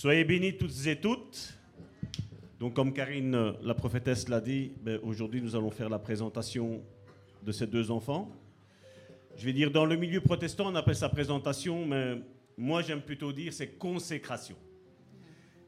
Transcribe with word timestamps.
Soyez 0.00 0.22
bénis 0.22 0.56
toutes 0.56 0.86
et 0.86 0.94
toutes. 0.94 1.58
Donc, 2.60 2.74
comme 2.74 2.92
Karine, 2.92 3.34
euh, 3.34 3.52
la 3.62 3.74
prophétesse, 3.74 4.28
l'a 4.28 4.40
dit, 4.40 4.70
ben, 4.80 5.00
aujourd'hui, 5.02 5.42
nous 5.42 5.56
allons 5.56 5.72
faire 5.72 5.88
la 5.88 5.98
présentation 5.98 6.84
de 7.42 7.50
ces 7.50 7.66
deux 7.66 7.90
enfants. 7.90 8.30
Je 9.36 9.44
vais 9.44 9.52
dire, 9.52 9.72
dans 9.72 9.84
le 9.84 9.96
milieu 9.96 10.20
protestant, 10.20 10.70
on 10.70 10.76
appelle 10.76 10.94
ça 10.94 11.08
présentation, 11.08 11.84
mais 11.84 12.14
moi, 12.56 12.80
j'aime 12.80 13.02
plutôt 13.02 13.32
dire 13.32 13.52
c'est 13.52 13.76
consécration. 13.76 14.54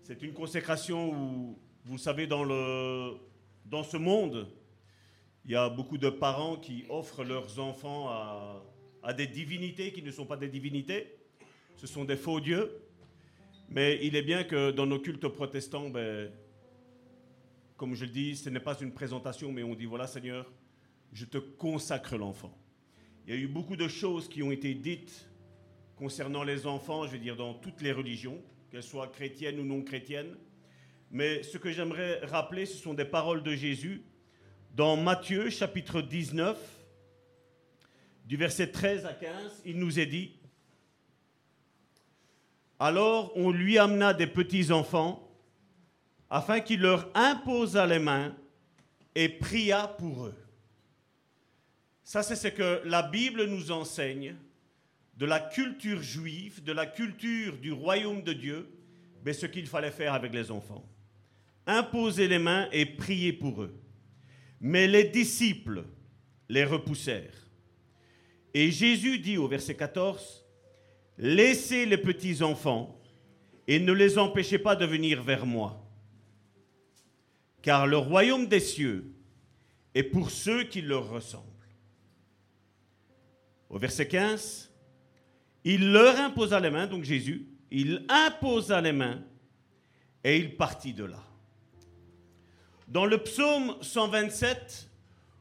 C'est 0.05 0.23
une 0.23 0.33
consécration 0.33 1.11
où, 1.11 1.59
vous 1.85 1.99
savez, 1.99 2.29
dans, 2.29 2.45
le, 2.45 3.15
dans 3.67 3.83
ce 3.83 3.97
monde, 3.97 4.47
il 5.45 5.51
y 5.51 5.57
a 5.57 5.69
beaucoup 5.69 5.99
de 5.99 6.09
parents 6.09 6.55
qui 6.55 6.85
offrent 6.89 7.25
leurs 7.25 7.59
enfants 7.59 8.09
à, 8.09 8.63
à 9.03 9.13
des 9.13 9.27
divinités 9.27 9.91
qui 9.91 10.05
ne 10.05 10.13
sont 10.13 10.25
pas 10.25 10.37
des 10.37 10.49
divinités. 10.49 11.17
Ce 11.75 11.89
sont 11.89 12.05
des 12.05 12.17
faux 12.17 12.39
dieux. 12.39 12.71
Mais 13.71 14.01
il 14.03 14.17
est 14.17 14.23
bien 14.23 14.43
que 14.43 14.73
dans 14.73 14.87
nos 14.87 14.99
cultes 14.99 15.29
protestants, 15.29 15.91
ben, 15.91 16.29
comme 17.77 17.95
je 17.95 18.05
le 18.05 18.11
dis, 18.11 18.37
ce 18.37 18.51
n'est 18.51 18.61
pas 18.61 18.77
une 18.81 18.93
présentation, 18.93 19.53
mais 19.53 19.63
on 19.63 19.77
dit, 19.77 19.87
voilà 19.87 20.09
Seigneur, 20.09 20.51
je 21.13 21.25
te 21.25 21.39
consacre 21.39 22.17
l'enfant. 22.17 22.53
Il 23.25 23.35
y 23.35 23.37
a 23.37 23.41
eu 23.41 23.47
beaucoup 23.47 23.77
de 23.77 23.87
choses 23.87 24.29
qui 24.29 24.43
ont 24.43 24.51
été 24.51 24.75
dites 24.75 25.29
concernant 25.95 26.43
les 26.43 26.67
enfants, 26.67 27.07
je 27.07 27.13
veux 27.13 27.19
dire, 27.19 27.37
dans 27.37 27.55
toutes 27.55 27.81
les 27.81 27.93
religions, 27.93 28.43
qu'elles 28.73 28.83
soient 28.83 29.07
chrétiennes 29.07 29.61
ou 29.61 29.65
non 29.65 29.83
chrétiennes. 29.83 30.35
Mais 31.13 31.45
ce 31.45 31.57
que 31.57 31.71
j'aimerais 31.71 32.19
rappeler, 32.25 32.67
ce 32.67 32.77
sont 32.77 32.95
des 32.95 33.05
paroles 33.05 33.45
de 33.45 33.55
Jésus 33.55 34.03
dans 34.75 34.97
Matthieu 34.97 35.49
chapitre 35.49 36.03
19, 36.03 36.59
du 38.25 38.37
verset 38.37 38.73
13 38.73 39.07
à 39.07 39.13
15. 39.13 39.63
Il 39.65 39.79
nous 39.79 40.01
est 40.01 40.07
dit, 40.07 40.40
alors 42.81 43.31
on 43.37 43.51
lui 43.51 43.79
amena 43.79 44.15
des 44.15 44.27
petits-enfants 44.27 45.31
afin 46.31 46.61
qu'il 46.61 46.81
leur 46.81 47.11
imposât 47.15 47.87
les 47.87 47.99
mains 47.99 48.35
et 49.15 49.29
pria 49.29 49.87
pour 49.87 50.27
eux. 50.27 50.35
Ça, 52.03 52.23
c'est 52.23 52.37
ce 52.37 52.49
que 52.49 52.81
la 52.87 53.03
Bible 53.03 53.45
nous 53.45 53.71
enseigne 53.71 54.35
de 55.17 55.27
la 55.27 55.41
culture 55.41 56.03
juive, 56.03 56.65
de 56.65 56.73
la 56.73 56.87
culture 56.87 57.59
du 57.59 57.71
royaume 57.71 58.23
de 58.23 58.33
Dieu, 58.33 58.69
mais 59.25 59.35
ce 59.35 59.47
qu'il 59.47 59.67
fallait 59.67 59.91
faire 59.91 60.15
avec 60.15 60.33
les 60.33 60.51
enfants. 60.51 60.89
Imposer 61.67 62.27
les 62.27 62.39
mains 62.39 62.69
et 62.73 62.87
prier 62.87 63.33
pour 63.33 63.63
eux. 63.63 63.79
Mais 64.61 64.87
les 64.87 65.05
disciples 65.05 65.85
les 66.49 66.65
repoussèrent. 66.65 67.51
Et 68.55 68.71
Jésus 68.71 69.19
dit 69.19 69.37
au 69.37 69.47
verset 69.47 69.77
14, 69.77 70.47
Laissez 71.21 71.85
les 71.85 71.99
petits 71.99 72.43
enfants 72.43 72.99
et 73.69 73.79
ne 73.79 73.93
les 73.93 74.17
empêchez 74.17 74.59
pas 74.59 74.75
de 74.75 74.87
venir 74.87 75.23
vers 75.23 75.45
moi. 75.45 75.87
Car 77.61 77.87
le 77.87 77.99
royaume 77.99 78.47
des 78.47 78.59
cieux 78.59 79.13
est 79.95 80.03
pour 80.03 80.31
ceux 80.31 80.65
qui 80.65 80.81
leur 80.81 81.11
ressemblent. 81.11 81.45
Au 83.69 83.79
verset 83.79 84.09
15, 84.09 84.73
il 85.65 85.93
leur 85.93 86.19
imposa 86.19 86.59
les 86.59 86.71
mains, 86.71 86.87
donc 86.87 87.05
Jésus, 87.05 87.47
il 87.71 88.07
imposa 88.09 88.81
les 88.81 88.93
mains 88.93 89.23
et 90.25 90.39
il 90.39 90.57
partit 90.57 90.95
de 90.95 91.05
là. 91.05 91.23
Dans 92.89 93.05
le 93.05 93.19
psaume 93.19 93.77
127, 93.83 94.89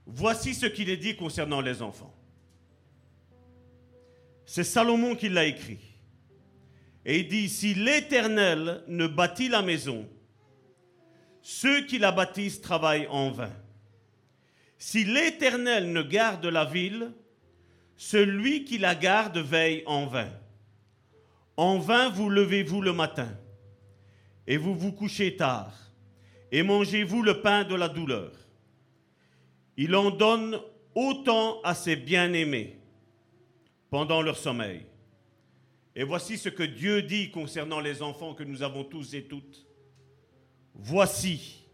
voici 0.05 0.53
ce 0.53 0.65
qu'il 0.65 0.89
est 0.89 0.97
dit 0.97 1.15
concernant 1.15 1.61
les 1.61 1.81
enfants. 1.81 2.13
C'est 4.51 4.63
Salomon 4.63 5.15
qui 5.15 5.29
l'a 5.29 5.45
écrit. 5.45 5.77
Et 7.05 7.19
il 7.19 7.27
dit, 7.27 7.49
si 7.49 7.75
l'Éternel 7.75 8.83
ne 8.87 9.05
bâtit 9.05 9.47
la 9.47 9.61
maison, 9.61 10.09
ceux 11.43 11.85
qui 11.85 11.99
la 11.99 12.11
bâtissent 12.11 12.59
travaillent 12.59 13.05
en 13.11 13.29
vain. 13.29 13.53
Si 14.79 15.05
l'Éternel 15.05 15.93
ne 15.93 16.01
garde 16.01 16.47
la 16.47 16.65
ville, 16.65 17.11
celui 17.95 18.65
qui 18.65 18.79
la 18.79 18.95
garde 18.95 19.37
veille 19.37 19.83
en 19.85 20.07
vain. 20.07 20.31
En 21.55 21.77
vain 21.77 22.09
vous 22.09 22.31
levez-vous 22.31 22.81
le 22.81 22.91
matin, 22.91 23.29
et 24.47 24.57
vous 24.57 24.73
vous 24.73 24.93
couchez 24.93 25.35
tard, 25.35 25.75
et 26.51 26.63
mangez-vous 26.63 27.21
le 27.21 27.43
pain 27.43 27.65
de 27.65 27.75
la 27.75 27.87
douleur. 27.87 28.31
Il 29.77 29.95
en 29.95 30.09
donne 30.09 30.59
autant 30.95 31.61
à 31.61 31.75
ses 31.75 31.95
bien-aimés 31.95 32.78
pendant 33.89 34.21
leur 34.21 34.37
sommeil. 34.37 34.85
Et 35.95 36.03
voici 36.03 36.37
ce 36.37 36.49
que 36.49 36.63
Dieu 36.63 37.01
dit 37.01 37.31
concernant 37.31 37.79
les 37.79 38.01
enfants 38.01 38.33
que 38.33 38.43
nous 38.43 38.63
avons 38.63 38.83
tous 38.83 39.13
et 39.13 39.23
toutes. 39.23 39.65
Voici, 40.73 41.65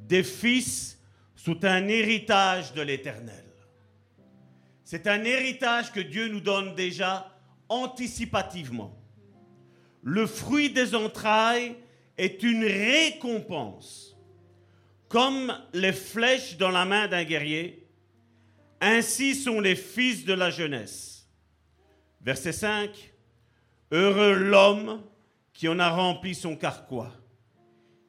des 0.00 0.22
fils 0.22 1.00
sont 1.34 1.64
un 1.64 1.88
héritage 1.88 2.74
de 2.74 2.82
l'Éternel. 2.82 3.44
C'est 4.84 5.06
un 5.06 5.24
héritage 5.24 5.92
que 5.92 6.00
Dieu 6.00 6.28
nous 6.28 6.40
donne 6.40 6.74
déjà 6.74 7.34
anticipativement. 7.68 8.94
Le 10.02 10.26
fruit 10.26 10.70
des 10.70 10.94
entrailles 10.94 11.76
est 12.18 12.42
une 12.42 12.64
récompense. 12.64 14.16
Comme 15.08 15.56
les 15.72 15.92
flèches 15.92 16.56
dans 16.56 16.70
la 16.70 16.84
main 16.84 17.08
d'un 17.08 17.24
guerrier, 17.24 17.86
ainsi 18.80 19.34
sont 19.34 19.60
les 19.60 19.76
fils 19.76 20.24
de 20.24 20.32
la 20.32 20.50
jeunesse. 20.50 21.11
Verset 22.22 22.52
5. 22.52 23.14
Heureux 23.90 24.34
l'homme 24.34 25.02
qui 25.52 25.68
en 25.68 25.78
a 25.78 25.90
rempli 25.90 26.34
son 26.34 26.56
carquois. 26.56 27.12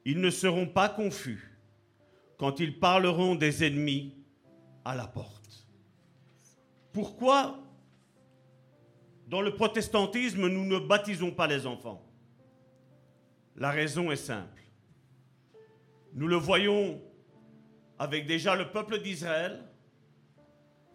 Ils 0.05 0.19
ne 0.19 0.29
seront 0.29 0.67
pas 0.67 0.89
confus 0.89 1.57
quand 2.37 2.59
ils 2.59 2.79
parleront 2.79 3.35
des 3.35 3.65
ennemis 3.65 4.15
à 4.85 4.95
la 4.95 5.07
porte. 5.07 5.67
Pourquoi 6.91 7.59
dans 9.27 9.41
le 9.41 9.55
protestantisme 9.55 10.47
nous 10.47 10.65
ne 10.65 10.77
baptisons 10.77 11.31
pas 11.31 11.47
les 11.47 11.65
enfants? 11.65 12.05
La 13.55 13.71
raison 13.71 14.11
est 14.11 14.15
simple. 14.15 14.61
Nous 16.13 16.27
le 16.27 16.35
voyons 16.35 17.01
avec 17.97 18.25
déjà 18.25 18.55
le 18.55 18.69
peuple 18.69 19.01
d'Israël, 19.01 19.63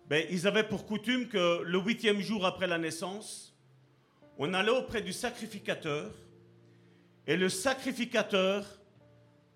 ben, 0.09 0.25
ils 0.31 0.47
avaient 0.47 0.67
pour 0.67 0.87
coutume 0.87 1.29
que 1.29 1.63
le 1.63 1.79
huitième 1.79 2.21
jour 2.21 2.47
après 2.47 2.67
la 2.67 2.79
naissance, 2.79 3.55
on 4.39 4.55
allait 4.55 4.71
auprès 4.71 5.03
du 5.03 5.13
sacrificateur 5.13 6.11
et 7.27 7.37
le 7.37 7.51
sacrificateur 7.51 8.65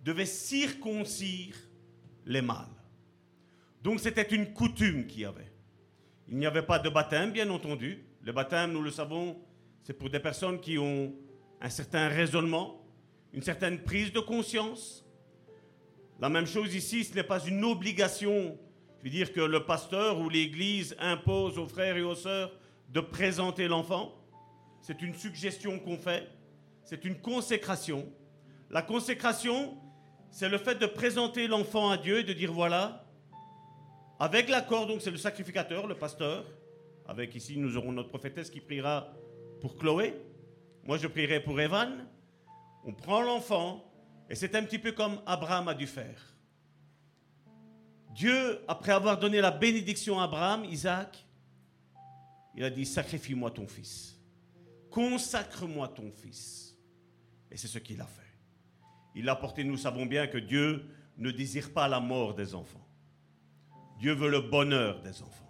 devait 0.02 0.26
circoncire 0.26 1.54
les 2.26 2.42
mâles. 2.42 2.66
Donc 3.82 4.00
c'était 4.00 4.34
une 4.34 4.52
coutume 4.52 5.06
qu'il 5.06 5.22
y 5.22 5.24
avait. 5.24 5.50
Il 6.28 6.36
n'y 6.36 6.46
avait 6.46 6.62
pas 6.62 6.78
de 6.78 6.90
baptême, 6.90 7.32
bien 7.32 7.48
entendu. 7.48 8.04
Le 8.22 8.32
baptême, 8.32 8.72
nous 8.72 8.82
le 8.82 8.90
savons, 8.90 9.40
c'est 9.82 9.94
pour 9.94 10.10
des 10.10 10.20
personnes 10.20 10.60
qui 10.60 10.76
ont 10.78 11.14
un 11.60 11.70
certain 11.70 12.08
raisonnement, 12.08 12.84
une 13.32 13.42
certaine 13.42 13.78
prise 13.78 14.12
de 14.12 14.20
conscience. 14.20 15.04
La 16.20 16.28
même 16.28 16.46
chose 16.46 16.74
ici, 16.74 17.04
ce 17.04 17.14
n'est 17.14 17.24
pas 17.24 17.42
une 17.44 17.64
obligation 17.64 18.58
je 19.02 19.08
veux 19.08 19.10
dire 19.10 19.32
que 19.32 19.40
le 19.40 19.64
pasteur 19.64 20.20
ou 20.20 20.28
l'Église 20.28 20.94
impose 21.00 21.58
aux 21.58 21.66
frères 21.66 21.96
et 21.96 22.02
aux 22.02 22.14
sœurs 22.14 22.52
de 22.88 23.00
présenter 23.00 23.66
l'enfant. 23.66 24.14
C'est 24.80 25.02
une 25.02 25.14
suggestion 25.14 25.80
qu'on 25.80 25.98
fait. 25.98 26.28
C'est 26.84 27.04
une 27.04 27.20
consécration. 27.20 28.06
La 28.70 28.80
consécration, 28.80 29.76
c'est 30.30 30.48
le 30.48 30.56
fait 30.56 30.76
de 30.76 30.86
présenter 30.86 31.48
l'enfant 31.48 31.90
à 31.90 31.96
Dieu 31.96 32.20
et 32.20 32.24
de 32.24 32.32
dire 32.32 32.52
voilà, 32.52 33.04
avec 34.20 34.48
l'accord, 34.48 34.86
donc 34.86 35.02
c'est 35.02 35.10
le 35.10 35.16
sacrificateur, 35.16 35.88
le 35.88 35.96
pasteur. 35.96 36.44
Avec 37.08 37.34
ici, 37.34 37.58
nous 37.58 37.76
aurons 37.76 37.90
notre 37.90 38.08
prophétesse 38.08 38.50
qui 38.50 38.60
priera 38.60 39.12
pour 39.60 39.76
Chloé. 39.76 40.14
Moi, 40.84 40.96
je 40.96 41.08
prierai 41.08 41.40
pour 41.40 41.60
Evan. 41.60 42.06
On 42.84 42.92
prend 42.92 43.20
l'enfant 43.20 43.84
et 44.30 44.36
c'est 44.36 44.54
un 44.54 44.62
petit 44.62 44.78
peu 44.78 44.92
comme 44.92 45.20
Abraham 45.26 45.66
a 45.66 45.74
dû 45.74 45.88
faire. 45.88 46.31
Dieu, 48.12 48.60
après 48.68 48.92
avoir 48.92 49.18
donné 49.18 49.40
la 49.40 49.50
bénédiction 49.50 50.20
à 50.20 50.24
Abraham, 50.24 50.64
Isaac, 50.64 51.26
il 52.54 52.64
a 52.64 52.70
dit, 52.70 52.84
sacrifie-moi 52.84 53.50
ton 53.50 53.66
fils. 53.66 54.20
Consacre-moi 54.90 55.88
ton 55.88 56.10
fils. 56.12 56.76
Et 57.50 57.56
c'est 57.56 57.68
ce 57.68 57.78
qu'il 57.78 58.00
a 58.00 58.06
fait. 58.06 58.20
Il 59.14 59.28
a 59.28 59.36
porté, 59.36 59.64
nous 59.64 59.76
savons 59.76 60.06
bien 60.06 60.26
que 60.26 60.38
Dieu 60.38 60.84
ne 61.16 61.30
désire 61.30 61.72
pas 61.72 61.88
la 61.88 62.00
mort 62.00 62.34
des 62.34 62.54
enfants. 62.54 62.86
Dieu 63.98 64.12
veut 64.12 64.30
le 64.30 64.40
bonheur 64.40 65.00
des 65.00 65.22
enfants. 65.22 65.42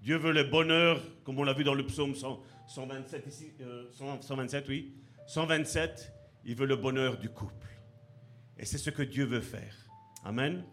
Dieu 0.00 0.16
veut 0.16 0.32
le 0.32 0.44
bonheur, 0.44 1.02
comme 1.24 1.38
on 1.38 1.44
l'a 1.44 1.52
vu 1.52 1.64
dans 1.64 1.74
le 1.74 1.84
psaume 1.86 2.14
127, 2.14 3.26
ici, 3.26 3.52
127, 3.92 4.64
euh, 4.64 4.68
oui, 4.68 4.94
127, 5.26 6.12
il 6.44 6.54
veut 6.54 6.66
le 6.66 6.76
bonheur 6.76 7.18
du 7.18 7.28
couple. 7.28 7.68
Et 8.58 8.64
c'est 8.64 8.78
ce 8.78 8.90
que 8.90 9.02
Dieu 9.02 9.24
veut 9.24 9.40
faire. 9.40 9.74
Amen. 10.24 10.64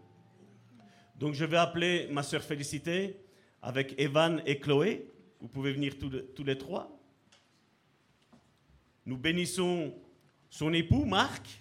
Donc 1.18 1.34
je 1.34 1.44
vais 1.44 1.56
appeler 1.56 2.08
ma 2.10 2.22
sœur 2.22 2.42
Félicité 2.42 3.16
avec 3.60 3.98
Evan 4.00 4.42
et 4.46 4.58
Chloé. 4.58 5.10
Vous 5.40 5.48
pouvez 5.48 5.72
venir 5.72 5.94
tous, 5.98 6.44
les 6.44 6.58
trois. 6.58 6.96
Nous 9.04 9.16
bénissons 9.16 9.94
Son 10.50 10.72
époux, 10.72 11.04
Marc, 11.04 11.60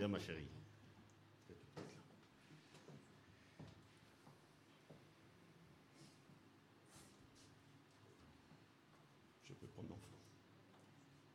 Viens, 0.00 0.08
ma 0.08 0.18
chérie. 0.18 0.46
Je 9.44 9.52
peux 9.52 9.66
prendre 9.66 9.90
l'enfant. 9.90 10.06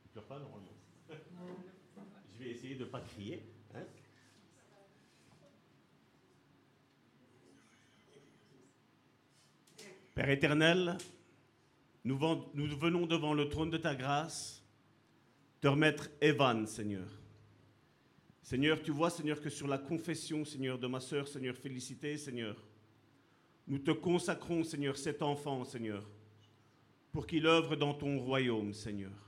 Tu 0.02 0.08
pleures 0.08 0.24
pas 0.24 0.40
normalement. 0.40 0.74
Je 1.08 2.38
vais 2.42 2.50
essayer 2.50 2.74
de 2.74 2.84
ne 2.85 2.85
crier. 3.00 3.42
hein. 3.74 3.84
Père 10.14 10.30
éternel, 10.30 10.96
nous 12.04 12.16
venons 12.18 13.06
devant 13.06 13.34
le 13.34 13.48
trône 13.48 13.70
de 13.70 13.78
ta 13.78 13.94
grâce 13.94 14.62
te 15.60 15.68
remettre 15.68 16.08
Evan, 16.20 16.66
Seigneur. 16.66 17.08
Seigneur, 18.42 18.80
tu 18.80 18.92
vois, 18.92 19.10
Seigneur, 19.10 19.40
que 19.40 19.50
sur 19.50 19.66
la 19.66 19.78
confession, 19.78 20.44
Seigneur, 20.44 20.78
de 20.78 20.86
ma 20.86 21.00
sœur, 21.00 21.26
Seigneur, 21.26 21.56
félicité, 21.56 22.16
Seigneur, 22.16 22.56
nous 23.66 23.80
te 23.80 23.90
consacrons, 23.90 24.62
Seigneur, 24.62 24.96
cet 24.96 25.22
enfant, 25.22 25.64
Seigneur, 25.64 26.08
pour 27.10 27.26
qu'il 27.26 27.46
œuvre 27.46 27.74
dans 27.74 27.94
ton 27.94 28.20
royaume, 28.20 28.72
Seigneur. 28.72 29.25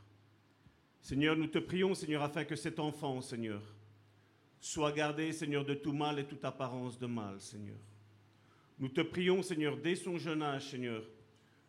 Seigneur, 1.01 1.37
nous 1.37 1.47
te 1.47 1.59
prions, 1.59 1.95
Seigneur, 1.95 2.23
afin 2.23 2.45
que 2.45 2.57
cet 2.57 2.79
enfant, 2.79 3.21
Seigneur, 3.21 3.63
soit 4.61 4.93
gardé, 4.93 5.33
Seigneur, 5.33 5.65
de 5.65 5.75
tout 5.75 5.93
mal 5.93 6.19
et 6.19 6.25
toute 6.25 6.45
apparence 6.45 6.99
de 6.99 7.07
mal, 7.07 7.41
Seigneur. 7.41 7.79
Nous 8.79 8.89
te 8.89 9.01
prions, 9.01 9.43
Seigneur, 9.43 9.77
dès 9.77 9.97
son 9.97 10.19
jeune 10.19 10.43
âge, 10.43 10.71
Seigneur, 10.71 11.03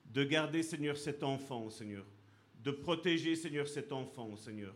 de 0.06 0.24
garder, 0.24 0.64
Seigneur, 0.64 0.98
cet 0.98 1.24
enfant, 1.24 1.70
Seigneur, 1.70 2.06
de 2.64 2.72
protéger, 2.72 3.36
Seigneur, 3.36 3.68
cet 3.68 3.92
enfant, 3.92 4.36
Seigneur, 4.36 4.74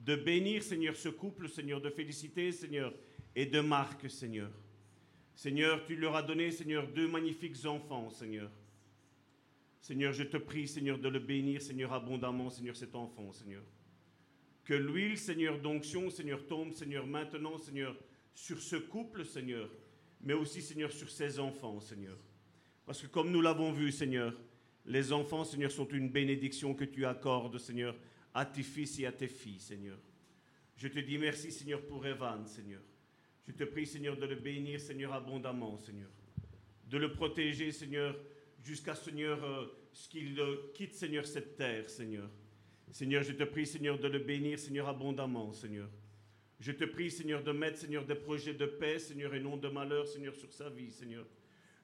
de 0.00 0.16
bénir, 0.16 0.62
Seigneur, 0.62 0.96
ce 0.96 1.08
couple, 1.08 1.48
Seigneur, 1.48 1.80
de 1.80 1.90
féliciter, 1.90 2.52
Seigneur, 2.52 2.92
et 3.36 3.46
de 3.46 3.60
Marc, 3.60 4.08
Seigneur. 4.10 4.50
Seigneur, 5.34 5.84
tu 5.84 5.96
leur 5.96 6.14
as 6.14 6.22
donné, 6.22 6.50
Seigneur, 6.50 6.86
deux 6.86 7.08
magnifiques 7.08 7.64
enfants, 7.66 8.10
Seigneur. 8.10 8.50
Seigneur, 9.84 10.14
je 10.14 10.22
te 10.22 10.38
prie, 10.38 10.66
Seigneur, 10.66 10.98
de 10.98 11.10
le 11.10 11.18
bénir, 11.18 11.60
Seigneur, 11.60 11.92
abondamment, 11.92 12.48
Seigneur, 12.48 12.74
cet 12.74 12.94
enfant, 12.94 13.30
Seigneur. 13.32 13.62
Que 14.64 14.72
l'huile, 14.72 15.18
Seigneur, 15.18 15.60
d'onction, 15.60 16.08
Seigneur, 16.08 16.46
tombe, 16.46 16.72
Seigneur, 16.72 17.06
maintenant, 17.06 17.58
Seigneur, 17.58 17.94
sur 18.32 18.58
ce 18.62 18.76
couple, 18.76 19.26
Seigneur, 19.26 19.68
mais 20.22 20.32
aussi, 20.32 20.62
Seigneur, 20.62 20.90
sur 20.90 21.10
ses 21.10 21.38
enfants, 21.38 21.80
Seigneur. 21.80 22.16
Parce 22.86 23.02
que 23.02 23.08
comme 23.08 23.30
nous 23.30 23.42
l'avons 23.42 23.72
vu, 23.72 23.92
Seigneur, 23.92 24.34
les 24.86 25.12
enfants, 25.12 25.44
Seigneur, 25.44 25.70
sont 25.70 25.88
une 25.88 26.08
bénédiction 26.08 26.72
que 26.72 26.86
tu 26.86 27.04
accordes, 27.04 27.58
Seigneur, 27.58 27.94
à 28.32 28.46
tes 28.46 28.62
fils 28.62 28.98
et 29.00 29.04
à 29.04 29.12
tes 29.12 29.28
filles, 29.28 29.60
Seigneur. 29.60 29.98
Je 30.78 30.88
te 30.88 30.98
dis 30.98 31.18
merci, 31.18 31.52
Seigneur, 31.52 31.82
pour 31.82 32.06
Evan, 32.06 32.46
Seigneur. 32.46 32.80
Je 33.46 33.52
te 33.52 33.64
prie, 33.64 33.86
Seigneur, 33.86 34.16
de 34.16 34.24
le 34.24 34.36
bénir, 34.36 34.80
Seigneur, 34.80 35.12
abondamment, 35.12 35.76
Seigneur. 35.76 36.08
De 36.88 36.96
le 36.96 37.12
protéger, 37.12 37.70
Seigneur, 37.70 38.16
jusqu'à, 38.64 38.94
Seigneur, 38.94 39.44
euh, 39.44 39.66
ce 39.92 40.08
qu'il 40.08 40.38
euh, 40.40 40.72
quitte, 40.74 40.94
Seigneur, 40.94 41.26
cette 41.26 41.56
terre, 41.56 41.88
Seigneur. 41.88 42.28
Seigneur, 42.90 43.22
je 43.22 43.32
te 43.32 43.44
prie, 43.44 43.66
Seigneur, 43.66 43.98
de 43.98 44.08
le 44.08 44.18
bénir, 44.18 44.58
Seigneur, 44.58 44.88
abondamment, 44.88 45.52
Seigneur. 45.52 45.88
Je 46.60 46.72
te 46.72 46.84
prie, 46.84 47.10
Seigneur, 47.10 47.42
de 47.42 47.52
mettre, 47.52 47.78
Seigneur, 47.78 48.04
des 48.04 48.14
projets 48.14 48.54
de 48.54 48.66
paix, 48.66 48.98
Seigneur, 48.98 49.34
et 49.34 49.40
non 49.40 49.56
de 49.56 49.68
malheur, 49.68 50.06
Seigneur, 50.06 50.34
sur 50.34 50.52
sa 50.52 50.70
vie, 50.70 50.90
Seigneur. 50.90 51.26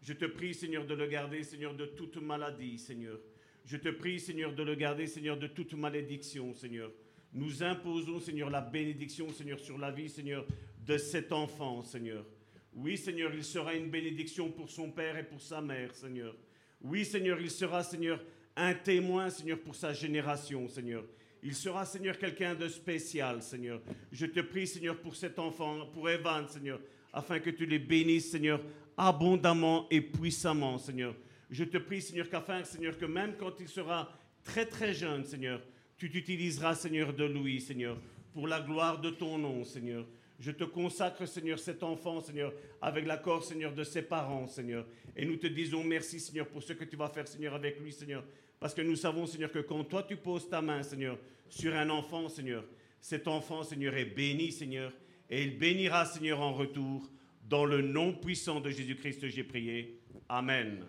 Je 0.03 0.15
te 0.15 0.25
prie, 0.25 0.55
Seigneur, 0.55 0.87
de 0.87 0.95
le 0.95 1.07
garder, 1.07 1.43
Seigneur, 1.43 1.75
de 1.75 1.85
toute 1.85 2.17
maladie, 2.17 2.79
Seigneur. 2.79 3.19
Je 3.67 3.77
te 3.77 3.91
prie, 3.91 4.19
Seigneur, 4.19 4.55
de 4.55 4.63
le 4.63 4.75
garder, 4.75 5.07
Seigneur, 5.07 5.37
de 5.37 5.47
toute 5.47 5.75
malédiction, 5.75 6.55
Seigneur. 6.55 6.91
Nous 7.33 7.63
imposons, 7.63 8.21
Seigneur, 8.21 8.49
la 8.49 8.63
bénédiction, 8.63 9.31
Seigneur, 9.33 9.61
sur 9.61 9.79
la 9.79 9.91
vie, 9.91 10.09
Seigneur, 10.09 10.47
de 10.87 10.97
cet 10.97 11.33
enfant, 11.33 11.83
Seigneur. 11.83 12.25
Oui, 12.73 12.97
Seigneur, 12.97 13.35
il 13.35 13.45
sera 13.45 13.75
une 13.75 13.91
bénédiction 13.91 14.51
pour 14.51 14.71
son 14.71 14.91
père 14.91 15.17
et 15.17 15.25
pour 15.25 15.41
sa 15.41 15.61
mère, 15.61 15.95
Seigneur. 15.95 16.35
Oui, 16.83 17.05
Seigneur, 17.05 17.41
il 17.41 17.51
sera, 17.51 17.83
Seigneur, 17.83 18.21
un 18.57 18.75
témoin, 18.75 19.31
Seigneur, 19.31 19.59
pour 19.59 19.75
sa 19.75 19.93
génération, 19.93 20.67
Seigneur. 20.69 21.05
Il 21.43 21.55
sera, 21.55 21.85
Seigneur, 21.85 22.19
quelqu'un 22.19 22.55
de 22.55 22.69
spécial, 22.69 23.43
Seigneur. 23.43 23.81
Je 24.13 24.27
te 24.27 24.41
prie, 24.41 24.67
Seigneur, 24.67 24.99
pour 24.99 25.17
cet 25.17 25.39
enfant, 25.39 25.87
pour 25.87 26.09
Evan, 26.09 26.47
Seigneur, 26.49 26.81
afin 27.13 27.39
que 27.39 27.51
tu 27.51 27.67
les 27.67 27.79
bénisses, 27.79 28.31
Seigneur, 28.31 28.61
abondamment 28.97 29.87
et 29.91 30.01
puissamment, 30.01 30.79
Seigneur. 30.79 31.15
Je 31.51 31.65
te 31.65 31.79
prie, 31.79 32.03
Seigneur, 32.03 32.29
qu'afin, 32.29 32.65
Seigneur, 32.65 32.97
que 32.97 33.07
même 33.07 33.35
quand 33.39 33.59
il 33.61 33.69
sera 33.69 34.13
très, 34.45 34.67
très 34.67 34.93
jeune, 34.93 35.25
Seigneur, 35.25 35.61
tu 35.97 36.11
t'utiliseras, 36.11 36.75
Seigneur, 36.75 37.13
de 37.13 37.25
lui, 37.25 37.61
Seigneur, 37.61 37.99
pour 38.33 38.47
la 38.47 38.61
gloire 38.61 39.01
de 39.01 39.11
ton 39.11 39.39
nom, 39.39 39.65
Seigneur. 39.65 40.07
Je 40.41 40.51
te 40.51 40.65
consacre, 40.65 41.27
Seigneur, 41.27 41.59
cet 41.59 41.83
enfant, 41.83 42.21
Seigneur, 42.21 42.53
avec 42.81 43.07
l'accord, 43.07 43.45
Seigneur, 43.45 43.75
de 43.75 43.85
ses 43.85 44.01
parents, 44.01 44.47
Seigneur. 44.47 44.87
Et 45.15 45.27
nous 45.27 45.37
te 45.37 45.47
disons 45.47 45.85
merci, 45.85 46.19
Seigneur, 46.19 46.47
pour 46.47 46.63
ce 46.63 46.73
que 46.73 46.85
tu 46.85 46.97
vas 46.97 47.11
faire, 47.11 47.29
Seigneur, 47.29 47.55
avec 47.55 47.79
lui, 47.79 47.93
Seigneur. 47.93 48.25
Parce 48.59 48.73
que 48.73 48.81
nous 48.81 48.97
savons, 48.97 49.27
Seigneur, 49.27 49.53
que 49.53 49.59
quand 49.59 49.85
toi 49.85 50.03
tu 50.03 50.17
poses 50.17 50.49
ta 50.49 50.63
main, 50.63 50.83
Seigneur, 50.83 51.19
sur 51.51 51.75
un 51.77 51.91
enfant, 51.91 52.31
Seigneur, 52.31 52.65
cet 53.01 53.29
enfant, 53.29 53.63
Seigneur, 53.63 53.95
est 53.95 54.07
béni, 54.07 54.51
Seigneur, 54.51 54.93
et 55.29 55.43
il 55.43 55.59
bénira, 55.59 56.07
Seigneur, 56.07 56.41
en 56.41 56.55
retour. 56.55 57.11
Dans 57.47 57.67
le 57.67 57.83
nom 57.83 58.15
puissant 58.15 58.61
de 58.61 58.71
Jésus-Christ, 58.71 59.29
j'ai 59.29 59.45
prié. 59.45 60.01
Amen. 60.29 60.87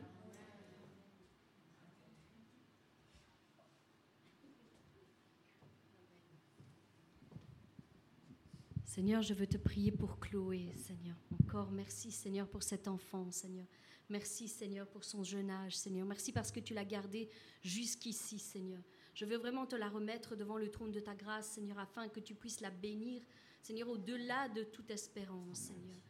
Seigneur, 8.93 9.21
je 9.21 9.33
veux 9.33 9.47
te 9.47 9.55
prier 9.55 9.89
pour 9.89 10.19
Chloé, 10.19 10.69
Seigneur. 10.75 11.15
Encore 11.31 11.71
merci, 11.71 12.11
Seigneur, 12.11 12.45
pour 12.45 12.61
cet 12.61 12.89
enfant, 12.89 13.31
Seigneur. 13.31 13.65
Merci, 14.09 14.49
Seigneur, 14.49 14.85
pour 14.85 15.05
son 15.05 15.23
jeune 15.23 15.49
âge, 15.49 15.77
Seigneur. 15.77 16.05
Merci 16.05 16.33
parce 16.33 16.51
que 16.51 16.59
tu 16.59 16.73
l'as 16.73 16.83
gardée 16.83 17.29
jusqu'ici, 17.63 18.38
Seigneur. 18.38 18.81
Je 19.13 19.23
veux 19.23 19.38
vraiment 19.38 19.65
te 19.65 19.77
la 19.77 19.88
remettre 19.88 20.35
devant 20.35 20.57
le 20.57 20.69
trône 20.69 20.91
de 20.91 20.99
ta 20.99 21.15
grâce, 21.15 21.51
Seigneur, 21.51 21.79
afin 21.79 22.09
que 22.09 22.19
tu 22.19 22.35
puisses 22.35 22.59
la 22.59 22.69
bénir, 22.69 23.21
Seigneur, 23.61 23.88
au-delà 23.88 24.49
de 24.49 24.63
toute 24.63 24.91
espérance, 24.91 25.57
Seigneur. 25.57 26.01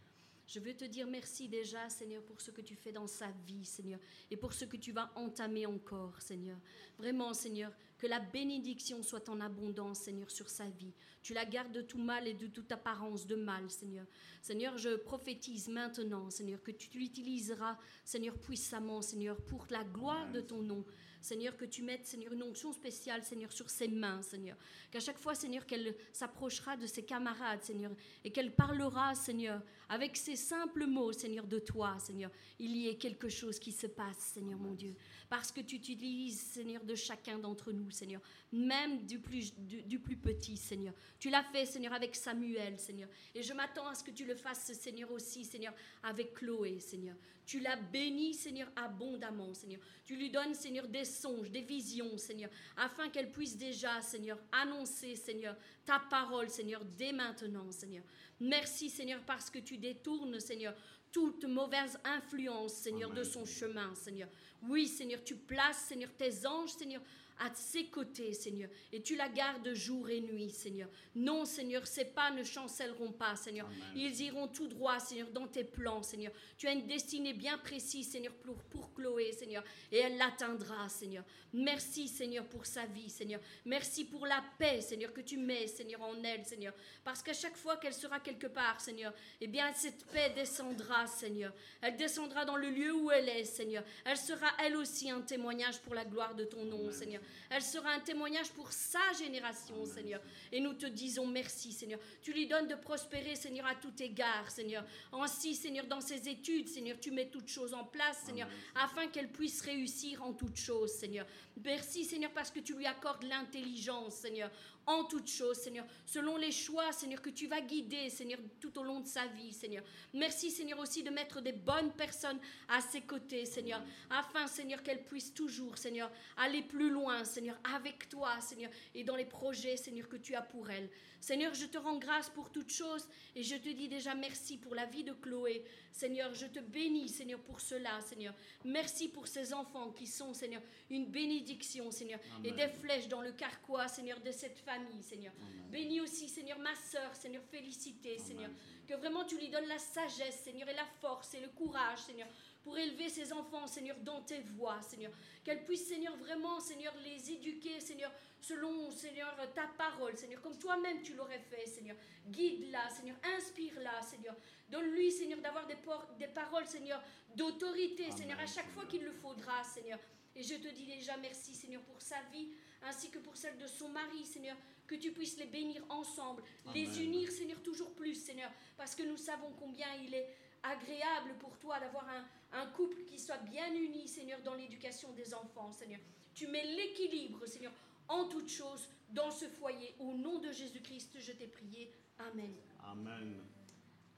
Je 0.47 0.59
veux 0.59 0.73
te 0.73 0.85
dire 0.85 1.05
merci 1.05 1.47
déjà, 1.47 1.87
Seigneur, 1.87 2.23
pour 2.23 2.41
ce 2.41 2.49
que 2.49 2.61
tu 2.61 2.75
fais 2.75 2.91
dans 2.91 3.05
sa 3.05 3.29
vie, 3.45 3.63
Seigneur, 3.63 3.99
et 4.31 4.35
pour 4.35 4.53
ce 4.53 4.65
que 4.65 4.75
tu 4.75 4.91
vas 4.91 5.11
entamer 5.15 5.67
encore, 5.67 6.19
Seigneur. 6.19 6.57
Vraiment, 6.97 7.35
Seigneur, 7.35 7.71
que 8.01 8.07
la 8.07 8.19
bénédiction 8.19 9.03
soit 9.03 9.29
en 9.29 9.39
abondance, 9.41 9.99
Seigneur, 9.99 10.31
sur 10.31 10.49
sa 10.49 10.65
vie. 10.65 10.91
Tu 11.21 11.35
la 11.35 11.45
gardes 11.45 11.71
de 11.71 11.83
tout 11.83 11.99
mal 11.99 12.27
et 12.27 12.33
de 12.33 12.47
toute 12.47 12.71
apparence 12.71 13.27
de 13.27 13.35
mal, 13.35 13.69
Seigneur. 13.69 14.07
Seigneur, 14.41 14.75
je 14.79 14.95
prophétise 14.95 15.67
maintenant, 15.67 16.31
Seigneur, 16.31 16.63
que 16.63 16.71
tu 16.71 16.97
l'utiliseras, 16.97 17.77
Seigneur, 18.03 18.35
puissamment, 18.39 19.03
Seigneur, 19.03 19.37
pour 19.45 19.67
la 19.69 19.83
gloire 19.83 20.31
de 20.31 20.41
ton 20.41 20.63
nom. 20.63 20.83
Seigneur, 21.21 21.55
que 21.55 21.65
tu 21.65 21.83
mettes, 21.83 22.05
Seigneur, 22.05 22.33
une 22.33 22.43
onction 22.43 22.73
spéciale, 22.73 23.23
Seigneur, 23.23 23.51
sur 23.51 23.69
ses 23.69 23.87
mains, 23.87 24.21
Seigneur. 24.21 24.57
Qu'à 24.89 24.99
chaque 24.99 25.19
fois, 25.19 25.35
Seigneur, 25.35 25.65
qu'elle 25.65 25.95
s'approchera 26.11 26.75
de 26.75 26.87
ses 26.87 27.03
camarades, 27.03 27.61
Seigneur, 27.61 27.91
et 28.23 28.31
qu'elle 28.31 28.53
parlera, 28.53 29.15
Seigneur, 29.15 29.61
avec 29.89 30.17
ces 30.17 30.35
simples 30.35 30.85
mots, 30.85 31.11
Seigneur, 31.11 31.45
de 31.45 31.59
toi, 31.59 31.97
Seigneur, 31.99 32.31
il 32.59 32.75
y 32.75 32.87
ait 32.87 32.95
quelque 32.95 33.29
chose 33.29 33.59
qui 33.59 33.71
se 33.71 33.87
passe, 33.87 34.17
Seigneur, 34.17 34.57
mon 34.59 34.73
Dieu. 34.73 34.95
Parce 35.29 35.51
que 35.51 35.61
tu 35.61 35.75
utilises, 35.75 36.39
Seigneur, 36.39 36.83
de 36.83 36.95
chacun 36.95 37.37
d'entre 37.37 37.71
nous, 37.71 37.91
Seigneur, 37.91 38.21
même 38.51 39.05
du 39.05 39.19
plus, 39.19 39.53
du 39.55 39.99
plus 39.99 40.17
petit, 40.17 40.57
Seigneur. 40.57 40.93
Tu 41.19 41.29
l'as 41.29 41.43
fait, 41.43 41.65
Seigneur, 41.65 41.93
avec 41.93 42.15
Samuel, 42.15 42.79
Seigneur. 42.79 43.09
Et 43.35 43.43
je 43.43 43.53
m'attends 43.53 43.87
à 43.87 43.95
ce 43.95 44.03
que 44.03 44.11
tu 44.11 44.25
le 44.25 44.35
fasses, 44.35 44.71
Seigneur, 44.73 45.11
aussi, 45.11 45.45
Seigneur, 45.45 45.73
avec 46.03 46.33
Chloé, 46.33 46.79
Seigneur. 46.79 47.15
Tu 47.45 47.59
l'as 47.59 47.75
béni, 47.75 48.33
Seigneur, 48.33 48.69
abondamment, 48.75 49.53
Seigneur. 49.53 49.81
Tu 50.05 50.15
lui 50.15 50.29
donnes, 50.29 50.53
Seigneur, 50.53 50.87
des 50.87 51.05
songes, 51.11 51.51
des 51.51 51.61
visions, 51.61 52.17
Seigneur, 52.17 52.49
afin 52.77 53.09
qu'elle 53.09 53.31
puisse 53.31 53.57
déjà, 53.57 54.01
Seigneur, 54.01 54.39
annoncer, 54.51 55.15
Seigneur, 55.15 55.55
ta 55.85 55.99
parole, 55.99 56.49
Seigneur, 56.49 56.83
dès 56.97 57.11
maintenant, 57.11 57.71
Seigneur. 57.71 58.03
Merci, 58.39 58.89
Seigneur, 58.89 59.21
parce 59.25 59.49
que 59.49 59.59
tu 59.59 59.77
détournes, 59.77 60.39
Seigneur, 60.39 60.73
toute 61.11 61.43
mauvaise 61.45 61.99
influence, 62.03 62.73
Seigneur, 62.73 63.11
de 63.11 63.23
son 63.23 63.45
chemin, 63.45 63.93
Seigneur. 63.95 64.29
Oui, 64.63 64.87
Seigneur, 64.87 65.23
tu 65.23 65.35
places, 65.35 65.85
Seigneur, 65.87 66.09
tes 66.17 66.45
anges, 66.47 66.71
Seigneur, 66.71 67.01
à 67.39 67.53
ses 67.55 67.85
côtés, 67.85 68.33
Seigneur, 68.33 68.69
et 68.91 69.01
tu 69.01 69.15
la 69.15 69.29
gardes 69.29 69.73
jour 69.73 70.09
et 70.09 70.21
nuit, 70.21 70.49
Seigneur. 70.49 70.89
Non, 71.15 71.45
Seigneur, 71.45 71.87
ces 71.87 72.05
pas 72.05 72.31
ne 72.31 72.43
chancelleront 72.43 73.11
pas, 73.11 73.35
Seigneur. 73.35 73.67
Ils 73.95 74.21
iront 74.21 74.47
tout 74.47 74.67
droit, 74.67 74.99
Seigneur, 74.99 75.29
dans 75.31 75.47
tes 75.47 75.63
plans, 75.63 76.03
Seigneur. 76.03 76.31
Tu 76.57 76.67
as 76.67 76.73
une 76.73 76.85
destinée 76.85 77.33
bien 77.33 77.57
précise, 77.57 78.11
Seigneur, 78.11 78.33
pour, 78.33 78.55
pour 78.65 78.93
Chloé, 78.93 79.31
Seigneur, 79.31 79.63
et 79.91 79.99
elle 79.99 80.17
l'atteindra, 80.17 80.87
Seigneur. 80.89 81.23
Merci, 81.53 82.07
Seigneur, 82.07 82.45
pour 82.45 82.65
sa 82.65 82.85
vie, 82.85 83.09
Seigneur. 83.09 83.41
Merci 83.65 84.05
pour 84.05 84.25
la 84.25 84.43
paix, 84.57 84.79
Seigneur, 84.81 85.11
que 85.11 85.21
tu 85.21 85.37
mets, 85.37 85.67
Seigneur, 85.67 86.01
en 86.01 86.23
elle, 86.23 86.45
Seigneur. 86.45 86.73
Parce 87.03 87.21
qu'à 87.21 87.33
chaque 87.33 87.57
fois 87.57 87.77
qu'elle 87.77 87.93
sera 87.93 88.19
quelque 88.19 88.47
part, 88.47 88.79
Seigneur, 88.79 89.13
eh 89.41 89.47
bien, 89.47 89.71
cette 89.73 90.05
paix 90.05 90.31
descendra, 90.35 91.07
Seigneur. 91.07 91.53
Elle 91.81 91.97
descendra 91.97 92.45
dans 92.45 92.55
le 92.55 92.69
lieu 92.69 92.93
où 92.93 93.11
elle 93.11 93.27
est, 93.27 93.43
Seigneur. 93.43 93.83
Elle 94.05 94.17
sera, 94.17 94.47
elle 94.63 94.77
aussi, 94.77 95.09
un 95.09 95.21
témoignage 95.21 95.79
pour 95.81 95.93
la 95.93 96.05
gloire 96.05 96.35
de 96.35 96.45
ton 96.45 96.63
nom, 96.63 96.89
Seigneur. 96.91 97.20
Elle 97.49 97.61
sera 97.61 97.91
un 97.91 97.99
témoignage 97.99 98.51
pour 98.51 98.71
sa 98.71 98.99
génération, 99.17 99.85
Seigneur. 99.85 100.21
Et 100.51 100.59
nous 100.59 100.73
te 100.73 100.85
disons 100.85 101.27
merci, 101.27 101.71
Seigneur. 101.71 101.99
Tu 102.21 102.33
lui 102.33 102.47
donnes 102.47 102.67
de 102.67 102.75
prospérer, 102.75 103.35
Seigneur, 103.35 103.65
à 103.65 103.75
tout 103.75 103.93
égard, 104.01 104.49
Seigneur. 104.49 104.85
Ainsi, 105.11 105.55
Seigneur, 105.55 105.85
dans 105.87 106.01
ses 106.01 106.27
études, 106.29 106.67
Seigneur, 106.67 106.97
tu 106.99 107.11
mets 107.11 107.27
toutes 107.27 107.49
choses 107.49 107.73
en 107.73 107.83
place, 107.83 108.19
Seigneur, 108.25 108.47
afin 108.75 109.07
qu'elle 109.07 109.31
puisse 109.31 109.61
réussir 109.61 110.23
en 110.23 110.33
toutes 110.33 110.57
choses, 110.57 110.91
Seigneur. 110.91 111.25
Merci, 111.63 112.05
Seigneur, 112.05 112.31
parce 112.31 112.51
que 112.51 112.59
tu 112.59 112.73
lui 112.75 112.85
accordes 112.85 113.23
l'intelligence, 113.23 114.15
Seigneur 114.15 114.49
en 114.85 115.03
toutes 115.05 115.29
choses, 115.29 115.57
Seigneur, 115.57 115.85
selon 116.05 116.37
les 116.37 116.51
choix, 116.51 116.91
Seigneur, 116.91 117.21
que 117.21 117.29
tu 117.29 117.47
vas 117.47 117.61
guider, 117.61 118.09
Seigneur, 118.09 118.39
tout 118.59 118.77
au 118.79 118.83
long 118.83 118.99
de 118.99 119.07
sa 119.07 119.25
vie, 119.27 119.53
Seigneur. 119.53 119.83
Merci, 120.13 120.51
Seigneur, 120.51 120.79
aussi 120.79 121.03
de 121.03 121.09
mettre 121.09 121.41
des 121.41 121.51
bonnes 121.51 121.91
personnes 121.91 122.39
à 122.69 122.81
ses 122.81 123.01
côtés, 123.01 123.45
Seigneur, 123.45 123.81
afin, 124.09 124.47
Seigneur, 124.47 124.83
qu'elle 124.83 125.03
puisse 125.03 125.33
toujours, 125.33 125.77
Seigneur, 125.77 126.11
aller 126.37 126.61
plus 126.61 126.89
loin, 126.89 127.23
Seigneur, 127.23 127.57
avec 127.75 128.09
toi, 128.09 128.39
Seigneur, 128.41 128.71
et 128.95 129.03
dans 129.03 129.15
les 129.15 129.25
projets, 129.25 129.77
Seigneur, 129.77 130.07
que 130.07 130.17
tu 130.17 130.35
as 130.35 130.41
pour 130.41 130.69
elle. 130.69 130.89
Seigneur, 131.21 131.53
je 131.53 131.67
te 131.67 131.77
rends 131.77 131.99
grâce 131.99 132.31
pour 132.31 132.49
toutes 132.49 132.71
choses 132.71 133.07
et 133.35 133.43
je 133.43 133.55
te 133.55 133.69
dis 133.69 133.87
déjà 133.87 134.15
merci 134.15 134.57
pour 134.57 134.73
la 134.73 134.87
vie 134.87 135.03
de 135.03 135.13
Chloé. 135.13 135.63
Seigneur, 135.91 136.33
je 136.33 136.47
te 136.47 136.59
bénis, 136.59 137.09
Seigneur, 137.09 137.39
pour 137.39 137.61
cela, 137.61 138.01
Seigneur. 138.01 138.33
Merci 138.65 139.07
pour 139.07 139.27
ces 139.27 139.53
enfants 139.53 139.91
qui 139.91 140.07
sont, 140.07 140.33
Seigneur, 140.33 140.63
une 140.89 141.05
bénédiction, 141.05 141.91
Seigneur, 141.91 142.19
et 142.43 142.51
des 142.51 142.67
flèches 142.67 143.07
dans 143.07 143.21
le 143.21 143.33
carquois, 143.33 143.87
Seigneur, 143.87 144.19
de 144.21 144.31
cette 144.31 144.57
famille, 144.71 145.03
Seigneur. 145.03 145.33
Bénis 145.69 146.01
aussi, 146.01 146.27
Seigneur, 146.27 146.59
ma 146.59 146.75
sœur, 146.75 147.15
Seigneur, 147.15 147.43
félicité, 147.43 148.17
Seigneur. 148.17 148.49
Que 148.87 148.93
vraiment 148.95 149.25
tu 149.25 149.37
lui 149.37 149.49
donnes 149.49 149.67
la 149.67 149.79
sagesse, 149.79 150.41
Seigneur, 150.43 150.67
et 150.69 150.73
la 150.73 150.85
force 151.01 151.33
et 151.33 151.39
le 151.39 151.49
courage, 151.49 151.99
Seigneur, 151.99 152.27
pour 152.63 152.77
élever 152.77 153.09
ses 153.09 153.33
enfants, 153.33 153.67
Seigneur, 153.67 153.97
dans 153.97 154.21
tes 154.21 154.41
voies, 154.41 154.81
Seigneur. 154.81 155.11
Qu'elle 155.43 155.63
puisse, 155.63 155.87
Seigneur, 155.87 156.15
vraiment, 156.17 156.59
Seigneur, 156.59 156.93
les 157.03 157.31
éduquer, 157.31 157.79
Seigneur, 157.79 158.11
selon, 158.39 158.91
Seigneur, 158.91 159.35
ta 159.53 159.67
parole, 159.77 160.15
Seigneur, 160.17 160.41
comme 160.41 160.57
toi-même 160.57 161.01
tu 161.01 161.13
l'aurais 161.15 161.39
fait, 161.39 161.65
Seigneur. 161.65 161.97
Guide-la, 162.27 162.89
Seigneur, 162.89 163.17
inspire-la, 163.37 164.01
Seigneur. 164.01 164.35
Donne-lui, 164.69 165.11
Seigneur, 165.11 165.39
d'avoir 165.39 165.67
des, 165.67 165.77
des, 166.17 166.27
paroles, 166.27 166.65
Seigneur, 166.65 167.01
d'autorité, 167.35 168.11
Seigneur, 168.11 168.39
à 168.39 168.45
chaque 168.45 168.69
fois 168.71 168.85
qu'il 168.85 169.03
le 169.03 169.11
faudra, 169.11 169.63
Seigneur. 169.63 169.99
Et 170.35 170.43
je 170.43 170.55
te 170.55 170.67
dis 170.69 170.85
déjà 170.85 171.17
merci, 171.17 171.53
Seigneur, 171.53 171.81
pour 171.81 172.01
sa 172.01 172.21
vie, 172.31 172.47
ainsi 172.83 173.09
que 173.09 173.19
pour 173.19 173.37
celle 173.37 173.57
de 173.57 173.67
son 173.67 173.89
mari, 173.89 174.25
Seigneur, 174.25 174.57
que 174.87 174.95
tu 174.95 175.11
puisses 175.11 175.37
les 175.37 175.45
bénir 175.45 175.83
ensemble, 175.89 176.43
les 176.73 177.01
unir, 177.01 177.31
Seigneur, 177.31 177.61
toujours 177.61 177.93
plus, 177.93 178.15
Seigneur, 178.15 178.51
parce 178.77 178.95
que 178.95 179.03
nous 179.03 179.17
savons 179.17 179.51
combien 179.59 179.87
il 180.03 180.13
est 180.13 180.35
agréable 180.63 181.35
pour 181.39 181.57
toi 181.57 181.79
d'avoir 181.79 182.07
un, 182.09 182.25
un 182.53 182.67
couple 182.67 183.03
qui 183.05 183.17
soit 183.17 183.37
bien 183.37 183.73
uni, 183.73 184.07
Seigneur, 184.07 184.41
dans 184.41 184.55
l'éducation 184.55 185.11
des 185.13 185.33
enfants, 185.33 185.71
Seigneur. 185.71 186.01
Tu 186.33 186.47
mets 186.47 186.65
l'équilibre, 186.75 187.45
Seigneur, 187.45 187.73
en 188.07 188.27
toutes 188.27 188.49
choses 188.49 188.87
dans 189.09 189.31
ce 189.31 189.45
foyer. 189.45 189.95
Au 189.99 190.13
nom 190.13 190.39
de 190.39 190.51
Jésus-Christ, 190.51 191.19
je 191.19 191.31
t'ai 191.31 191.47
prié. 191.47 191.91
Amen. 192.19 192.53
Amen. 192.83 193.41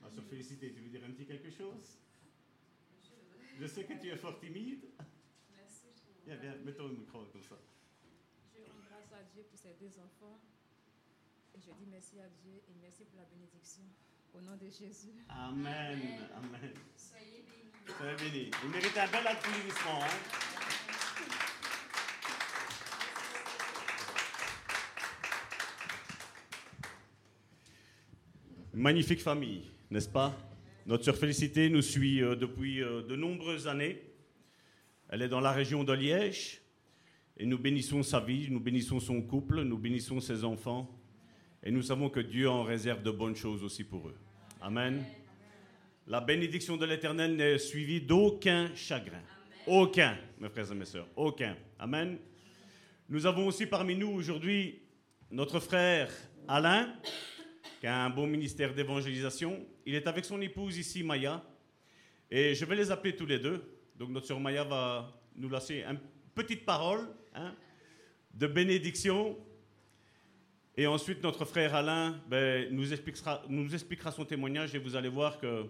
Ma 0.02 0.10
soeur 0.10 0.26
Félicité, 0.26 0.74
tu 0.74 0.82
veux 0.82 0.90
dire 0.90 1.04
un 1.06 1.12
petit 1.12 1.26
quelque 1.26 1.50
chose? 1.50 1.98
Je 3.60 3.68
sais 3.68 3.86
que 3.86 3.94
tu 3.94 4.10
es 4.10 4.18
fort 4.18 4.40
timide. 4.40 4.90
Merci. 5.56 5.88
Viens, 6.26 6.36
viens, 6.36 6.56
mets-toi 6.58 6.88
le 6.88 6.96
micro 6.96 7.24
comme 7.26 7.44
ça. 7.44 7.56
Je 8.54 8.66
rends 8.66 8.82
grâce 8.90 9.14
à 9.14 9.23
Dieu 9.34 9.44
pour 9.50 9.58
ces 9.58 9.74
deux 9.80 10.00
enfants. 10.00 10.40
Et 11.56 11.60
je 11.60 11.72
dis 11.72 11.88
merci 11.90 12.20
à 12.20 12.30
Dieu 12.44 12.62
et 12.70 12.74
merci 12.80 13.04
pour 13.06 13.18
la 13.18 13.26
bénédiction. 13.26 13.82
Au 14.32 14.42
nom 14.42 14.56
de 14.58 14.66
Jésus. 14.68 15.26
Amen. 15.28 16.00
Amen. 16.38 16.74
Soyez 16.96 17.42
bénis. 17.42 17.98
Soyez 17.98 18.16
bénis. 18.16 18.52
Vous 18.62 18.70
méritez 18.70 19.00
un 19.00 19.08
bel 19.08 19.26
applaudissement. 19.26 20.04
Hein? 20.04 20.08
Magnifique 28.74 29.22
famille, 29.22 29.72
n'est-ce 29.90 30.10
pas? 30.10 30.36
Notre 30.86 31.06
sœur 31.06 31.16
Félicité 31.16 31.70
nous 31.70 31.82
suit 31.82 32.22
euh, 32.22 32.36
depuis 32.36 32.84
euh, 32.84 33.02
de 33.02 33.16
nombreuses 33.16 33.68
années. 33.68 34.00
Elle 35.10 35.24
est 35.24 35.30
dans 35.30 35.42
la 35.42 35.52
région 35.52 35.84
de 35.84 35.94
Liège 35.94 36.63
et 37.38 37.46
nous 37.46 37.58
bénissons 37.58 38.04
sa 38.04 38.20
vie, 38.20 38.48
nous 38.50 38.60
bénissons 38.60 39.00
son 39.00 39.22
couple, 39.22 39.62
nous 39.64 39.78
bénissons 39.78 40.20
ses 40.20 40.44
enfants 40.44 40.90
et 41.64 41.72
nous 41.72 41.82
savons 41.82 42.10
que 42.10 42.20
Dieu 42.20 42.50
en 42.50 42.64
réserve 42.64 43.02
de 43.02 43.12
bonnes 43.12 43.36
choses 43.36 43.64
aussi 43.64 43.84
pour 43.84 44.10
eux. 44.10 44.16
Amen. 44.62 45.04
La 46.08 46.20
bénédiction 46.20 46.78
de 46.78 46.86
l'Éternel 46.86 47.36
n'est 47.36 47.58
suivie 47.58 48.02
d'aucun 48.02 48.74
chagrin. 48.76 49.22
Aucun, 49.66 50.18
mes 50.40 50.50
frères 50.50 50.72
et 50.72 50.76
mes 50.76 50.86
sœurs, 50.86 51.08
aucun. 51.16 51.56
Amen. 51.80 52.18
Nous 53.08 53.26
avons 53.26 53.48
aussi 53.48 53.66
parmi 53.66 53.96
nous 53.96 54.10
aujourd'hui 54.10 54.82
notre 55.32 55.60
frère 55.60 56.12
Alain, 56.48 56.94
qui 57.80 57.88
a 57.88 58.04
un 58.04 58.10
bon 58.10 58.28
ministère 58.28 58.74
d'évangélisation. 58.74 59.66
Il 59.86 59.96
est 59.96 60.06
avec 60.06 60.26
son 60.26 60.42
épouse 60.42 60.78
ici, 60.78 61.02
Maya. 61.02 61.42
Et 62.30 62.54
je 62.54 62.66
vais 62.66 62.76
les 62.76 62.92
appeler 62.92 63.16
tous 63.16 63.26
les 63.26 63.40
deux. 63.40 63.64
Donc 63.96 64.10
notre 64.10 64.28
sœur 64.28 64.40
Maya 64.40 64.64
va 64.66 65.14
nous 65.36 65.50
laisser 65.50 65.84
une 65.84 66.00
petite 66.36 66.66
parole 66.66 67.08
hein, 67.34 67.56
de 68.34 68.48
bénédiction. 68.48 69.38
Et 70.76 70.88
ensuite, 70.88 71.22
notre 71.24 71.46
frère 71.46 71.76
Alain 71.76 72.20
ben, 72.28 72.74
nous, 72.74 72.94
expliquera, 72.94 74.12
son 74.12 74.26
témoignage 74.26 74.74
et 74.74 74.80
vous 74.80 74.96
allez 74.96 75.10
voir 75.10 75.38
que 75.38 75.66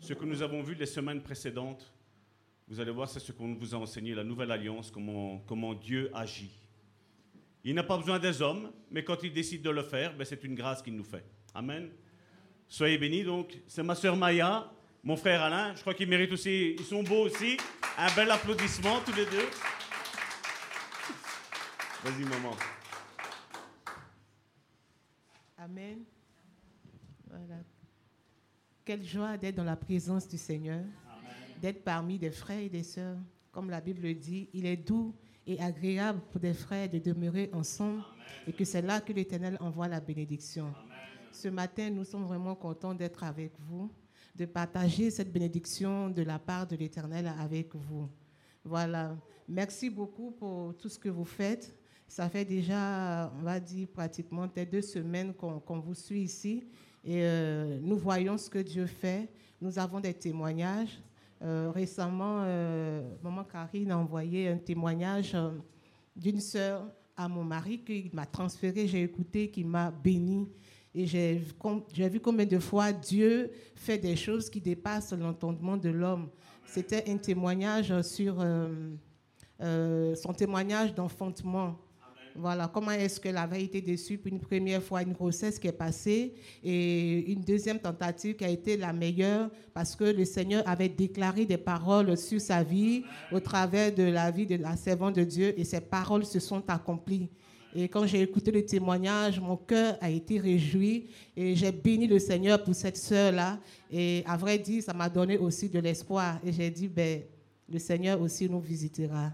ce 0.00 0.12
que 0.12 0.24
nous 0.24 0.42
avons 0.42 0.62
vu 0.62 0.74
les 0.74 0.86
semaines 0.86 1.22
précédentes, 1.22 1.92
vous 2.68 2.80
allez 2.80 2.90
voir, 2.90 3.08
c'est 3.08 3.20
ce 3.20 3.30
qu'on 3.30 3.54
vous 3.54 3.74
a 3.74 3.78
enseigné, 3.78 4.14
la 4.14 4.24
nouvelle 4.24 4.50
alliance, 4.50 4.90
comment, 4.90 5.74
Dieu 5.74 6.10
agit. 6.12 6.50
Il 7.62 7.74
n'a 7.74 7.84
pas 7.84 7.96
besoin 7.96 8.18
des 8.18 8.42
hommes, 8.42 8.72
mais 8.90 9.04
quand 9.04 9.22
il 9.22 9.32
décide 9.32 9.62
de 9.62 9.70
le 9.70 9.82
faire, 9.82 10.16
ben 10.16 10.24
c'est 10.24 10.42
une 10.42 10.54
grâce 10.54 10.82
qu'il 10.82 10.94
nous 10.94 11.04
fait. 11.04 11.24
Amen. 11.54 11.90
Soyez 12.68 12.98
bénis. 12.98 13.22
Donc, 13.22 13.56
c'est 13.66 13.82
ma 13.82 13.94
soeur 13.94 14.16
Maya, 14.16 14.70
mon 15.02 15.16
frère 15.16 15.42
Alain. 15.42 15.74
Je 15.74 15.80
crois 15.80 15.94
qu'ils 15.94 16.08
méritent 16.08 16.32
aussi, 16.32 16.76
ils 16.78 16.84
sont 16.84 17.02
beaux 17.02 17.26
aussi. 17.26 17.56
Un 17.96 18.12
bel 18.14 18.30
applaudissement 18.30 19.00
tous 19.04 19.14
les 19.14 19.24
deux. 19.26 19.48
Vas-y, 22.06 22.22
maman. 22.22 22.54
Amen. 25.58 26.04
Voilà. 27.28 27.56
Quelle 28.84 29.02
joie 29.02 29.36
d'être 29.36 29.56
dans 29.56 29.64
la 29.64 29.74
présence 29.74 30.28
du 30.28 30.38
Seigneur, 30.38 30.84
d'être 31.60 31.82
parmi 31.82 32.16
des 32.16 32.30
frères 32.30 32.60
et 32.60 32.68
des 32.68 32.84
sœurs. 32.84 33.16
Comme 33.50 33.70
la 33.70 33.80
Bible 33.80 34.14
dit, 34.14 34.48
il 34.52 34.66
est 34.66 34.76
doux 34.76 35.16
et 35.48 35.60
agréable 35.60 36.20
pour 36.30 36.40
des 36.40 36.54
frères 36.54 36.88
de 36.88 37.00
demeurer 37.00 37.50
ensemble 37.52 38.04
et 38.46 38.52
que 38.52 38.64
c'est 38.64 38.82
là 38.82 39.00
que 39.00 39.12
l'Éternel 39.12 39.56
envoie 39.58 39.88
la 39.88 39.98
bénédiction. 39.98 40.72
Ce 41.32 41.48
matin, 41.48 41.90
nous 41.90 42.04
sommes 42.04 42.26
vraiment 42.26 42.54
contents 42.54 42.94
d'être 42.94 43.24
avec 43.24 43.50
vous, 43.58 43.90
de 44.32 44.44
partager 44.44 45.10
cette 45.10 45.32
bénédiction 45.32 46.08
de 46.10 46.22
la 46.22 46.38
part 46.38 46.68
de 46.68 46.76
l'Éternel 46.76 47.32
avec 47.40 47.74
vous. 47.74 48.08
Voilà. 48.62 49.16
Merci 49.48 49.90
beaucoup 49.90 50.30
pour 50.30 50.76
tout 50.76 50.88
ce 50.88 51.00
que 51.00 51.08
vous 51.08 51.24
faites. 51.24 51.76
Ça 52.08 52.28
fait 52.28 52.44
déjà, 52.44 53.32
on 53.38 53.42
va 53.42 53.60
dire, 53.60 53.88
pratiquement 53.88 54.46
deux 54.46 54.82
semaines 54.82 55.34
qu'on 55.34 55.80
vous 55.80 55.94
suit 55.94 56.22
ici. 56.22 56.64
Et 57.04 57.22
euh, 57.22 57.78
nous 57.82 57.96
voyons 57.96 58.36
ce 58.36 58.50
que 58.50 58.58
Dieu 58.58 58.86
fait. 58.86 59.28
Nous 59.60 59.78
avons 59.78 60.00
des 60.00 60.14
témoignages. 60.14 61.00
Euh, 61.42 61.70
récemment, 61.72 62.42
euh, 62.44 63.02
Maman 63.22 63.44
Karine 63.44 63.90
a 63.90 63.98
envoyé 63.98 64.48
un 64.48 64.56
témoignage 64.56 65.36
d'une 66.16 66.40
sœur 66.40 66.88
à 67.16 67.28
mon 67.28 67.44
mari 67.44 67.80
qui 67.84 68.10
m'a 68.12 68.26
transféré, 68.26 68.88
j'ai 68.88 69.02
écouté, 69.02 69.50
qui 69.50 69.62
m'a 69.62 69.90
béni. 69.90 70.48
Et 70.94 71.06
j'ai 71.06 71.34
vu 72.08 72.20
combien 72.20 72.46
de 72.46 72.58
fois 72.58 72.92
Dieu 72.92 73.50
fait 73.74 73.98
des 73.98 74.16
choses 74.16 74.48
qui 74.48 74.60
dépassent 74.60 75.12
l'entendement 75.12 75.76
de 75.76 75.90
l'homme. 75.90 76.30
C'était 76.64 77.08
un 77.08 77.18
témoignage 77.18 78.00
sur 78.00 78.44
son 79.60 80.32
témoignage 80.34 80.94
d'enfantement. 80.94 81.76
Voilà, 82.38 82.70
comment 82.72 82.90
est-ce 82.90 83.18
qu'elle 83.20 83.36
avait 83.36 83.62
été 83.62 83.80
déçue 83.80 84.18
pour 84.18 84.32
une 84.32 84.40
première 84.40 84.82
fois, 84.82 85.02
une 85.02 85.12
grossesse 85.12 85.58
qui 85.58 85.68
est 85.68 85.72
passée 85.72 86.34
et 86.62 87.32
une 87.32 87.40
deuxième 87.40 87.78
tentative 87.78 88.36
qui 88.36 88.44
a 88.44 88.48
été 88.48 88.76
la 88.76 88.92
meilleure 88.92 89.50
parce 89.72 89.96
que 89.96 90.04
le 90.04 90.24
Seigneur 90.24 90.62
avait 90.66 90.88
déclaré 90.88 91.46
des 91.46 91.56
paroles 91.56 92.16
sur 92.16 92.40
sa 92.40 92.62
vie 92.62 93.04
au 93.32 93.40
travers 93.40 93.94
de 93.94 94.02
la 94.02 94.30
vie 94.30 94.46
de 94.46 94.56
la 94.56 94.76
servante 94.76 95.16
de 95.16 95.24
Dieu 95.24 95.58
et 95.58 95.64
ces 95.64 95.80
paroles 95.80 96.26
se 96.26 96.38
sont 96.38 96.62
accomplies. 96.68 97.30
Et 97.74 97.88
quand 97.88 98.06
j'ai 98.06 98.22
écouté 98.22 98.50
le 98.50 98.64
témoignage, 98.64 99.38
mon 99.38 99.56
cœur 99.56 99.98
a 100.00 100.08
été 100.08 100.38
réjoui 100.38 101.08
et 101.36 101.54
j'ai 101.54 101.72
béni 101.72 102.06
le 102.06 102.18
Seigneur 102.18 102.62
pour 102.64 102.74
cette 102.74 102.96
sœur-là. 102.96 103.58
Et 103.90 104.22
à 104.26 104.36
vrai 104.38 104.58
dire, 104.58 104.82
ça 104.82 104.94
m'a 104.94 105.10
donné 105.10 105.36
aussi 105.36 105.68
de 105.68 105.78
l'espoir. 105.78 106.38
Et 106.42 106.52
j'ai 106.52 106.70
dit, 106.70 106.88
ben, 106.88 107.20
le 107.70 107.78
Seigneur 107.78 108.18
aussi 108.20 108.48
nous 108.48 108.60
visitera. 108.60 109.32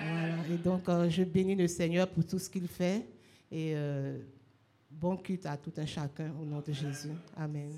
Et 0.00 0.58
donc, 0.58 0.88
euh, 0.88 1.08
je 1.08 1.22
bénis 1.22 1.54
le 1.54 1.66
Seigneur 1.66 2.08
pour 2.08 2.26
tout 2.26 2.38
ce 2.38 2.48
qu'il 2.48 2.68
fait. 2.68 3.06
Et 3.50 3.72
euh, 3.74 4.18
bon 4.90 5.16
culte 5.16 5.46
à 5.46 5.56
tout 5.56 5.72
un 5.76 5.86
chacun 5.86 6.32
au 6.40 6.44
nom 6.44 6.60
de 6.60 6.72
Jésus. 6.72 7.12
Amen. 7.36 7.72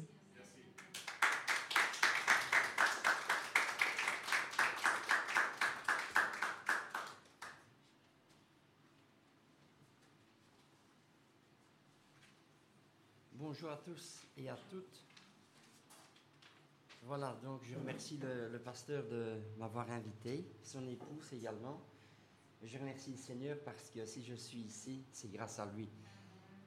Bonjour 13.32 13.70
à 13.70 13.76
tous 13.76 14.26
et 14.36 14.48
à 14.48 14.56
toutes. 14.70 15.04
Voilà, 17.02 17.38
donc 17.42 17.62
je 17.64 17.74
remercie 17.74 18.18
le 18.22 18.58
pasteur 18.58 19.04
de 19.08 19.38
m'avoir 19.58 19.90
invité, 19.90 20.44
son 20.62 20.86
épouse 20.86 21.32
également. 21.32 21.80
Je 22.62 22.76
remercie 22.76 23.12
le 23.12 23.16
Seigneur 23.16 23.56
parce 23.64 23.88
que 23.90 24.04
si 24.04 24.22
je 24.24 24.34
suis 24.34 24.58
ici, 24.58 25.04
c'est 25.12 25.30
grâce 25.30 25.58
à 25.58 25.66
lui. 25.66 25.88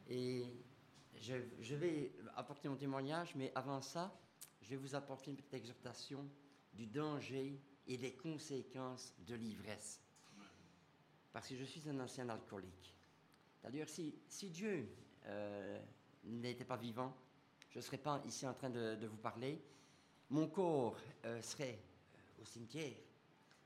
Et 0.07 0.45
je, 1.15 1.75
vais 1.75 2.13
apporter 2.36 2.69
mon 2.69 2.77
témoignage, 2.77 3.36
mais 3.36 3.51
avant 3.55 3.81
ça, 3.81 4.17
je 4.62 4.69
vais 4.69 4.77
vous 4.77 4.95
apporter 4.95 5.31
une 5.31 5.38
petite 5.38 5.53
exhortation 5.53 6.25
du 6.74 6.88
danger 6.88 7.60
et 7.88 7.98
des 7.98 8.13
conséquences 8.13 9.13
de 9.19 9.36
l'ivresse. 9.36 10.01
Parce 11.33 11.48
que 11.48 11.55
je 11.55 11.65
suis 11.65 11.88
un 11.89 12.00
ancien 12.00 12.27
alcoolique. 12.29 12.95
C'est-à-dire, 13.60 13.88
si, 13.88 14.15
si 14.27 14.50
Dieu 14.50 14.89
euh, 15.25 15.79
n'était 16.24 16.65
pas 16.65 16.77
vivant, 16.77 17.15
je 17.69 17.79
ne 17.79 17.81
serais 17.81 17.98
pas 17.98 18.21
ici 18.25 18.48
en 18.48 18.53
train 18.53 18.69
de, 18.69 19.05
vous 19.05 19.17
parler. 19.17 19.62
Mon 20.29 20.48
corps 20.48 20.98
euh, 21.25 21.41
serait 21.41 21.79
au 22.41 22.45
cimetière, 22.45 22.95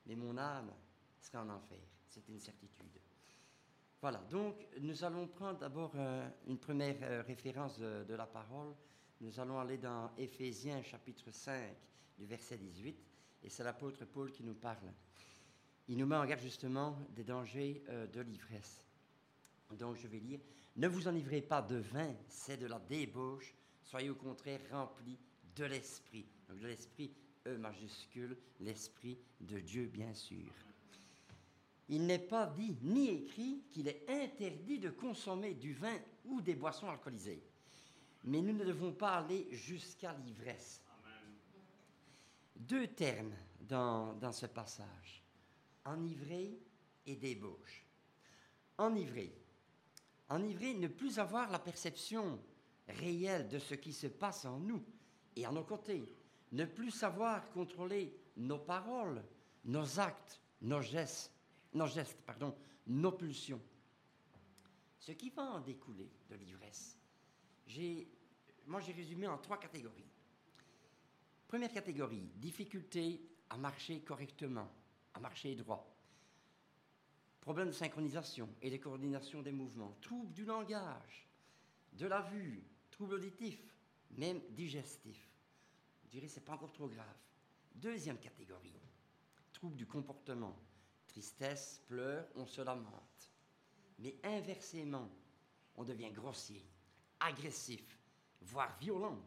mais 0.08 0.16
mon 0.16 0.38
âme 0.38 0.72
serait 1.20 1.38
en 1.38 1.50
enfer. 1.50 1.80
C'est 2.16 2.30
une 2.30 2.40
certitude. 2.40 3.02
Voilà, 4.02 4.20
donc 4.32 4.56
nous 4.80 5.04
allons 5.04 5.28
prendre 5.28 5.60
d'abord 5.60 5.92
euh, 5.96 6.26
une 6.48 6.58
première 6.58 6.96
euh, 7.02 7.22
référence 7.24 7.78
de, 7.78 8.06
de 8.06 8.14
la 8.14 8.26
parole. 8.26 8.74
Nous 9.20 9.38
allons 9.38 9.60
aller 9.60 9.78
dans 9.78 10.10
Éphésiens 10.18 10.82
chapitre 10.82 11.30
5 11.30 11.76
du 12.18 12.26
verset 12.26 12.58
18, 12.58 12.98
et 13.44 13.50
c'est 13.50 13.66
l'apôtre 13.66 14.06
Paul 14.06 14.32
qui 14.32 14.44
nous 14.44 14.54
parle. 14.54 14.94
Il 15.90 15.98
nous 15.98 16.06
met 16.06 16.16
en 16.16 16.26
garde 16.26 16.40
justement 16.40 16.98
des 17.10 17.26
dangers 17.26 17.84
euh, 17.90 18.08
de 18.08 18.22
l'ivresse. 18.22 18.82
Donc 19.72 19.98
je 19.98 20.08
vais 20.08 20.20
lire, 20.20 20.40
ne 20.78 20.88
vous 20.88 21.10
enivrez 21.10 21.42
pas 21.42 21.62
de 21.62 21.76
vin, 21.76 22.16
c'est 22.30 22.56
de 22.56 22.68
la 22.68 22.80
débauche, 22.80 23.54
soyez 23.84 24.10
au 24.10 24.16
contraire 24.16 24.62
remplis 24.72 25.20
de 25.54 25.66
l'esprit. 25.66 26.26
Donc 26.48 26.60
de 26.60 26.68
l'esprit, 26.68 27.12
E 27.46 27.58
majuscule, 27.58 28.38
l'esprit 28.62 29.20
de 29.42 29.60
Dieu 29.60 29.88
bien 29.88 30.14
sûr. 30.14 30.54
Il 31.90 32.06
n'est 32.06 32.20
pas 32.20 32.48
dit 32.48 32.78
ni 32.82 33.10
écrit 33.10 33.64
qu'il 33.70 33.88
est 33.88 34.06
interdit 34.10 34.80
de 34.80 34.90
consommer 34.90 35.54
du 35.54 35.74
vin 35.74 35.98
ou 36.26 36.42
des 36.42 36.56
boissons 36.56 36.90
alcoolisées. 36.90 37.44
Mais 38.24 38.42
nous 38.42 38.54
ne 38.54 38.66
devons 38.66 38.94
pas 38.94 39.18
aller 39.18 39.48
jusqu'à 39.52 40.14
l'ivresse. 40.14 40.82
Deux 42.56 42.88
termes 42.88 43.36
dans, 43.62 44.14
dans 44.14 44.32
ce 44.32 44.48
passage. 44.48 45.24
Enivré 45.86 46.60
et 47.06 47.16
débauche. 47.16 47.86
Enivré. 48.80 49.32
Enivré, 50.30 50.74
ne 50.74 50.88
plus 50.88 51.20
avoir 51.20 51.52
la 51.52 51.60
perception 51.60 52.40
réelle 52.88 53.48
de 53.48 53.60
ce 53.60 53.76
qui 53.76 53.94
se 53.94 54.08
passe 54.08 54.46
en 54.46 54.58
nous 54.58 54.84
et 55.36 55.46
à 55.46 55.52
nos 55.52 55.64
côtés. 55.64 56.12
Ne 56.52 56.66
plus 56.66 56.90
savoir 56.90 57.48
contrôler 57.52 58.18
nos 58.38 58.58
paroles, 58.58 59.24
nos 59.66 60.00
actes, 60.00 60.42
nos 60.62 60.82
gestes 60.82 61.35
nos 61.76 61.88
gestes, 61.88 62.22
pardon, 62.26 62.56
nos 62.88 63.12
pulsions. 63.12 63.62
Ce 65.00 65.12
qui 65.12 65.30
va 65.30 65.44
en 65.44 65.60
découler 65.60 66.10
de 66.30 66.36
l'ivresse, 66.36 66.98
moi 68.66 68.80
j'ai 68.80 68.94
résumé 68.94 69.28
en 69.28 69.38
trois 69.38 69.60
catégories. 69.60 70.10
Première 71.48 71.72
catégorie, 71.72 72.32
difficulté 72.36 73.22
à 73.50 73.58
marcher 73.58 74.02
correctement, 74.02 74.72
à 75.14 75.20
marcher 75.20 75.54
droit. 75.56 75.92
Problème 77.42 77.68
de 77.68 77.74
synchronisation 77.74 78.50
et 78.62 78.72
de 78.72 78.78
coordination 78.78 79.44
des 79.44 79.52
mouvements, 79.52 79.96
trouble 80.02 80.34
du 80.34 80.46
langage, 80.46 81.28
de 81.94 82.08
la 82.08 82.22
vue, 82.22 82.64
trouble 82.90 83.16
auditif, 83.16 83.60
même 84.12 84.42
digestif. 84.50 85.30
Je 86.06 86.10
dirais 86.10 86.28
c'est 86.28 86.44
pas 86.44 86.54
encore 86.54 86.74
trop 86.74 86.88
grave. 86.88 87.06
Deuxième 87.76 88.18
catégorie, 88.18 88.74
trouble 89.54 89.76
du 89.76 89.86
comportement, 89.86 90.58
tristesse, 91.16 91.82
pleurs, 91.88 92.28
on 92.36 92.46
se 92.46 92.62
lamente. 92.62 93.32
Mais 94.00 94.20
inversement, 94.22 95.10
on 95.76 95.86
devient 95.86 96.12
grossier, 96.12 96.62
agressif, 97.22 97.98
voire 98.42 98.78
violent. 98.80 99.18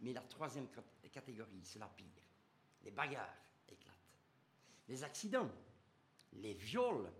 Mais 0.00 0.12
la 0.12 0.22
troisième 0.22 0.66
catégorie, 1.12 1.60
c'est 1.62 1.78
la 1.78 1.86
pire. 1.86 2.24
Les 2.82 2.90
bagarres 2.90 3.36
éclatent. 3.68 3.94
Les 4.88 5.04
accidents, 5.04 5.50
les 6.32 6.54
viols, 6.54 7.12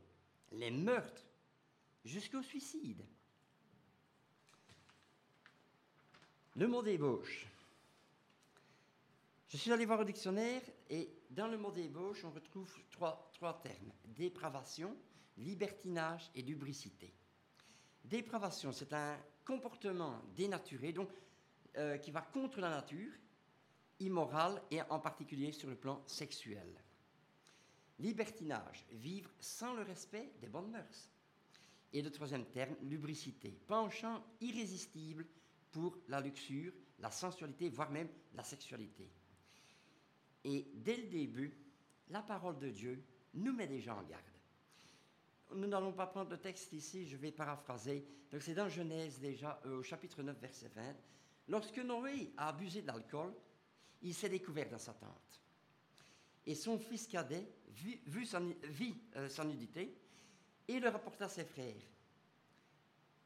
les 0.50 0.72
meurtres, 0.72 1.26
jusqu'au 2.04 2.42
suicide. 2.42 3.04
Le 6.56 6.66
mot 6.66 6.82
débauche. 6.82 7.46
Je 9.48 9.56
suis 9.56 9.72
allé 9.72 9.86
voir 9.86 10.00
au 10.00 10.04
dictionnaire 10.04 10.60
et 10.90 11.08
dans 11.30 11.48
le 11.48 11.56
mot 11.56 11.72
débauche, 11.72 12.22
on 12.22 12.30
retrouve 12.30 12.70
trois, 12.90 13.32
termes 13.62 13.92
dépravation, 14.04 14.94
libertinage 15.38 16.30
et 16.34 16.42
lubricité. 16.42 17.14
Dépravation, 18.04 18.72
c'est 18.72 18.92
un 18.92 19.16
comportement 19.46 20.20
dénaturé, 20.36 20.92
donc 20.92 21.08
euh, 21.78 21.96
qui 21.96 22.10
va 22.10 22.20
contre 22.20 22.60
la 22.60 22.68
nature, 22.68 23.10
immoral 24.00 24.60
et 24.70 24.82
en 24.82 25.00
particulier 25.00 25.52
sur 25.52 25.70
le 25.70 25.76
plan 25.76 26.02
sexuel. 26.06 26.68
Libertinage, 27.98 28.84
vivre 28.92 29.30
sans 29.40 29.72
le 29.72 29.82
respect 29.82 30.30
des 30.42 30.48
bonnes 30.48 30.70
mœurs. 30.70 31.10
Et 31.94 32.02
le 32.02 32.10
troisième 32.10 32.44
terme, 32.44 32.76
lubricité, 32.82 33.58
penchant 33.66 34.22
irrésistible 34.42 35.26
pour 35.70 35.96
la 36.06 36.20
luxure, 36.20 36.74
la 36.98 37.10
sensualité, 37.10 37.70
voire 37.70 37.90
même 37.90 38.08
la 38.34 38.44
sexualité. 38.44 39.10
Et 40.44 40.66
dès 40.74 40.96
le 40.96 41.08
début, 41.08 41.54
la 42.10 42.22
parole 42.22 42.58
de 42.58 42.70
Dieu 42.70 43.02
nous 43.34 43.52
met 43.52 43.66
déjà 43.66 43.94
en 43.94 44.02
garde. 44.02 44.22
Nous 45.54 45.66
n'allons 45.66 45.92
pas 45.92 46.06
prendre 46.06 46.30
le 46.30 46.38
texte 46.38 46.72
ici, 46.72 47.06
je 47.06 47.16
vais 47.16 47.32
paraphraser. 47.32 48.06
Donc 48.30 48.42
c'est 48.42 48.54
dans 48.54 48.68
Genèse 48.68 49.18
déjà, 49.18 49.60
euh, 49.66 49.78
au 49.78 49.82
chapitre 49.82 50.22
9, 50.22 50.38
verset 50.38 50.70
20. 50.74 50.94
Lorsque 51.48 51.78
Noé 51.78 52.32
a 52.36 52.48
abusé 52.48 52.82
de 52.82 52.86
l'alcool, 52.86 53.32
il 54.02 54.14
s'est 54.14 54.28
découvert 54.28 54.68
dans 54.68 54.78
sa 54.78 54.92
tente. 54.92 55.42
Et 56.46 56.54
son 56.54 56.78
fils 56.78 57.06
cadet 57.06 57.46
vit, 57.68 58.00
vit 58.06 58.96
euh, 59.16 59.44
nudité 59.44 59.96
et 60.66 60.78
le 60.78 60.88
rapporta 60.88 61.24
à 61.24 61.28
ses 61.28 61.44
frères. 61.44 61.82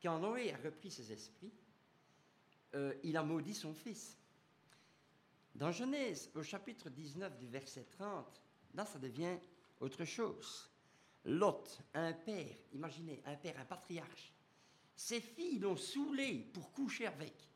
Quand 0.01 0.19
Noé 0.19 0.53
a 0.53 0.57
repris 0.57 0.91
ses 0.91 1.13
esprits, 1.13 1.53
euh, 2.75 2.95
il 3.03 3.17
a 3.17 3.23
maudit 3.23 3.55
son 3.55 3.75
fils. 3.75 4.17
Dans 5.55 5.71
Genèse, 5.71 6.31
au 6.35 6.43
chapitre 6.43 6.89
19 6.89 7.37
du 7.39 7.47
verset 7.47 7.85
30, 7.85 8.43
là, 8.75 8.87
ça 8.87 8.99
devient 8.99 9.39
autre 9.81 10.05
chose. 10.05 10.71
Lot, 11.25 11.81
un 11.95 12.13
père, 12.13 12.57
imaginez, 12.73 13.23
un 13.27 13.37
père, 13.37 13.59
un 13.61 13.65
patriarche, 13.65 14.33
ses 14.97 15.21
filles 15.21 15.59
l'ont 15.59 15.77
saoulé 15.77 16.51
pour 16.53 16.73
coucher 16.73 17.07
avec. 17.07 17.49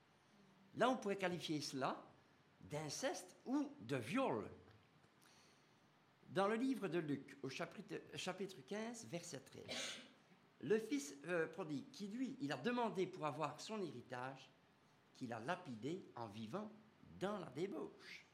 Là, 0.74 0.90
on 0.90 0.96
pourrait 0.96 1.16
qualifier 1.16 1.60
cela 1.60 2.02
d'inceste 2.60 3.36
ou 3.44 3.72
de 3.80 3.96
viol. 3.96 4.48
Dans 6.28 6.48
le 6.48 6.56
livre 6.56 6.88
de 6.88 6.98
Luc, 6.98 7.38
au 7.42 7.48
chapitre, 7.48 7.94
chapitre 8.14 8.60
15, 8.66 9.06
verset 9.06 9.40
13, 9.40 9.64
le 10.62 10.78
fils 10.78 11.14
euh, 11.26 11.46
prodigue, 11.46 11.90
qui 11.90 12.08
lui, 12.08 12.36
il 12.40 12.52
a 12.52 12.56
demandé 12.56 13.06
pour 13.06 13.26
avoir 13.26 13.60
son 13.60 13.80
héritage, 13.80 14.50
qu'il 15.14 15.32
a 15.32 15.40
lapidé 15.40 16.04
en 16.14 16.26
vivant 16.28 16.70
dans 17.18 17.38
la 17.38 17.50
débauche. 17.50 18.26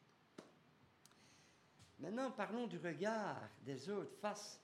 Maintenant, 1.99 2.31
parlons 2.33 2.66
du 2.66 2.79
regard 2.79 3.40
des 3.64 3.88
autres 3.88 4.16
face 4.21 4.61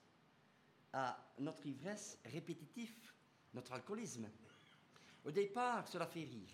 à 0.92 1.16
notre 1.38 1.64
ivresse 1.66 2.18
répétitive, 2.24 3.12
notre 3.54 3.72
alcoolisme. 3.72 4.28
Au 5.24 5.30
départ, 5.30 5.86
cela 5.86 6.06
fait 6.06 6.24
rire. 6.24 6.50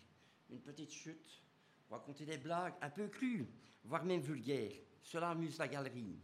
Une 0.50 0.60
petite 0.60 0.92
chute, 0.92 1.42
raconter 1.90 2.26
des 2.26 2.36
blagues 2.36 2.74
un 2.82 2.90
peu 2.90 3.08
crues, 3.08 3.48
voire 3.84 4.04
même 4.04 4.20
vulgaires. 4.20 4.76
Cela 5.02 5.30
amuse 5.30 5.58
la 5.58 5.68
galerie. 5.68 6.18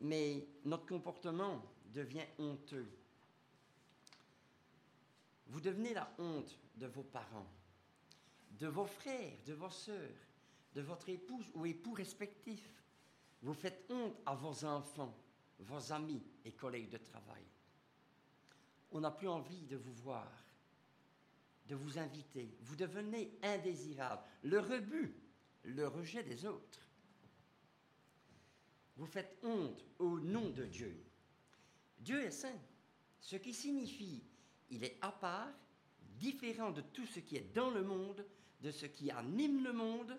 Mais 0.00 0.46
notre 0.64 0.86
comportement 0.86 1.62
devient 1.86 2.26
honteux. 2.38 2.90
Vous 5.46 5.60
devenez 5.60 5.94
la 5.94 6.12
honte 6.18 6.58
de 6.76 6.86
vos 6.86 7.02
parents, 7.02 7.46
de 8.58 8.68
vos 8.68 8.86
frères, 8.86 9.38
de 9.46 9.54
vos 9.54 9.70
sœurs, 9.70 10.26
de 10.74 10.80
votre 10.80 11.08
épouse 11.08 11.50
ou 11.54 11.66
époux 11.66 11.92
respectif. 11.92 12.82
Vous 13.42 13.54
faites 13.54 13.90
honte 13.90 14.20
à 14.24 14.34
vos 14.34 14.64
enfants, 14.64 15.16
vos 15.58 15.92
amis 15.92 16.22
et 16.44 16.52
collègues 16.52 16.90
de 16.90 16.98
travail. 16.98 17.42
On 18.92 19.00
n'a 19.00 19.10
plus 19.10 19.28
envie 19.28 19.66
de 19.66 19.76
vous 19.76 19.94
voir, 19.94 20.30
de 21.66 21.74
vous 21.74 21.98
inviter. 21.98 22.56
Vous 22.60 22.76
devenez 22.76 23.38
indésirable. 23.42 24.22
Le 24.42 24.60
rebut, 24.60 25.14
le 25.64 25.88
rejet 25.88 26.22
des 26.22 26.44
autres. 26.44 26.80
Vous 28.96 29.06
faites 29.06 29.38
honte 29.42 29.84
au 29.98 30.20
nom 30.20 30.50
de 30.50 30.64
Dieu. 30.66 31.02
Dieu 31.98 32.22
est 32.22 32.30
saint, 32.30 32.60
ce 33.20 33.36
qui 33.36 33.54
signifie 33.54 34.22
il 34.72 34.84
est 34.84 34.96
à 35.02 35.12
part, 35.12 35.52
différent 36.16 36.70
de 36.70 36.80
tout 36.80 37.06
ce 37.06 37.20
qui 37.20 37.36
est 37.36 37.54
dans 37.54 37.70
le 37.70 37.82
monde, 37.82 38.24
de 38.62 38.70
ce 38.70 38.86
qui 38.86 39.10
anime 39.10 39.64
le 39.64 39.72
monde 39.72 40.18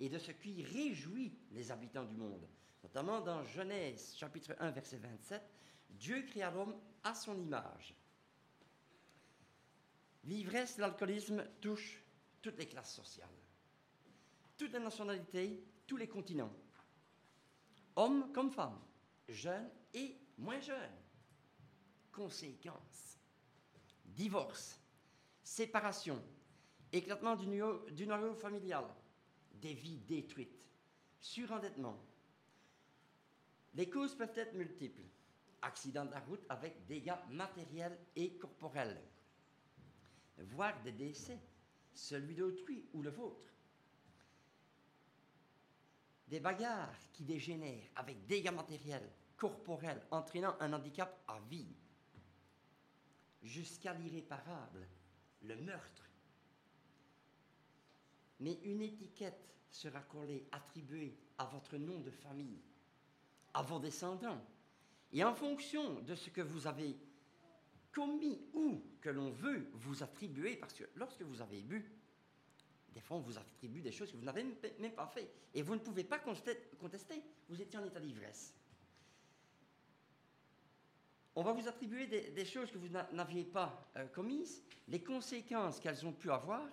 et 0.00 0.08
de 0.08 0.18
ce 0.18 0.32
qui 0.32 0.62
réjouit 0.64 1.32
les 1.52 1.70
habitants 1.70 2.04
du 2.04 2.16
monde. 2.16 2.46
Notamment 2.82 3.20
dans 3.20 3.44
Genèse 3.44 4.14
chapitre 4.16 4.54
1 4.58 4.70
verset 4.70 4.98
27, 4.98 5.42
Dieu 5.90 6.22
créa 6.22 6.50
l'homme 6.50 6.76
à 7.04 7.14
son 7.14 7.40
image. 7.40 7.94
L'ivresse, 10.24 10.78
l'alcoolisme 10.78 11.44
touche 11.60 12.02
toutes 12.42 12.58
les 12.58 12.66
classes 12.66 12.94
sociales, 12.94 13.28
toutes 14.56 14.72
les 14.72 14.80
nationalités, 14.80 15.64
tous 15.86 15.96
les 15.96 16.08
continents, 16.08 16.52
hommes 17.96 18.30
comme 18.32 18.50
femmes, 18.50 18.80
jeunes 19.28 19.70
et 19.94 20.16
moins 20.36 20.60
jeunes. 20.60 20.98
Conséquence 22.12 23.18
divorce, 24.04 24.80
séparation, 25.44 26.20
éclatement 26.92 27.36
du 27.36 27.46
noyau, 28.06 28.34
familial, 28.34 28.84
des 29.54 29.74
vies 29.74 29.98
détruites, 29.98 30.64
surendettement. 31.20 31.98
Les 33.74 33.88
causes 33.88 34.14
peuvent 34.14 34.36
être 34.36 34.54
multiples. 34.54 35.02
Accident 35.60 36.04
de 36.04 36.12
la 36.12 36.20
route 36.20 36.44
avec 36.48 36.86
dégâts 36.86 37.16
matériels 37.30 37.98
et 38.14 38.38
corporels, 38.38 39.02
voire 40.38 40.80
des 40.82 40.92
décès, 40.92 41.40
celui 41.92 42.36
d'autrui 42.36 42.88
ou 42.92 43.02
le 43.02 43.10
vôtre. 43.10 43.48
Des 46.28 46.38
bagarres 46.38 46.94
qui 47.12 47.24
dégénèrent 47.24 47.90
avec 47.96 48.24
dégâts 48.26 48.52
matériels, 48.52 49.10
corporels, 49.36 50.06
entraînant 50.12 50.56
un 50.60 50.72
handicap 50.72 51.24
à 51.26 51.40
vie 51.50 51.74
jusqu'à 53.42 53.94
l'irréparable, 53.94 54.86
le 55.42 55.56
meurtre. 55.56 56.07
Mais 58.40 58.58
une 58.64 58.82
étiquette 58.82 59.48
sera 59.70 60.00
collée, 60.00 60.46
attribuée 60.52 61.16
à 61.38 61.44
votre 61.46 61.76
nom 61.76 62.00
de 62.00 62.10
famille, 62.10 62.60
à 63.54 63.62
vos 63.62 63.78
descendants. 63.78 64.40
Et 65.12 65.24
en 65.24 65.34
fonction 65.34 66.00
de 66.00 66.14
ce 66.14 66.30
que 66.30 66.40
vous 66.40 66.66
avez 66.66 66.96
commis 67.92 68.40
ou 68.52 68.82
que 69.00 69.10
l'on 69.10 69.30
veut 69.30 69.68
vous 69.74 70.02
attribuer, 70.02 70.56
parce 70.56 70.74
que 70.74 70.84
lorsque 70.94 71.22
vous 71.22 71.40
avez 71.40 71.62
bu, 71.62 71.90
des 72.94 73.00
fois 73.00 73.16
on 73.16 73.20
vous 73.20 73.38
attribue 73.38 73.80
des 73.80 73.92
choses 73.92 74.12
que 74.12 74.16
vous 74.16 74.24
n'avez 74.24 74.44
même 74.78 74.92
pas 74.92 75.06
fait. 75.06 75.30
Et 75.54 75.62
vous 75.62 75.74
ne 75.74 75.80
pouvez 75.80 76.04
pas 76.04 76.18
contester, 76.18 76.58
vous 77.48 77.60
étiez 77.60 77.78
en 77.78 77.84
état 77.84 78.00
d'ivresse 78.00 78.54
on 81.38 81.42
va 81.42 81.52
vous 81.52 81.68
attribuer 81.68 82.08
des, 82.08 82.44
choses 82.44 82.68
que 82.68 82.78
vous 82.78 82.88
n'aviez 82.88 83.44
pas 83.44 83.88
euh, 83.96 84.08
commises, 84.08 84.60
les 84.88 85.00
conséquences 85.00 85.78
qu'elles 85.78 86.04
ont 86.04 86.12
pu 86.12 86.32
avoir. 86.32 86.66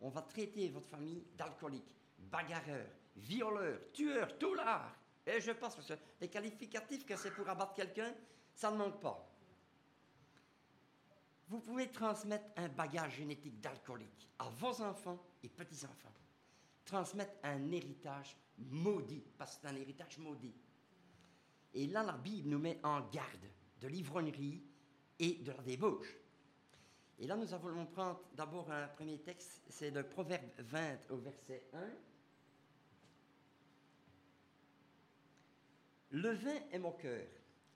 On 0.00 0.08
va 0.08 0.22
traiter 0.22 0.68
votre 0.68 0.88
famille 0.88 1.26
d'alcoolique, 1.36 1.94
bagarreur, 2.18 2.86
violeur, 3.16 3.78
tueur, 3.92 4.38
toulard. 4.38 4.96
Et 5.26 5.40
je 5.40 5.52
pense 5.52 5.76
que 5.76 5.94
les 6.20 6.28
qualificatifs 6.28 7.04
que 7.04 7.16
c'est 7.16 7.30
pour 7.30 7.48
abattre 7.48 7.74
quelqu'un, 7.74 8.14
ça 8.54 8.70
ne 8.70 8.76
manque 8.76 9.00
pas. 9.00 9.26
Vous 11.48 11.60
pouvez 11.60 11.90
transmettre 11.90 12.46
un 12.56 12.68
bagage 12.68 13.16
génétique 13.16 13.60
d'alcoolique 13.60 14.28
à 14.38 14.48
vos 14.48 14.80
enfants 14.82 15.20
et 15.42 15.48
petits-enfants. 15.48 16.14
Transmettre 16.84 17.34
un 17.42 17.70
héritage 17.72 18.36
maudit, 18.58 19.24
parce 19.36 19.56
que 19.56 19.62
c'est 19.62 19.68
un 19.68 19.76
héritage 19.76 20.18
maudit. 20.18 20.54
Et 21.74 21.86
là, 21.86 22.02
la 22.02 22.12
Bible 22.12 22.48
nous 22.48 22.58
met 22.58 22.80
en 22.82 23.00
garde 23.08 23.46
de 23.80 23.88
l'ivrognerie 23.88 24.62
et 25.18 25.34
de 25.34 25.52
la 25.52 25.62
débauche. 25.62 26.16
Et 27.20 27.26
là, 27.26 27.36
nous 27.36 27.52
allons 27.52 27.84
prendre 27.84 28.22
d'abord 28.34 28.70
un 28.72 28.88
premier 28.88 29.18
texte, 29.18 29.62
c'est 29.68 29.90
le 29.90 30.02
Proverbe 30.02 30.48
20 30.58 31.10
au 31.10 31.18
verset 31.18 31.62
1. 31.74 31.78
Le 36.12 36.30
vin 36.30 36.58
est 36.72 36.78
moqueur, 36.78 37.26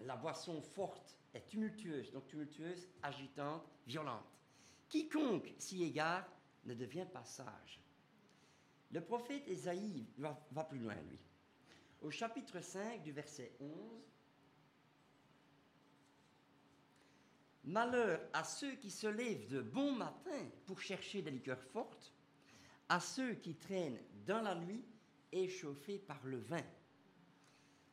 la 0.00 0.16
boisson 0.16 0.62
forte 0.62 1.18
est 1.34 1.46
tumultueuse, 1.46 2.10
donc 2.10 2.26
tumultueuse, 2.26 2.88
agitante, 3.02 3.70
violente. 3.86 4.24
Quiconque 4.88 5.52
s'y 5.58 5.84
égare 5.84 6.26
ne 6.64 6.72
devient 6.72 7.06
pas 7.12 7.24
sage. 7.24 7.82
Le 8.92 9.02
prophète 9.02 9.46
Ésaïe 9.46 10.06
va, 10.16 10.42
va 10.52 10.64
plus 10.64 10.78
loin, 10.78 10.96
lui. 11.10 11.20
Au 12.00 12.10
chapitre 12.10 12.60
5 12.60 13.02
du 13.02 13.12
verset 13.12 13.52
11, 13.60 13.70
Malheur 17.64 18.20
à 18.34 18.44
ceux 18.44 18.74
qui 18.74 18.90
se 18.90 19.06
lèvent 19.06 19.48
de 19.48 19.62
bon 19.62 19.92
matin 19.92 20.50
pour 20.66 20.80
chercher 20.80 21.22
des 21.22 21.30
liqueurs 21.30 21.62
fortes, 21.62 22.12
à 22.90 23.00
ceux 23.00 23.34
qui 23.34 23.54
traînent 23.54 24.00
dans 24.26 24.42
la 24.42 24.54
nuit 24.54 24.84
échauffés 25.32 25.98
par 25.98 26.20
le 26.24 26.36
vin. 26.36 26.62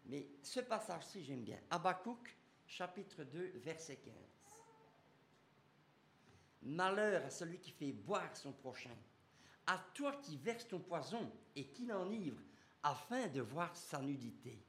Mais 0.07 0.27
ce 0.43 0.59
passage-ci, 0.59 1.23
j'aime 1.23 1.43
bien. 1.43 1.59
Habakkuk, 1.69 2.35
chapitre 2.67 3.23
2, 3.23 3.53
verset 3.63 3.95
15. 3.97 4.13
Malheur 6.63 7.25
à 7.25 7.29
celui 7.29 7.59
qui 7.59 7.71
fait 7.71 7.93
boire 7.93 8.35
son 8.35 8.51
prochain, 8.51 8.95
à 9.67 9.77
toi 9.93 10.19
qui 10.21 10.35
verses 10.35 10.67
ton 10.67 10.79
poison 10.79 11.31
et 11.55 11.67
qui 11.67 11.85
l'enivre, 11.85 12.41
afin 12.83 13.27
de 13.27 13.41
voir 13.41 13.75
sa 13.75 14.01
nudité. 14.01 14.61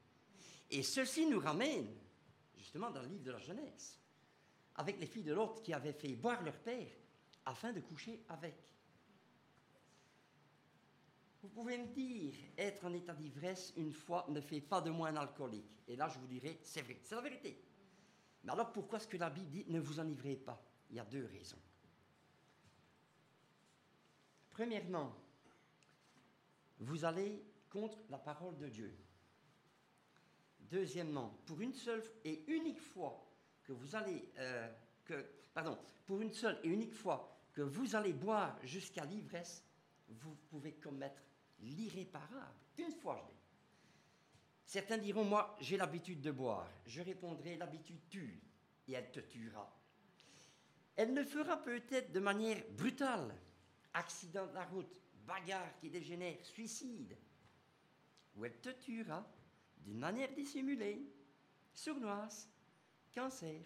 Et 0.70 0.82
ceci 0.82 1.26
nous 1.26 1.40
ramène 1.40 1.88
justement 2.56 2.90
dans 2.90 3.02
le 3.02 3.08
livre 3.08 3.24
de 3.24 3.32
la 3.32 3.38
jeunesse 3.40 4.01
avec 4.76 4.98
les 4.98 5.06
filles 5.06 5.24
de 5.24 5.35
l'autre 5.35 5.62
qui 5.62 5.72
avaient 5.72 5.92
fait 5.92 6.14
boire 6.14 6.42
leur 6.42 6.58
père 6.58 6.88
afin 7.44 7.72
de 7.72 7.80
coucher 7.80 8.24
avec. 8.28 8.54
Vous 11.42 11.48
pouvez 11.48 11.76
me 11.76 11.88
dire, 11.88 12.35
être 12.56 12.85
en 12.85 12.92
état 12.92 13.14
d'ivresse 13.14 13.72
une 13.76 13.92
fois 13.92 14.26
ne 14.28 14.40
fait 14.40 14.61
pas 14.61 14.80
de 14.80 14.90
moi 14.90 15.08
un 15.08 15.16
alcoolique. 15.16 15.82
Et 15.88 15.96
là, 15.96 16.08
je 16.08 16.18
vous 16.18 16.28
dirai, 16.28 16.61
c'est 16.62 16.82
vrai, 16.82 16.98
c'est 17.02 17.16
la 17.16 17.20
vérité. 17.20 17.61
Mais 18.44 18.52
alors 18.52 18.72
pourquoi 18.72 18.98
est-ce 18.98 19.08
que 19.08 19.16
la 19.16 19.30
Bible 19.30 19.50
dit 19.50 19.64
ne 19.68 19.80
vous 19.80 19.98
enivrez 19.98 20.37
pas? 20.37 20.64
Il 20.90 20.96
y 20.96 21.00
a 21.00 21.04
deux 21.04 21.26
raisons. 21.26 21.58
Premièrement, 24.50 25.16
vous 26.78 27.04
allez 27.04 27.42
contre 27.70 27.98
la 28.11 28.18
parole 28.18 28.56
de 28.58 28.68
Dieu. 28.68 28.94
Deuxièmement, 30.61 31.38
pour 31.46 31.61
une 31.61 31.74
seule 31.74 32.02
et 32.24 32.44
unique 32.46 32.80
fois, 32.80 33.31
que 33.64 33.72
vous 33.72 33.94
allez, 33.94 34.33
euh, 34.38 34.68
que, 35.05 35.27
pardon, 35.55 35.79
pour 36.07 36.20
une 36.20 36.33
seule 36.33 36.59
et 36.62 36.68
unique 36.68 36.94
fois 36.94 37.40
que 37.53 37.62
vous 37.62 37.94
allez 37.94 38.12
boire 38.12 38.59
jusqu'à 38.62 39.05
l'ivresse, 39.05 39.64
vous 40.09 40.35
pouvez 40.51 40.75
commettre 40.75 41.22
l'irréparable. 41.61 42.57
Une 42.79 42.92
fois, 42.92 43.16
je 43.18 43.33
dis. 43.33 43.40
Certains 44.64 44.98
diront, 44.98 45.25
moi, 45.25 45.57
j'ai 45.61 45.77
l'habitude 45.77 46.20
de 46.20 46.31
boire. 46.31 46.68
Je 46.87 47.03
répondrai, 47.03 47.57
l'habitude 47.57 48.09
tue, 48.09 48.42
et 48.88 48.92
elle 48.92 49.11
te 49.11 49.20
tuera. 49.20 49.70
Elle 50.96 51.14
le 51.14 51.25
fera 51.25 51.62
peut-être 51.62 52.12
de 52.12 52.20
manière 52.20 52.62
brutale, 52.70 53.35
accident 53.94 54.46
de 54.46 54.55
la 54.55 54.64
route, 54.64 55.01
bagarre 55.27 55.77
qui 55.79 55.90
dégénère, 55.90 56.44
suicide, 56.44 57.16
ou 58.35 58.44
elle 58.44 58.61
te 58.61 58.70
tuera 58.70 59.27
d'une 59.79 59.98
manière 59.98 60.33
dissimulée, 60.33 61.07
sournoise, 61.72 62.48
cancer, 63.12 63.61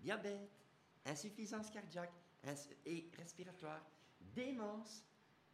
diabète, 0.00 0.50
insuffisance 1.06 1.70
cardiaque 1.70 2.12
et 2.86 3.08
respiratoire, 3.18 3.84
démence, 4.34 5.04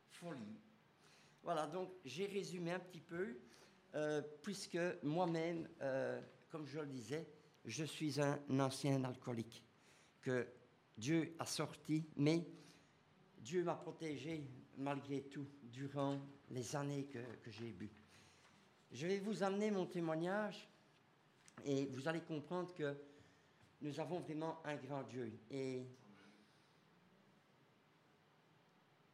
folie. 0.09 0.61
Voilà, 1.43 1.67
donc 1.67 1.91
j'ai 2.05 2.27
résumé 2.27 2.73
un 2.73 2.79
petit 2.79 3.01
peu, 3.01 3.39
euh, 3.95 4.23
puisque 4.43 4.79
moi-même, 5.03 5.69
euh, 5.81 6.21
comme 6.51 6.67
je 6.67 6.81
le 6.81 6.87
disais, 6.87 7.27
je 7.65 7.85
suis 7.85 8.21
un 8.21 8.39
ancien 8.61 9.03
alcoolique 9.05 9.63
que 10.23 10.47
Dieu 10.97 11.35
a 11.39 11.47
sorti, 11.47 12.05
mais 12.17 12.47
Dieu 13.39 13.63
m'a 13.63 13.75
protégé 13.75 14.45
malgré 14.77 15.23
tout 15.23 15.47
durant 15.63 16.21
les 16.51 16.77
années 16.77 17.05
que, 17.07 17.19
que 17.43 17.51
j'ai 17.51 17.73
bu. 17.73 17.91
Je 18.93 19.07
vais 19.07 19.19
vous 19.19 19.43
amener 19.43 19.71
mon 19.71 19.87
témoignage 19.87 20.69
et 21.65 21.87
vous 21.87 22.09
allez 22.09 22.21
comprendre 22.21 22.73
que 22.75 22.97
nous 23.81 24.01
avons 24.01 24.21
vraiment 24.21 24.61
un 24.65 24.77
grand 24.77 25.03
Dieu. 25.05 25.39
Et 25.51 25.87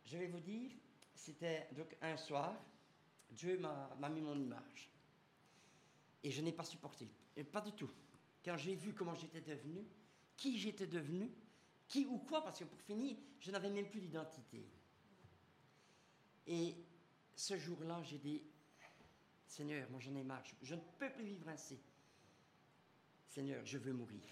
je 0.04 0.18
vais 0.18 0.26
vous 0.26 0.40
dire, 0.40 0.70
c'était 1.14 1.68
donc 1.72 1.96
un 2.00 2.16
soir, 2.16 2.54
Dieu 3.30 3.58
m'a 3.58 4.08
mis 4.08 4.20
mon 4.20 4.38
image. 4.38 4.90
Et 6.22 6.30
je 6.30 6.42
n'ai 6.42 6.52
pas 6.52 6.64
supporté. 6.64 7.08
Et 7.36 7.44
pas 7.44 7.60
du 7.60 7.72
tout. 7.72 7.90
Quand 8.44 8.56
j'ai 8.56 8.74
vu 8.74 8.92
comment 8.94 9.14
j'étais 9.14 9.40
devenu, 9.40 9.86
qui 10.36 10.58
j'étais 10.58 10.86
devenu, 10.86 11.30
qui 11.88 12.06
ou 12.06 12.18
quoi, 12.18 12.42
parce 12.42 12.58
que 12.58 12.64
pour 12.64 12.80
finir, 12.80 13.16
je 13.40 13.50
n'avais 13.50 13.70
même 13.70 13.88
plus 13.88 14.00
d'identité. 14.00 14.64
Et 16.46 16.74
ce 17.34 17.56
jour-là, 17.58 18.02
j'ai 18.02 18.18
dit, 18.18 18.42
Seigneur, 19.46 19.90
moi 19.90 20.00
j'en 20.00 20.14
ai 20.16 20.22
marre, 20.22 20.42
je 20.62 20.74
ne 20.74 20.80
peux 20.98 21.10
plus 21.10 21.24
vivre 21.24 21.48
ainsi. 21.48 21.78
Seigneur, 23.28 23.64
je 23.64 23.78
veux 23.78 23.92
mourir. 23.92 24.22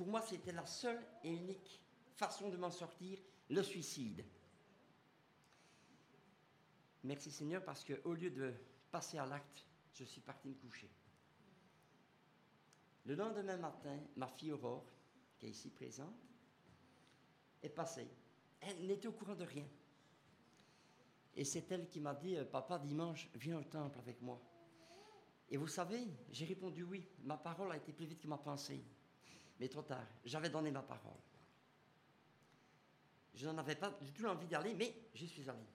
Pour 0.00 0.08
moi, 0.08 0.22
c'était 0.22 0.52
la 0.52 0.64
seule 0.64 0.98
et 1.22 1.30
unique 1.30 1.78
façon 2.14 2.48
de 2.48 2.56
m'en 2.56 2.70
sortir, 2.70 3.18
le 3.50 3.62
suicide. 3.62 4.24
Merci 7.04 7.30
Seigneur, 7.30 7.62
parce 7.62 7.84
qu'au 7.84 8.14
lieu 8.14 8.30
de 8.30 8.54
passer 8.90 9.18
à 9.18 9.26
l'acte, 9.26 9.66
je 9.92 10.04
suis 10.04 10.22
parti 10.22 10.48
me 10.48 10.54
coucher. 10.54 10.90
Le 13.04 13.14
lendemain 13.14 13.58
matin, 13.58 14.00
ma 14.16 14.26
fille 14.26 14.52
Aurore, 14.52 14.86
qui 15.38 15.48
est 15.48 15.50
ici 15.50 15.68
présente, 15.68 16.16
est 17.62 17.68
passée. 17.68 18.08
Elle 18.62 18.86
n'était 18.86 19.08
au 19.08 19.12
courant 19.12 19.34
de 19.34 19.44
rien. 19.44 19.68
Et 21.34 21.44
c'est 21.44 21.70
elle 21.72 21.90
qui 21.90 22.00
m'a 22.00 22.14
dit, 22.14 22.38
euh, 22.38 22.46
papa, 22.46 22.78
dimanche, 22.78 23.28
viens 23.34 23.58
au 23.58 23.64
temple 23.64 23.98
avec 23.98 24.22
moi. 24.22 24.40
Et 25.50 25.58
vous 25.58 25.68
savez, 25.68 26.06
j'ai 26.30 26.46
répondu 26.46 26.84
oui. 26.84 27.06
Ma 27.22 27.36
parole 27.36 27.70
a 27.70 27.76
été 27.76 27.92
plus 27.92 28.06
vite 28.06 28.22
que 28.22 28.28
ma 28.28 28.38
pensée. 28.38 28.82
Mais 29.60 29.68
trop 29.68 29.82
tard, 29.82 30.06
j'avais 30.24 30.48
donné 30.48 30.70
ma 30.70 30.82
parole. 30.82 31.20
Je 33.34 33.46
n'en 33.46 33.58
avais 33.58 33.76
pas 33.76 33.90
du 33.90 34.10
tout 34.10 34.24
envie 34.24 34.48
d'aller, 34.48 34.74
mais 34.74 35.10
j'y 35.14 35.28
suis 35.28 35.48
allé. 35.48 35.66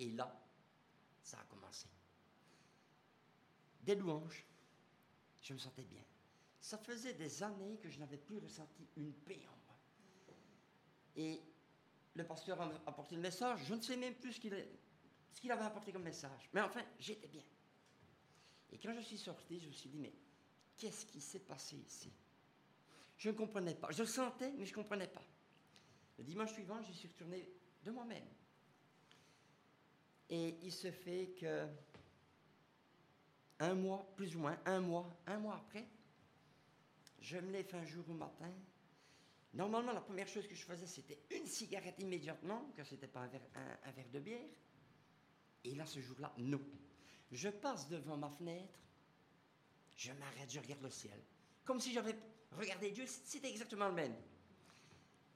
Et 0.00 0.10
là, 0.10 0.44
ça 1.22 1.38
a 1.38 1.44
commencé. 1.44 1.88
Des 3.80 3.94
louanges, 3.94 4.44
je 5.40 5.54
me 5.54 5.58
sentais 5.58 5.84
bien. 5.84 6.02
Ça 6.60 6.78
faisait 6.78 7.14
des 7.14 7.42
années 7.44 7.78
que 7.78 7.88
je 7.88 8.00
n'avais 8.00 8.18
plus 8.18 8.38
ressenti 8.38 8.88
une 8.96 9.12
paix 9.12 9.46
en 9.46 9.56
moi. 9.66 9.78
Et 11.14 11.40
le 12.14 12.24
pasteur 12.24 12.60
a 12.60 12.70
apporté 12.86 13.14
le 13.14 13.22
message, 13.22 13.60
je 13.66 13.74
ne 13.74 13.80
sais 13.80 13.96
même 13.96 14.14
plus 14.14 14.32
ce 14.32 14.40
qu'il 14.40 14.66
ce 15.32 15.40
qu'il 15.40 15.50
avait 15.50 15.64
apporté 15.64 15.92
comme 15.92 16.02
message. 16.02 16.50
Mais 16.52 16.60
enfin, 16.60 16.84
j'étais 16.98 17.28
bien. 17.28 17.42
Et 18.70 18.78
quand 18.78 18.92
je 18.92 19.00
suis 19.00 19.16
sorti, 19.16 19.60
je 19.60 19.68
me 19.68 19.72
suis 19.72 19.88
dit, 19.88 19.98
mais 19.98 20.12
qu'est-ce 20.76 21.06
qui 21.06 21.20
s'est 21.20 21.40
passé 21.40 21.76
ici? 21.76 22.12
Je 23.22 23.30
ne 23.30 23.36
comprenais 23.36 23.76
pas. 23.76 23.92
Je 23.92 24.02
sentais, 24.02 24.50
mais 24.58 24.66
je 24.66 24.72
ne 24.72 24.74
comprenais 24.74 25.06
pas. 25.06 25.22
Le 26.18 26.24
dimanche 26.24 26.52
suivant, 26.54 26.82
je 26.82 26.90
suis 26.90 27.06
retourné 27.06 27.48
de 27.84 27.92
moi-même. 27.92 28.26
Et 30.28 30.58
il 30.60 30.72
se 30.72 30.90
fait 30.90 31.28
que 31.38 31.68
un 33.60 33.74
mois, 33.74 34.12
plus 34.16 34.34
ou 34.34 34.40
moins, 34.40 34.58
un 34.66 34.80
mois, 34.80 35.22
un 35.28 35.38
mois 35.38 35.54
après, 35.54 35.86
je 37.20 37.36
me 37.38 37.52
lève 37.52 37.72
un 37.76 37.84
jour 37.84 38.04
au 38.10 38.14
matin. 38.14 38.52
Normalement, 39.54 39.92
la 39.92 40.00
première 40.00 40.26
chose 40.26 40.48
que 40.48 40.56
je 40.56 40.64
faisais, 40.64 40.88
c'était 40.88 41.22
une 41.30 41.46
cigarette 41.46 42.00
immédiatement, 42.00 42.72
que 42.76 42.82
ce 42.82 42.94
n'était 42.94 43.06
pas 43.06 43.20
un 43.20 43.28
verre 43.92 44.10
de 44.12 44.18
bière. 44.18 44.50
Et 45.62 45.76
là, 45.76 45.86
ce 45.86 46.00
jour-là, 46.00 46.34
non. 46.38 46.60
Je 47.30 47.50
passe 47.50 47.88
devant 47.88 48.16
ma 48.16 48.30
fenêtre, 48.30 48.80
je 49.94 50.10
m'arrête, 50.10 50.50
je 50.50 50.58
regarde 50.58 50.82
le 50.82 50.90
ciel. 50.90 51.22
Comme 51.64 51.78
si 51.78 51.92
j'avais 51.92 52.16
regardé 52.58 52.90
Dieu, 52.90 53.06
c'était 53.06 53.50
exactement 53.50 53.88
le 53.88 53.94
même. 53.94 54.14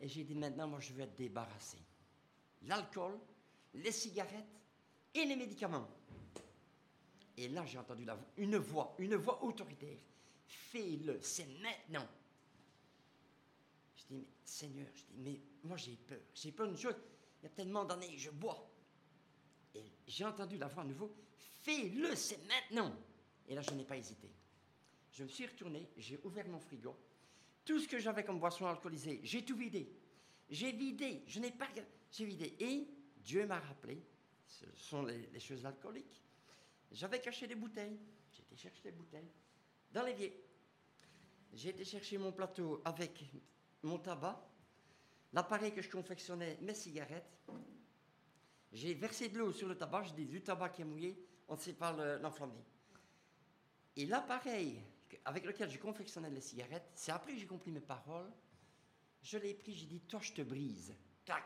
Et 0.00 0.08
j'ai 0.08 0.24
dit 0.24 0.34
maintenant, 0.34 0.68
moi, 0.68 0.80
je 0.80 0.92
veux 0.92 1.02
être 1.02 1.16
débarrassé. 1.16 1.78
L'alcool, 2.62 3.18
les 3.74 3.92
cigarettes 3.92 4.60
et 5.14 5.24
les 5.24 5.36
médicaments. 5.36 5.88
Et 7.36 7.48
là, 7.48 7.64
j'ai 7.66 7.78
entendu 7.78 8.04
la 8.04 8.18
une 8.36 8.56
voix, 8.56 8.94
une 8.98 9.16
voix 9.16 9.42
autoritaire. 9.42 9.98
Fais-le, 10.46 11.18
c'est 11.20 11.46
maintenant. 11.60 12.06
Je 13.96 14.04
dis, 14.04 14.14
mais 14.14 14.26
Seigneur, 14.44 14.86
je 14.94 15.02
dis, 15.02 15.18
mais 15.18 15.40
moi 15.64 15.76
j'ai 15.76 15.96
peur. 15.96 16.20
J'ai 16.34 16.52
peur 16.52 16.68
d'une 16.68 16.78
chose, 16.78 16.94
il 17.40 17.44
y 17.44 17.46
a 17.46 17.50
tellement 17.50 17.84
d'années 17.84 18.16
je 18.16 18.30
bois. 18.30 18.70
Et 19.74 19.84
j'ai 20.06 20.24
entendu 20.24 20.56
la 20.56 20.68
voix 20.68 20.82
à 20.82 20.86
nouveau, 20.86 21.14
fais-le, 21.60 22.14
c'est 22.14 22.40
maintenant. 22.46 22.94
Et 23.48 23.54
là, 23.54 23.60
je 23.60 23.70
n'ai 23.72 23.84
pas 23.84 23.96
hésité. 23.96 24.30
Je 25.16 25.22
me 25.22 25.28
suis 25.28 25.46
retourné, 25.46 25.88
j'ai 25.96 26.20
ouvert 26.24 26.46
mon 26.46 26.60
frigo. 26.60 26.94
Tout 27.64 27.80
ce 27.80 27.88
que 27.88 27.98
j'avais 27.98 28.22
comme 28.22 28.38
boisson 28.38 28.66
alcoolisée, 28.66 29.20
j'ai 29.22 29.42
tout 29.42 29.56
vidé. 29.56 29.90
J'ai 30.50 30.72
vidé, 30.72 31.22
je 31.26 31.40
n'ai 31.40 31.50
pas 31.50 31.68
j'ai 32.12 32.26
vidé. 32.26 32.54
Et 32.60 32.86
Dieu 33.16 33.46
m'a 33.46 33.58
rappelé, 33.58 34.04
ce 34.46 34.66
sont 34.76 35.02
les, 35.04 35.40
choses 35.40 35.64
alcooliques. 35.64 36.22
J'avais 36.92 37.18
caché 37.18 37.46
des 37.46 37.54
bouteilles. 37.54 37.98
J'ai 38.52 38.68
été 38.68 38.82
des 38.82 38.92
bouteilles 38.92 39.30
dans 39.90 40.02
l'évier. 40.02 40.44
J'ai 41.54 41.70
été 41.70 41.86
chercher 41.86 42.18
mon 42.18 42.32
plateau 42.32 42.82
avec 42.84 43.24
mon 43.82 43.98
tabac, 43.98 44.46
l'appareil 45.32 45.72
que 45.72 45.80
je 45.80 45.88
confectionnais 45.88 46.58
mes 46.60 46.74
cigarettes. 46.74 47.40
J'ai 48.70 48.92
versé 48.92 49.30
de 49.30 49.38
l'eau 49.38 49.50
sur 49.50 49.66
le 49.66 49.78
tabac, 49.78 50.02
j'ai 50.02 50.12
dit 50.12 50.26
du 50.26 50.42
tabac 50.42 50.68
qui 50.68 50.82
est 50.82 50.84
mouillé, 50.84 51.18
on 51.48 51.54
ne 51.54 51.60
sait 51.60 51.72
pas 51.72 51.92
le- 51.94 52.18
l'enflammer. 52.18 52.62
Et 53.96 54.04
l'appareil 54.04 54.82
avec 55.24 55.44
lequel 55.44 55.70
je 55.70 55.78
confectionnais 55.78 56.30
les 56.30 56.40
cigarettes, 56.40 56.90
c'est 56.94 57.12
après 57.12 57.32
que 57.32 57.38
j'ai 57.38 57.46
compris 57.46 57.70
mes 57.70 57.80
paroles. 57.80 58.30
Je 59.22 59.38
l'ai 59.38 59.54
pris, 59.54 59.74
j'ai 59.74 59.86
dit, 59.86 60.00
toi, 60.00 60.20
je 60.20 60.32
te 60.32 60.42
brise. 60.42 60.94
Clac. 61.24 61.44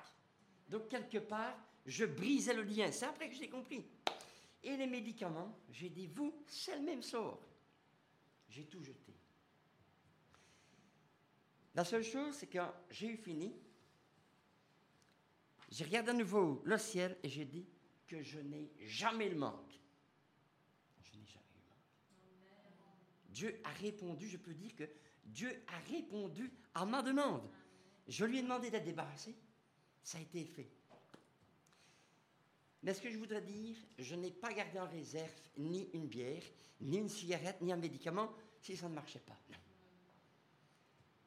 Donc, 0.69 0.89
quelque 0.89 1.19
part, 1.19 1.57
je 1.87 2.05
brisais 2.05 2.55
le 2.55 2.63
lien. 2.63 2.93
C'est 2.93 3.07
après 3.07 3.29
que 3.29 3.35
j'ai 3.35 3.49
compris. 3.49 3.85
Et 4.63 4.77
les 4.77 4.87
médicaments, 4.87 5.59
j'ai 5.71 5.89
dit, 5.89 6.07
vous, 6.07 6.45
c'est 6.47 6.77
le 6.77 6.83
même 6.83 7.03
sort. 7.03 7.41
J'ai 8.49 8.67
tout 8.67 8.83
jeté. 8.83 9.15
La 11.75 11.85
seule 11.85 12.03
chose, 12.03 12.35
c'est 12.35 12.49
quand 12.49 12.73
j'ai 12.91 13.09
eu 13.09 13.17
fini, 13.17 13.55
j'ai 15.71 15.85
regardé 15.85 16.11
à 16.11 16.15
nouveau 16.15 16.61
le 16.65 16.77
ciel 16.79 17.17
et 17.23 17.29
j'ai 17.29 17.45
dit 17.45 17.65
que 18.07 18.23
je 18.23 18.41
n'ai 18.41 18.73
jamais 18.81 19.29
le 19.29 19.37
manque. 19.37 19.79
Je 21.03 21.17
n'ai 21.17 21.27
jamais 21.27 21.47
eu 21.55 21.61
le 21.61 21.69
manque. 21.69 23.30
Dieu 23.41 23.59
a 23.65 23.71
répondu, 23.71 24.29
je 24.29 24.37
peux 24.37 24.53
dire 24.53 24.77
que 24.77 24.85
Dieu 25.25 25.63
a 25.69 25.79
répondu 25.91 26.53
à 26.75 26.85
ma 26.85 27.01
demande. 27.01 27.49
Je 28.07 28.27
lui 28.27 28.41
ai 28.41 28.43
demandé 28.43 28.71
d'être 28.71 28.85
débarrassé. 28.85 29.35
Ça 30.03 30.19
a 30.19 30.21
été 30.21 30.45
fait. 30.45 30.69
Mais 32.83 32.93
ce 32.93 33.01
que 33.01 33.11
je 33.11 33.17
voudrais 33.17 33.41
dire, 33.41 33.79
je 33.99 34.15
n'ai 34.15 34.31
pas 34.31 34.53
gardé 34.53 34.79
en 34.79 34.87
réserve 34.87 35.33
ni 35.57 35.89
une 35.95 36.07
bière, 36.07 36.43
ni 36.83 36.99
une 36.99 37.09
cigarette, 37.09 37.63
ni 37.63 37.73
un 37.73 37.79
médicament 37.79 38.31
si 38.61 38.77
ça 38.77 38.91
ne 38.91 38.95
marchait 38.95 39.21
pas. 39.21 39.39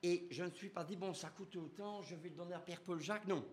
Et 0.03 0.27
je 0.29 0.43
ne 0.43 0.51
suis 0.51 0.69
pas 0.69 0.83
dit, 0.83 0.95
bon, 0.95 1.15
ça 1.15 1.31
coûte 1.31 1.55
autant, 1.55 2.03
je 2.03 2.13
vais 2.13 2.29
le 2.29 2.35
donner 2.35 2.53
à 2.53 2.59
Pierre-Paul 2.59 3.01
Jacques. 3.01 3.25
Non. 3.25 3.43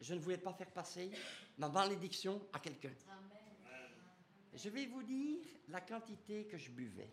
Je 0.00 0.14
ne 0.14 0.20
voulais 0.20 0.38
pas 0.38 0.52
faire 0.52 0.70
passer 0.70 1.10
ma 1.58 1.68
malédiction 1.68 2.40
à 2.52 2.60
quelqu'un. 2.60 2.94
Je 4.54 4.68
vais 4.68 4.86
vous 4.86 5.02
dire 5.02 5.44
la 5.70 5.80
quantité 5.80 6.46
que 6.46 6.56
je 6.56 6.70
buvais. 6.70 7.12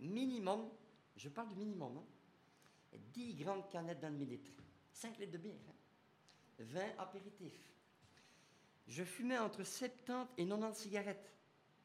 Minimum, 0.00 0.68
je 1.16 1.28
parle 1.28 1.48
du 1.48 1.56
minimum, 1.56 1.98
hein, 1.98 2.98
10 3.12 3.34
grandes 3.34 3.68
canettes 3.68 4.00
d'un 4.00 4.10
demi-litre, 4.10 4.52
5 4.92 5.18
litres 5.18 5.32
de 5.32 5.38
bière, 5.38 5.60
hein, 5.68 5.74
20 6.58 6.98
apéritifs. 6.98 7.68
Je 8.86 9.04
fumais 9.04 9.38
entre 9.38 9.62
70 9.62 10.28
et 10.36 10.46
90 10.46 10.74
cigarettes 10.74 11.32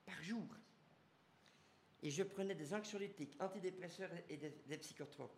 par 0.05 0.21
jour. 0.23 0.47
Et 2.01 2.09
je 2.09 2.23
prenais 2.23 2.55
des 2.55 2.73
anxiolytiques, 2.73 3.35
antidépresseurs 3.39 4.11
et 4.29 4.37
des, 4.37 4.77
psychotropes. 4.77 5.35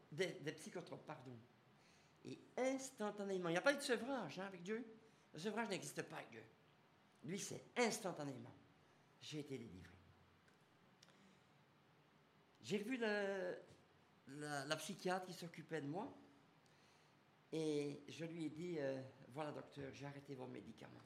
Et 2.26 2.40
instantanément, 2.58 3.50
il 3.50 3.54
n'y 3.54 3.58
a 3.58 3.62
pas 3.62 3.74
eu 3.74 3.78
de 3.78 3.82
sevrage 3.82 4.40
hein, 4.40 4.46
avec 4.46 4.64
Dieu. 4.64 4.86
Le 5.34 5.40
sevrage 5.40 5.70
n'existe 5.70 6.02
pas 6.04 6.18
avec 6.18 6.30
Dieu. 6.30 6.44
Lui, 7.24 7.40
c'est 7.40 7.64
instantanément. 7.78 8.54
J'ai 9.22 9.40
été 9.40 9.58
délivré. 9.58 9.97
J'ai 12.68 12.80
revu 12.80 12.98
la, 12.98 14.76
psychiatre 14.76 15.26
qui 15.26 15.34
s'occupait 15.34 15.80
de 15.80 15.88
moi 15.88 16.14
et 17.54 18.04
je 18.10 18.26
lui 18.26 18.44
ai 18.44 18.50
dit, 18.50 18.76
euh, 18.78 19.02
voilà 19.30 19.54
docteur, 19.54 19.90
j'ai 19.94 20.06
arrêté 20.06 20.36
vos 20.36 20.48
médicaments. 20.48 21.06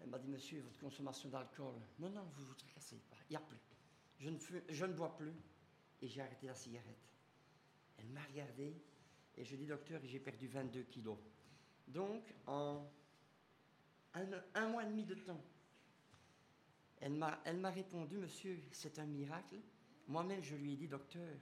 Elle 0.00 0.08
m'a 0.08 0.18
dit, 0.18 0.26
monsieur, 0.26 0.62
votre 0.62 0.80
consommation 0.80 1.28
d'alcool. 1.28 1.74
Non, 1.98 2.08
non, 2.08 2.24
vous 2.34 2.46
vous 2.46 2.54
tracassez 2.54 2.96
pas, 3.10 3.16
il 3.28 3.32
n'y 3.32 3.36
a 3.36 3.40
plus. 3.40 3.58
Je 4.18 4.30
ne, 4.30 4.38
fume- 4.38 4.62
je 4.70 4.86
ne 4.86 4.94
bois 4.94 5.14
plus 5.14 5.34
et 6.00 6.08
j'ai 6.08 6.22
arrêté 6.22 6.46
la 6.46 6.54
cigarette. 6.54 7.10
Elle 7.98 8.08
m'a 8.08 8.22
regardé 8.22 8.74
et 9.36 9.44
je 9.44 9.56
dis, 9.56 9.66
docteur, 9.66 10.00
j'ai 10.04 10.18
perdu 10.18 10.48
22 10.48 10.84
kilos. 10.84 11.18
Donc, 11.88 12.34
en 12.46 12.90
un, 14.14 14.68
mois 14.68 14.82
et 14.84 14.86
demi 14.86 15.04
de 15.04 15.16
temps, 15.16 15.44
elle 17.02 17.12
m'a 17.12 17.70
répondu, 17.70 18.16
monsieur, 18.16 18.58
c'est 18.72 18.98
un 18.98 19.04
miracle. 19.04 19.58
Moi-même, 20.08 20.42
je 20.42 20.54
lui 20.56 20.72
ai 20.72 20.76
dit, 20.76 20.88
docteur, 20.88 21.36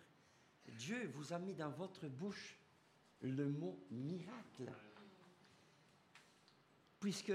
Dieu 0.67 1.11
vous 1.15 1.33
a 1.33 1.39
mis 1.39 1.55
dans 1.55 1.71
votre 1.71 2.09
bouche 2.09 2.59
le 3.21 3.49
mot 3.49 3.79
miracle. 3.91 4.71
Puisque 7.01 7.33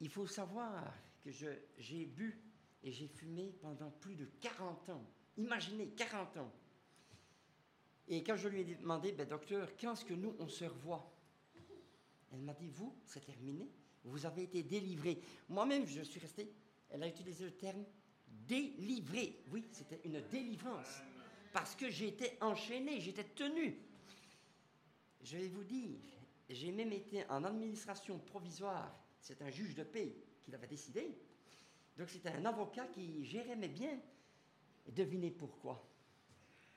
il 0.00 0.08
faut 0.10 0.26
savoir 0.26 0.92
que 1.22 1.30
j'ai 1.30 2.06
bu 2.06 2.38
et 2.82 2.92
j'ai 2.92 3.08
fumé 3.08 3.54
pendant 3.60 3.90
plus 3.90 4.14
de 4.14 4.26
40 4.40 4.90
ans. 4.90 5.04
Imaginez, 5.36 5.88
40 5.88 6.36
ans. 6.38 6.52
Et 8.08 8.22
quand 8.22 8.36
je 8.36 8.48
lui 8.48 8.60
ai 8.60 8.64
demandé, 8.64 9.12
ben, 9.12 9.26
docteur, 9.26 9.70
quand 9.80 9.92
est-ce 9.92 10.04
que 10.04 10.14
nous, 10.14 10.34
on 10.38 10.48
se 10.48 10.64
revoit? 10.64 11.14
Elle 12.32 12.40
m'a 12.40 12.54
dit, 12.54 12.68
vous, 12.68 12.94
c'est 13.04 13.24
terminé. 13.24 13.70
Vous 14.04 14.26
avez 14.26 14.44
été 14.44 14.62
délivré. 14.62 15.20
Moi-même, 15.48 15.86
je 15.86 16.02
suis 16.02 16.20
resté, 16.20 16.52
elle 16.88 17.02
a 17.02 17.08
utilisé 17.08 17.44
le 17.44 17.52
terme 17.52 17.84
délivré. 18.30 19.42
Oui, 19.50 19.64
c'était 19.72 20.00
une 20.04 20.20
délivrance. 20.28 21.00
Parce 21.52 21.74
que 21.74 21.90
j'étais 21.90 22.36
enchaîné, 22.40 23.00
j'étais 23.00 23.24
tenu. 23.24 23.76
Je 25.22 25.36
vais 25.36 25.48
vous 25.48 25.64
dire, 25.64 25.98
j'ai 26.48 26.72
même 26.72 26.92
été 26.92 27.28
en 27.28 27.44
administration 27.44 28.18
provisoire. 28.18 28.96
C'est 29.20 29.42
un 29.42 29.50
juge 29.50 29.74
de 29.74 29.82
paix 29.82 30.14
qui 30.42 30.50
l'avait 30.50 30.66
décidé. 30.66 31.18
Donc 31.96 32.08
c'était 32.08 32.30
un 32.30 32.44
avocat 32.44 32.86
qui 32.86 33.24
gérait 33.24 33.56
mes 33.56 33.68
biens. 33.68 34.00
Et 34.86 34.92
devinez 34.92 35.30
pourquoi? 35.30 35.86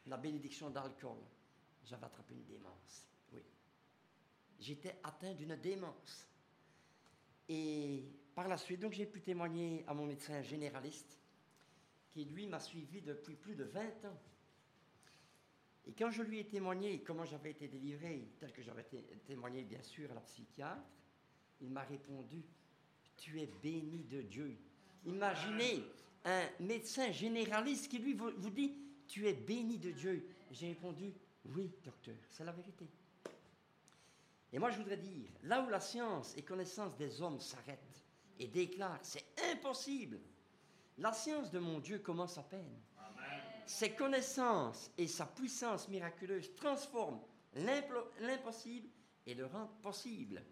La 0.08 0.18
bénédiction 0.18 0.70
d'alcool. 0.70 1.20
J'avais 1.86 2.06
attrapé 2.06 2.34
une 2.34 2.46
démence. 2.46 3.06
Oui. 3.32 3.42
J'étais 4.60 5.00
atteint 5.04 5.34
d'une 5.34 5.56
démence. 5.56 6.28
Et 7.48 8.04
par 8.36 8.48
la 8.48 8.58
suite, 8.58 8.80
donc 8.80 8.94
j'ai 8.94 9.06
pu 9.06 9.22
témoigner 9.22 9.84
à 9.88 9.94
mon 9.94 10.06
médecin 10.06 10.42
généraliste, 10.42 11.18
qui 12.14 12.26
lui 12.26 12.46
m'a 12.48 12.60
suivi 12.60 13.02
depuis 13.02 13.36
plus 13.36 13.56
de 13.56 13.64
20 13.64 14.06
ans. 14.06 14.20
Et 15.86 15.92
quand 15.94 16.12
je 16.12 16.22
lui 16.22 16.40
ai 16.40 16.46
témoigné 16.46 17.02
comment 17.02 17.26
j'avais 17.26 17.52
été 17.52 17.68
délivré, 17.68 18.30
tel 18.40 18.54
que 18.54 18.62
j'avais 18.62 18.86
témoigné 19.26 19.64
bien 19.64 19.82
sûr 19.82 20.10
à 20.12 20.14
la 20.14 20.22
psychiatre, 20.22 20.82
il 21.60 21.72
m'a 21.72 21.84
répondu, 21.84 22.44
tu 23.18 23.42
es 23.42 23.48
béni 23.62 24.04
de 24.06 24.22
Dieu. 24.22 24.58
Imaginez 25.06 25.84
un 26.24 26.44
médecin 26.60 27.12
généraliste 27.12 27.90
qui 27.90 27.98
lui 27.98 28.14
vous 28.14 28.32
dit, 28.50 28.78
tu 29.08 29.28
es 29.28 29.34
béni 29.34 29.78
de 29.78 29.92
Dieu. 29.92 30.26
J'ai 30.52 30.70
répondu, 30.70 31.14
oui, 31.46 31.72
docteur, 31.84 32.16
c'est 32.30 32.46
la 32.46 32.54
vérité. 32.54 32.88
Et 34.54 34.60
moi, 34.60 34.70
je 34.70 34.78
voudrais 34.78 34.98
dire, 34.98 35.30
là 35.44 35.64
où 35.66 35.70
la 35.70 35.80
science 35.80 36.38
et 36.38 36.44
connaissance 36.44 36.96
des 36.96 37.22
hommes 37.22 37.40
s'arrêtent 37.40 38.06
et 38.40 38.48
déclarent, 38.48 39.00
c'est 39.02 39.26
impossible, 39.52 40.20
la 40.98 41.14
science 41.14 41.52
de 41.52 41.60
mon 41.60 41.80
Dieu 41.80 42.00
commence 42.00 42.38
à 42.38 42.44
peine. 42.44 42.80
Ses 43.66 43.92
connaissances 43.94 44.92
et 44.98 45.08
sa 45.08 45.26
puissance 45.26 45.88
miraculeuse 45.88 46.54
transforment 46.56 47.22
l'impossible 47.56 48.90
et 49.26 49.34
le 49.34 49.46
rendent 49.46 49.82
possible. 49.82 50.44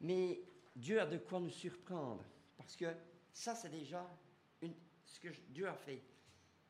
Mais 0.00 0.40
Dieu 0.74 1.00
a 1.00 1.06
de 1.06 1.18
quoi 1.18 1.40
nous 1.40 1.50
surprendre, 1.50 2.24
parce 2.56 2.76
que 2.76 2.86
ça, 3.32 3.54
c'est 3.54 3.68
déjà 3.68 4.08
ce 5.04 5.20
que 5.20 5.28
Dieu 5.48 5.68
a 5.68 5.74
fait. 5.74 6.02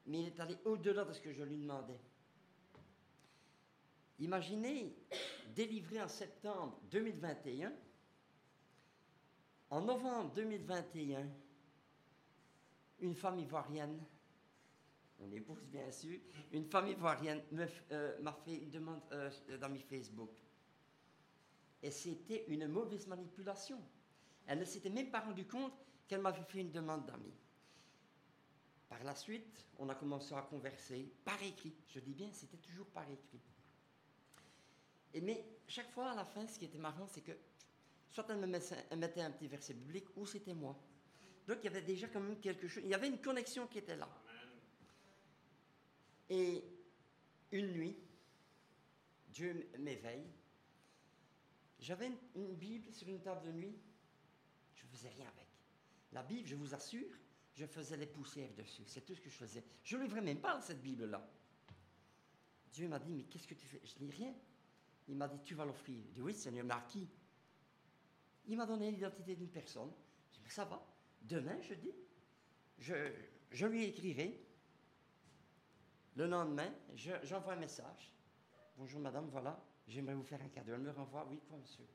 Mais 0.07 0.21
il 0.21 0.27
est 0.29 0.41
allé 0.41 0.57
au-delà 0.65 1.05
de 1.05 1.13
ce 1.13 1.21
que 1.21 1.33
je 1.33 1.43
lui 1.43 1.59
demandais. 1.59 2.01
Imaginez, 4.19 4.97
délivré 5.55 6.03
en 6.03 6.09
septembre 6.09 6.81
2021, 6.91 7.73
en 9.71 9.83
novembre 9.83 10.33
2021, 10.35 11.27
une 13.01 13.15
femme 13.15 13.39
ivoirienne, 13.39 14.03
mon 15.21 15.31
épouse 15.33 15.65
bien 15.67 15.91
sûr, 15.91 16.19
une 16.53 16.65
femme 16.65 16.89
ivoirienne 16.89 17.43
euh, 17.93 18.21
m'a 18.23 18.33
fait 18.33 18.57
une 18.57 18.71
demande 18.71 19.01
euh, 19.13 19.31
Facebook. 19.89 20.31
Et 21.83 21.91
c'était 21.91 22.45
une 22.49 22.67
mauvaise 22.67 23.07
manipulation. 23.07 23.81
Elle 24.47 24.61
ne 24.61 24.65
s'était 24.65 24.91
même 24.91 25.11
pas 25.11 25.21
rendue 25.21 25.47
compte 25.47 25.75
qu'elle 26.09 26.21
m'avait 26.21 26.43
fait 26.43 26.61
une 26.61 26.73
demande 26.73 27.07
d'amis. 27.07 27.35
Par 28.89 29.05
la 29.05 29.15
suite, 29.15 29.67
on 29.79 29.89
a 29.91 29.95
commencé 29.95 30.35
à 30.35 30.43
converser 30.43 31.13
par 31.25 31.41
écrit. 31.43 31.75
Je 31.89 32.01
dis 32.01 32.15
bien, 32.15 32.31
c'était 32.33 32.57
toujours 32.57 32.87
par 32.87 33.09
écrit. 33.11 33.41
Et 35.13 35.21
mais 35.21 35.45
chaque 35.67 35.91
fois 35.91 36.11
à 36.11 36.15
la 36.15 36.25
fin, 36.25 36.47
ce 36.47 36.59
qui 36.59 36.65
était 36.65 36.79
marrant, 36.79 37.07
c'est 37.07 37.21
que 37.21 37.33
soit 38.11 38.27
elle 38.31 38.39
me 38.39 38.47
mettait 38.47 39.21
un 39.21 39.31
petit 39.31 39.49
verset 39.49 39.75
biblique, 39.75 40.07
ou 40.17 40.27
c'était 40.27 40.55
moi. 40.55 40.79
Donc 41.47 41.59
il 41.63 41.65
y 41.65 41.69
avait 41.69 41.83
déjà 41.83 42.09
quand 42.09 42.21
même 42.21 42.41
quelque 42.41 42.69
chose, 42.69 42.83
il 42.85 42.91
y 42.91 42.95
avait 42.95 43.09
une 43.09 43.21
connexion 43.21 43.67
qui 43.67 43.79
était 43.79 43.97
là. 43.97 44.09
Et 46.29 46.63
une 47.53 47.73
nuit, 47.73 47.97
Dieu 49.29 49.71
m'éveille. 49.79 50.27
J'avais 51.81 52.11
une, 52.35 52.55
Bible 52.57 52.93
sur 52.93 53.09
une 53.09 53.21
table 53.21 53.47
de 53.47 53.53
nuit. 53.53 53.79
Je 54.75 54.85
ne 54.85 54.89
faisais 54.91 55.09
rien 55.09 55.27
avec. 55.29 55.49
La 56.13 56.23
Bible, 56.23 56.47
je 56.47 56.55
vous 56.55 56.75
assure, 56.75 57.15
je 57.55 57.67
faisais 57.67 57.97
les 57.97 58.07
poussières 58.07 58.53
dessus. 58.55 58.83
C'est 58.87 59.03
tout 59.03 59.15
ce 59.15 59.21
que 59.21 59.31
je 59.31 59.37
faisais. 59.37 59.65
Je 59.83 59.97
ne 59.97 60.03
livrais 60.03 60.21
même 60.21 60.41
pas 60.41 60.61
cette 60.61 60.83
Bible-là. 60.83 61.27
Dieu 62.73 62.89
m'a 62.89 62.99
dit, 62.99 63.13
mais 63.13 63.25
qu'est-ce 63.25 63.47
que 63.47 63.55
tu 63.55 63.67
fais? 63.67 63.81
Je 63.85 63.95
dis 63.95 64.11
rien. 64.11 64.35
Il 65.09 65.17
m'a 65.17 65.29
dit, 65.29 65.39
tu 65.43 65.55
vas 65.55 65.65
l'offrir. 65.65 65.99
Je 66.09 66.15
dis, 66.15 66.21
oui, 66.21 66.35
Seigneur, 66.35 66.65
mais 66.65 66.75
à 66.75 66.85
qui? 66.89 67.09
Il 68.49 68.57
m'a 68.57 68.67
donné 68.67 68.91
l'identité 68.91 69.37
d'une 69.37 69.51
personne. 69.51 69.93
Je 70.31 70.37
dis, 70.39 70.41
mais 70.43 70.51
ça 70.51 70.65
va. 70.65 70.83
Demain, 71.21 71.61
je 71.61 71.75
dis, 71.75 71.93
je, 72.79 73.67
lui 73.67 73.85
écrirai. 73.85 74.43
Le 76.17 76.27
lendemain, 76.27 76.73
j'envoie 77.23 77.53
un 77.53 77.57
message. 77.57 78.13
Bonjour 78.77 79.01
madame, 79.01 79.29
voilà, 79.31 79.61
j'aimerais 79.87 80.15
vous 80.15 80.23
faire 80.23 80.41
un 80.43 80.49
cadeau. 80.49 80.73
Elle 80.73 80.81
me 80.81 80.91
renvoie, 80.91 81.27
oui, 81.31 81.41
quoi 81.49 81.59
monsieur? 81.59 81.87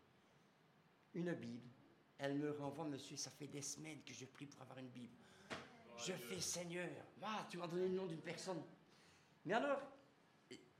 Une 1.14 1.34
Bible. 1.34 1.70
Elle 2.18 2.36
me 2.36 2.52
renvoie, 2.52 2.86
monsieur, 2.86 3.18
ça 3.18 3.32
fait 3.32 3.48
des 3.48 3.62
semaines 3.62 4.02
que 4.04 4.14
je 4.14 4.26
prie 4.26 4.46
pour 4.46 4.62
avoir 4.62 4.78
une 4.78 4.90
Bible. 4.90 5.14
Je 5.98 6.14
fais 6.14 6.40
Seigneur, 6.40 6.90
tu 7.50 7.58
m'as 7.58 7.68
donné 7.68 7.88
le 7.88 7.96
nom 7.96 8.06
d'une 8.06 8.22
personne. 8.22 8.62
Mais 9.46 9.54
alors, 9.54 9.82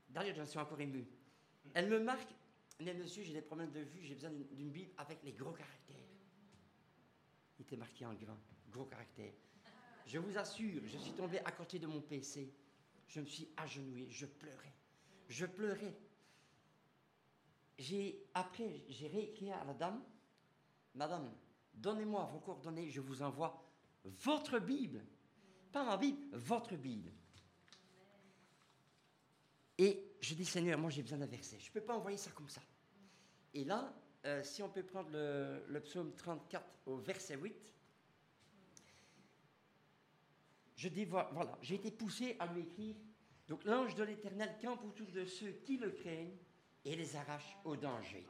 d'ailleurs, 0.08 0.36
j'en 0.36 0.46
suis 0.46 0.58
encore 0.58 0.80
ému. 0.80 1.06
Elle 1.74 1.88
me 1.88 1.98
marque, 1.98 2.30
monsieur, 2.80 3.22
j'ai 3.22 3.32
des 3.32 3.42
problèmes 3.42 3.70
de 3.70 3.80
vue, 3.80 4.02
j'ai 4.02 4.14
besoin 4.14 4.30
d'une 4.30 4.70
Bible 4.70 4.92
avec 4.98 5.22
les 5.22 5.32
gros 5.32 5.52
caractères. 5.52 5.96
Il 7.58 7.62
était 7.62 7.76
marqué 7.76 8.04
en 8.04 8.14
grand, 8.14 8.38
gros 8.70 8.84
caractère. 8.84 9.32
Je 10.06 10.18
vous 10.18 10.36
assure, 10.36 10.82
je 10.84 10.98
suis 10.98 11.12
tombé 11.12 11.38
à 11.38 11.52
côté 11.52 11.78
de 11.78 11.86
mon 11.86 12.00
PC. 12.00 12.52
Je 13.08 13.20
me 13.20 13.26
suis 13.26 13.48
agenouillé, 13.56 14.08
je 14.10 14.26
pleurais. 14.26 14.74
Je 15.28 15.46
pleurais. 15.46 15.96
Après, 18.34 18.82
j'ai 18.88 19.08
réécrit 19.08 19.50
à 19.50 19.64
la 19.64 19.74
dame, 19.74 20.02
Madame, 20.94 21.32
donnez-moi 21.74 22.24
vos 22.32 22.38
coordonnées, 22.38 22.88
je 22.90 23.00
vous 23.00 23.22
envoie 23.22 23.64
votre 24.04 24.58
Bible. 24.58 25.04
Pas 25.72 25.84
ma 25.84 25.96
Bible, 25.96 26.20
votre 26.32 26.76
Bible. 26.76 27.10
Et 29.78 30.13
je 30.24 30.34
dis, 30.34 30.44
Seigneur, 30.44 30.78
moi 30.78 30.90
j'ai 30.90 31.02
besoin 31.02 31.18
d'un 31.18 31.26
verset. 31.26 31.58
Je 31.60 31.68
ne 31.68 31.72
peux 31.72 31.82
pas 31.82 31.94
envoyer 31.94 32.16
ça 32.16 32.30
comme 32.30 32.48
ça. 32.48 32.62
Et 33.52 33.64
là, 33.64 33.94
euh, 34.24 34.42
si 34.42 34.62
on 34.62 34.68
peut 34.68 34.82
prendre 34.82 35.10
le, 35.12 35.80
psaume 35.80 36.14
34 36.16 36.64
au 36.86 36.96
verset 36.96 37.36
8, 37.36 37.54
je 40.76 40.88
dis, 40.88 41.04
voilà, 41.04 41.58
j'ai 41.62 41.76
été 41.76 41.90
poussé 41.90 42.36
à 42.38 42.46
lui 42.46 42.62
écrire. 42.62 42.96
Donc 43.46 43.64
l'ange 43.64 43.94
de 43.94 44.02
l'Éternel 44.02 44.56
campe 44.60 44.84
autour 44.84 45.06
de 45.08 45.24
ceux 45.26 45.52
qui 45.64 45.76
le 45.76 45.90
craignent 45.90 46.36
et 46.84 46.96
les 46.96 47.16
arrache 47.16 47.56
au 47.64 47.76
danger. 47.76 48.26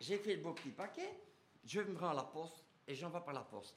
J'ai 0.00 0.18
fait 0.18 0.36
le 0.36 0.42
beau 0.42 0.52
petit 0.52 0.70
paquet, 0.70 1.18
je 1.64 1.80
me 1.80 1.98
rends 1.98 2.10
à 2.10 2.14
la 2.14 2.24
poste 2.24 2.64
et 2.86 2.94
j'en 2.94 3.10
vais 3.10 3.20
par 3.20 3.34
la 3.34 3.40
poste. 3.40 3.76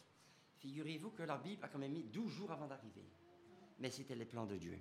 Figurez-vous 0.59 1.11
que 1.11 1.23
la 1.23 1.37
Bible 1.37 1.63
a 1.63 1.69
quand 1.69 1.79
même 1.79 1.93
mis 1.93 2.03
12 2.03 2.31
jours 2.31 2.51
avant 2.51 2.67
d'arriver. 2.67 3.05
Mais 3.79 3.89
c'était 3.89 4.15
les 4.15 4.25
plans 4.25 4.45
de 4.45 4.57
Dieu. 4.57 4.77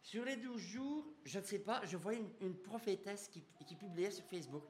Sur 0.00 0.24
les 0.24 0.36
12 0.36 0.60
jours, 0.60 1.06
je 1.24 1.38
ne 1.38 1.44
sais 1.44 1.58
pas, 1.58 1.84
je 1.84 1.96
voyais 1.96 2.22
une, 2.40 2.56
prophétesse 2.56 3.28
qui, 3.28 3.76
publiait 3.76 4.10
sur 4.10 4.24
Facebook. 4.24 4.64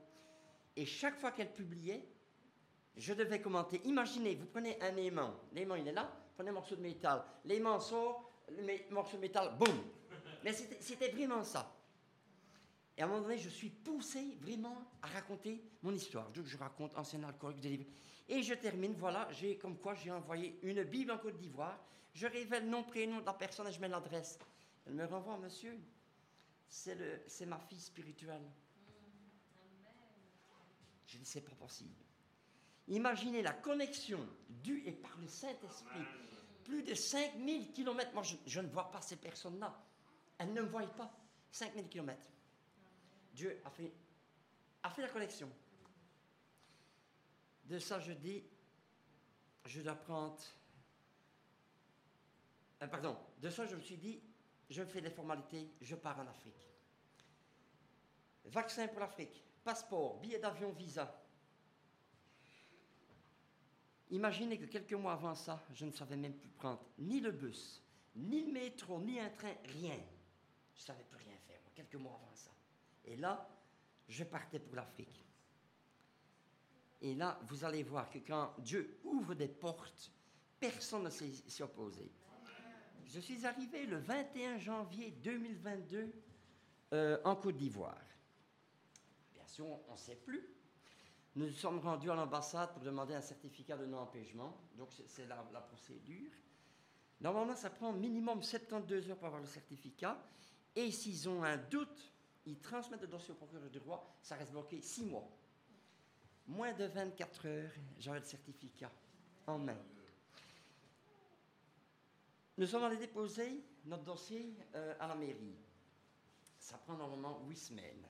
Et 0.77 0.85
chaque 0.85 1.19
fois 1.19 1.31
qu'elle 1.31 1.53
publiait, 1.53 2.05
je 2.97 3.15
devais 3.15 3.41
commenter. 3.41 3.81
Imaginez, 3.85 4.35
vous 4.35 4.47
prenez 4.47 4.81
un 4.83 4.97
aimant. 4.97 5.35
L'aimant, 5.53 5.77
il 5.77 5.87
est 5.87 5.93
là. 5.93 6.13
Prenez 6.35 6.51
un 6.51 6.55
morceau 6.55 6.77
de 6.77 6.83
métal. 6.83 7.25
L'aimant 7.45 7.81
sort, 7.81 8.43
le 8.49 8.93
morceau 8.93 9.17
de 9.17 9.23
métal, 9.23 9.57
boum. 9.57 9.85
Mais 10.45 10.53
c'était 10.53 11.11
vraiment 11.11 11.45
ça. 11.45 11.82
Et 13.03 13.05
à 13.05 13.09
un 13.09 13.11
moment 13.11 13.23
donné, 13.23 13.37
je 13.37 13.49
suis 13.49 13.69
poussé 13.69 14.39
vraiment 14.41 14.77
à 15.03 15.09
raconter 15.09 15.61
mon 15.83 15.93
histoire. 15.93 16.31
Donc 16.31 16.47
je 16.47 16.57
raconte 16.57 16.97
ancien 16.97 17.21
alcoolique, 17.25 17.61
délivré. 17.61 17.89
Et 18.29 18.45
je 18.45 18.55
termine, 18.55 18.95
voilà, 18.95 19.27
j'ai 19.33 19.59
comme 19.59 19.77
quoi 19.77 19.97
j'ai 19.97 20.13
envoyé 20.13 20.57
une 20.63 20.85
Bible 20.85 21.11
en 21.11 21.19
Côte 21.19 21.37
d'Ivoire. 21.37 21.85
Je 22.15 22.29
révèle 22.29 22.71
nom, 22.71 22.85
prénom 22.85 23.19
de 23.19 23.27
la 23.27 23.33
personne 23.33 23.67
et 23.67 23.73
je 23.73 23.81
mets 23.81 23.89
l'adresse. 23.89 24.39
Elle 24.87 24.95
me 24.95 25.05
renvoie, 25.05 25.37
monsieur, 25.37 25.77
c'est 26.69 27.45
ma 27.45 27.59
fille 27.59 27.81
spirituelle. 27.81 28.49
Je 31.09 31.19
dis, 31.19 31.27
c'est 31.27 31.41
pas 31.41 31.57
possible. 31.57 31.97
Imaginez 32.87 33.43
la 33.43 33.53
connexion 33.53 34.21
due 34.49 34.85
et 34.87 34.93
par 34.93 35.19
le 35.21 35.27
Saint-Esprit. 35.27 36.05
Plus 36.63 36.85
de 36.85 36.95
5000 36.95 37.73
kilomètres. 37.73 38.15
Moi, 38.15 38.23
je, 38.47 38.61
ne 38.61 38.69
vois 38.69 38.93
pas 38.93 39.01
ces 39.01 39.17
personnes-là. 39.17 39.77
Elles 40.39 40.53
ne 40.53 40.63
me 40.63 40.69
voient 40.69 40.87
pas. 40.87 41.13
5000 41.51 41.89
kilomètres. 41.89 42.29
Dieu 43.33 43.61
a 43.65 43.71
fait, 43.71 43.93
a 44.83 44.91
fait 44.91 45.03
la 45.03 45.09
connexion. 45.09 45.51
De 47.65 47.79
ça, 47.79 47.99
je 48.01 48.13
dis, 48.13 48.45
je 49.67 49.81
dois 49.81 49.95
prendre. 49.95 50.41
Euh, 52.83 52.87
pardon, 52.87 53.17
de 53.41 53.49
ça, 53.49 53.67
je 53.67 53.77
me 53.77 53.81
suis 53.81 53.97
dit, 53.97 54.21
je 54.69 54.85
fais 54.85 55.01
des 55.01 55.11
formalités, 55.11 55.71
je 55.81 55.95
pars 55.95 56.19
en 56.19 56.27
Afrique. 56.27 56.69
Vaccin 58.45 58.89
pour 58.89 59.01
l'Afrique, 59.01 59.45
passeport, 59.63 60.19
billet 60.21 60.39
d'avion, 60.39 60.73
visa. 60.73 61.23
Imaginez 64.11 64.59
que 64.59 64.67
quelques 64.67 64.93
mois 64.93 65.15
avant 65.15 65.35
ça, 65.35 65.65
je 65.73 65.87
ne 65.87 65.91
savais 65.91 66.17
même 66.17 66.35
plus 66.35 66.51
prendre 66.51 66.85
ni 66.99 67.21
le 67.21 67.31
bus, 67.31 67.83
ni 68.15 68.45
le 68.45 68.53
métro, 68.53 69.01
ni 69.01 69.19
un 69.19 69.31
train, 69.31 69.55
rien. 69.65 69.99
Je 70.75 70.81
ne 70.81 70.85
savais 70.85 71.05
plus 71.05 71.25
rien 71.25 71.37
faire, 71.47 71.61
quelques 71.75 71.95
mois 71.95 72.15
avant. 72.15 72.32
Et 73.05 73.17
là, 73.17 73.49
je 74.09 74.25
partais 74.25 74.59
pour 74.59 74.77
l'Afrique. 74.77 75.25
Et 77.01 77.15
là, 77.15 77.39
vous 77.49 77.65
allez 77.65 77.83
voir 77.83 78.09
que 78.09 78.19
quand 78.19 78.55
Dieu 78.59 79.01
ouvre 79.05 79.35
des 79.35 79.49
portes, 79.49 80.13
personne 80.61 81.05
ne 81.05 81.11
sait 81.11 81.33
s'y 81.49 81.63
opposer. 81.63 82.11
Je 83.07 83.21
suis 83.21 83.45
arrivé 83.45 83.85
le 83.87 83.99
21 83.99 84.59
janvier 84.59 85.11
2022 85.23 86.13
euh, 86.93 87.19
en 87.25 87.37
Côte 87.37 87.57
d'Ivoire. 87.57 88.01
Bien 89.35 89.47
sûr, 89.47 89.67
on 89.67 89.93
ne 89.93 89.99
sait 89.99 90.17
plus. 90.17 90.49
Nous 91.35 91.47
nous 91.47 91.53
sommes 91.53 91.81
rendus 91.81 92.11
à 92.11 92.15
l'ambassade 92.15 92.73
pour 92.73 92.83
demander 92.83 93.15
un 93.15 93.21
certificat 93.21 93.77
de 93.77 93.87
non-empêchement. 93.87 94.57
Donc, 94.77 94.91
c'est 95.07 95.27
la, 95.27 95.45
la, 95.53 95.61
procédure. 95.61 96.31
Normalement, 97.21 97.57
ça 97.57 97.71
prend 97.71 97.93
minimum 97.93 98.43
72 98.43 99.11
heures 99.11 99.17
pour 99.17 99.27
avoir 99.27 99.41
le 99.41 99.49
certificat. 99.49 100.23
Et 100.77 100.91
s'ils 100.91 101.29
ont 101.29 101.43
un 101.43 101.57
doute, 101.57 102.13
ils 102.47 102.59
transmettent 102.59 103.03
le 103.03 103.07
dossier 103.09 103.33
au 103.33 103.37
procureur 103.37 103.71
du 103.71 103.79
roi. 103.79 104.17
Ça 104.23 104.37
reste 104.37 104.53
bloqué 104.53 104.81
6 104.81 105.05
mois. 105.05 105.29
Moins 106.47 106.73
de 106.73 106.85
24 106.85 107.47
heures, 107.47 107.71
j'aurai 107.99 108.19
le 108.19 108.25
certificat 108.25 108.91
en 109.47 109.59
main. 109.59 109.79
Nous 112.59 112.67
sommes 112.67 112.85
allés 112.85 112.97
déposer 112.97 113.65
notre 113.85 114.05
dossier 114.05 114.57
euh, 114.75 114.95
à 114.99 115.07
la 115.07 115.15
mairie. 115.15 115.57
Ça 116.59 116.79
prend 116.79 116.97
normalement 116.97 117.41
8 117.47 117.57
semaines. 117.57 118.07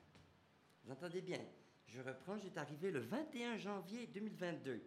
Vous 0.84 0.92
entendez 0.92 1.20
bien? 1.20 1.40
Je 1.86 2.00
reprends, 2.00 2.38
j'étais 2.38 2.58
arrivé 2.58 2.90
le 2.90 3.00
21 3.00 3.58
janvier 3.58 4.06
2022. 4.06 4.82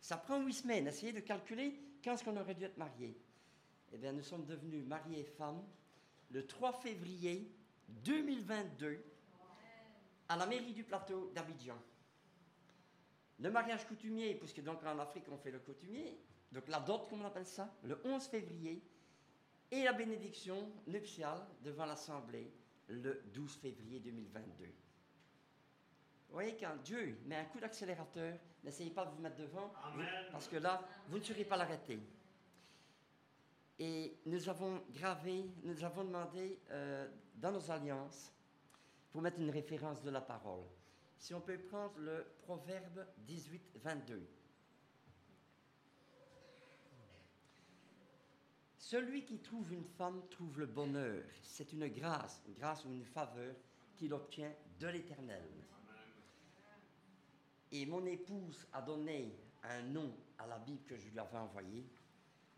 Ça 0.00 0.16
prend 0.16 0.40
huit 0.44 0.52
semaines, 0.52 0.86
essayez 0.86 1.12
de 1.12 1.20
calculer 1.20 1.80
quand 2.02 2.12
est-ce 2.12 2.24
qu'on 2.24 2.36
aurait 2.36 2.54
dû 2.54 2.64
être 2.64 2.76
mariés. 2.76 3.18
Eh 3.92 3.98
bien, 3.98 4.12
nous 4.12 4.22
sommes 4.22 4.44
devenus 4.44 4.84
mariés 4.84 5.20
et 5.20 5.24
femmes 5.24 5.64
le 6.30 6.46
3 6.46 6.72
février 6.74 7.50
2022 7.88 9.02
à 10.28 10.36
la 10.36 10.46
mairie 10.46 10.72
du 10.72 10.84
plateau 10.84 11.30
d'Abidjan. 11.34 11.78
Le 13.40 13.50
mariage 13.50 13.86
coutumier, 13.86 14.34
puisque 14.36 14.62
donc 14.62 14.84
en 14.84 14.98
Afrique 14.98 15.24
on 15.30 15.36
fait 15.36 15.50
le 15.50 15.58
coutumier, 15.58 16.18
donc 16.52 16.68
la 16.68 16.80
dot, 16.80 17.08
comme 17.08 17.22
on 17.22 17.26
appelle 17.26 17.46
ça, 17.46 17.74
le 17.82 18.00
11 18.04 18.24
février, 18.26 18.82
et 19.70 19.82
la 19.82 19.92
bénédiction 19.92 20.70
nuptiale 20.86 21.44
devant 21.62 21.84
l'Assemblée 21.84 22.52
le 22.88 23.22
12 23.32 23.56
février 23.56 23.98
2022. 23.98 24.64
Vous 24.64 24.72
voyez, 26.32 26.56
quand 26.56 26.76
Dieu 26.82 27.18
met 27.26 27.36
un 27.36 27.44
coup 27.44 27.60
d'accélérateur, 27.60 28.38
n'essayez 28.62 28.90
pas 28.90 29.04
de 29.04 29.10
vous 29.10 29.20
mettre 29.22 29.36
devant, 29.36 29.72
parce 30.30 30.48
que 30.48 30.56
là, 30.56 30.82
vous 31.08 31.18
ne 31.18 31.22
serez 31.22 31.44
pas 31.44 31.56
l'arrêter. 31.56 32.00
Et 33.78 34.18
nous 34.26 34.48
avons 34.48 34.82
gravé, 34.90 35.44
nous 35.62 35.82
avons 35.82 36.04
demandé 36.04 36.60
euh, 36.70 37.08
dans 37.34 37.52
nos 37.52 37.70
alliances, 37.70 38.32
pour 39.10 39.22
mettre 39.22 39.38
une 39.38 39.50
référence 39.50 40.02
de 40.02 40.10
la 40.10 40.20
parole, 40.20 40.64
si 41.16 41.34
on 41.34 41.40
peut 41.40 41.58
prendre 41.58 41.98
le 41.98 42.26
Proverbe 42.42 43.06
18, 43.18 43.78
22. 43.82 44.26
Celui 48.76 49.24
qui 49.24 49.38
trouve 49.38 49.72
une 49.72 49.84
femme 49.84 50.22
trouve 50.30 50.58
le 50.58 50.66
bonheur. 50.66 51.24
C'est 51.42 51.72
une 51.72 51.88
grâce, 51.88 52.42
une 52.46 52.54
grâce 52.54 52.84
ou 52.84 52.92
une 52.92 53.06
faveur 53.06 53.54
qu'il 53.96 54.12
obtient 54.12 54.52
de 54.78 54.88
l'Éternel. 54.88 55.48
Et 57.72 57.86
mon 57.86 58.04
épouse 58.04 58.66
a 58.72 58.82
donné 58.82 59.34
un 59.62 59.82
nom 59.82 60.14
à 60.38 60.46
la 60.46 60.58
Bible 60.58 60.84
que 60.84 60.96
je 60.98 61.08
lui 61.08 61.18
avais 61.18 61.38
envoyée, 61.38 61.88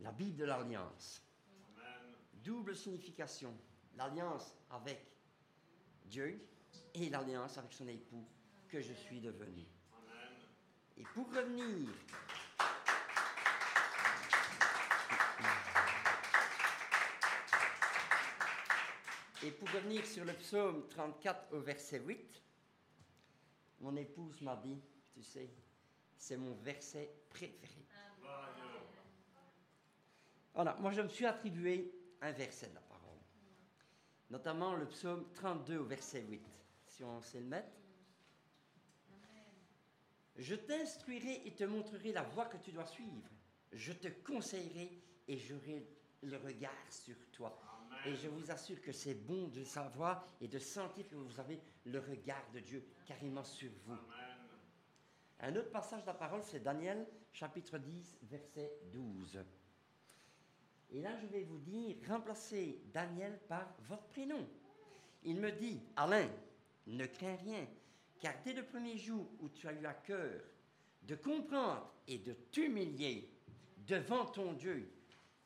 la 0.00 0.10
Bible 0.10 0.36
de 0.36 0.44
l'Alliance. 0.44 1.22
Double 2.42 2.74
signification, 2.74 3.56
l'alliance 3.96 4.54
avec 4.70 5.00
Dieu 6.04 6.46
et 6.94 7.08
l'alliance 7.10 7.58
avec 7.58 7.72
son 7.72 7.88
époux 7.88 8.26
que 8.68 8.80
je 8.80 8.92
suis 8.92 9.20
devenu. 9.20 9.66
Et 10.96 11.04
pour 11.14 11.28
revenir 11.28 11.88
Et 19.42 19.50
pour 19.52 19.70
revenir 19.70 20.04
sur 20.04 20.24
le 20.24 20.32
psaume 20.32 20.88
34 20.88 21.52
au 21.52 21.60
verset 21.60 22.00
8, 22.00 22.42
mon 23.80 23.94
épouse 23.94 24.40
m'a 24.40 24.56
dit, 24.56 24.80
tu 25.12 25.22
sais, 25.22 25.50
c'est 26.16 26.36
mon 26.36 26.54
verset 26.54 27.12
préféré. 27.28 27.86
Voilà, 30.52 30.74
moi 30.80 30.90
je 30.90 31.02
me 31.02 31.08
suis 31.08 31.26
attribué 31.26 31.92
un 32.22 32.32
verset 32.32 32.70
parole, 32.70 32.85
notamment 34.30 34.74
le 34.74 34.86
psaume 34.86 35.26
32 35.34 35.78
au 35.78 35.84
verset 35.84 36.22
8, 36.22 36.42
si 36.86 37.04
on 37.04 37.20
sait 37.20 37.40
le 37.40 37.46
mettre. 37.46 37.72
Je 40.36 40.54
t'instruirai 40.54 41.46
et 41.46 41.54
te 41.54 41.64
montrerai 41.64 42.12
la 42.12 42.22
voie 42.22 42.46
que 42.46 42.58
tu 42.58 42.72
dois 42.72 42.86
suivre. 42.86 43.30
Je 43.72 43.92
te 43.92 44.08
conseillerai 44.08 45.02
et 45.28 45.38
j'aurai 45.38 45.86
le 46.22 46.36
regard 46.36 46.72
sur 46.90 47.16
toi. 47.32 47.58
Et 48.04 48.14
je 48.14 48.28
vous 48.28 48.50
assure 48.50 48.80
que 48.80 48.92
c'est 48.92 49.14
bon 49.14 49.48
de 49.48 49.64
savoir 49.64 50.26
et 50.40 50.48
de 50.48 50.58
sentir 50.58 51.08
que 51.08 51.16
vous 51.16 51.40
avez 51.40 51.60
le 51.84 51.98
regard 51.98 52.44
de 52.52 52.60
Dieu 52.60 52.86
carrément 53.06 53.44
sur 53.44 53.70
vous. 53.84 53.98
Un 55.40 55.56
autre 55.56 55.70
passage 55.70 56.02
de 56.02 56.06
la 56.06 56.14
parole, 56.14 56.42
c'est 56.42 56.60
Daniel 56.60 57.06
chapitre 57.32 57.78
10, 57.78 58.18
verset 58.22 58.72
12. 58.92 59.38
Et 60.90 61.00
là, 61.00 61.16
je 61.20 61.26
vais 61.26 61.42
vous 61.42 61.58
dire, 61.58 61.96
remplacez 62.08 62.80
Daniel 62.92 63.38
par 63.48 63.74
votre 63.88 64.06
prénom. 64.06 64.46
Il 65.24 65.40
me 65.40 65.50
dit, 65.50 65.80
Alain, 65.96 66.28
ne 66.86 67.06
crains 67.06 67.36
rien, 67.36 67.66
car 68.20 68.34
dès 68.44 68.52
le 68.52 68.64
premier 68.64 68.96
jour 68.96 69.26
où 69.40 69.48
tu 69.48 69.66
as 69.66 69.72
eu 69.72 69.84
à 69.86 69.94
cœur 69.94 70.40
de 71.02 71.14
comprendre 71.16 71.92
et 72.06 72.18
de 72.18 72.32
t'humilier 72.32 73.28
devant 73.86 74.26
ton 74.26 74.52
Dieu, 74.52 74.92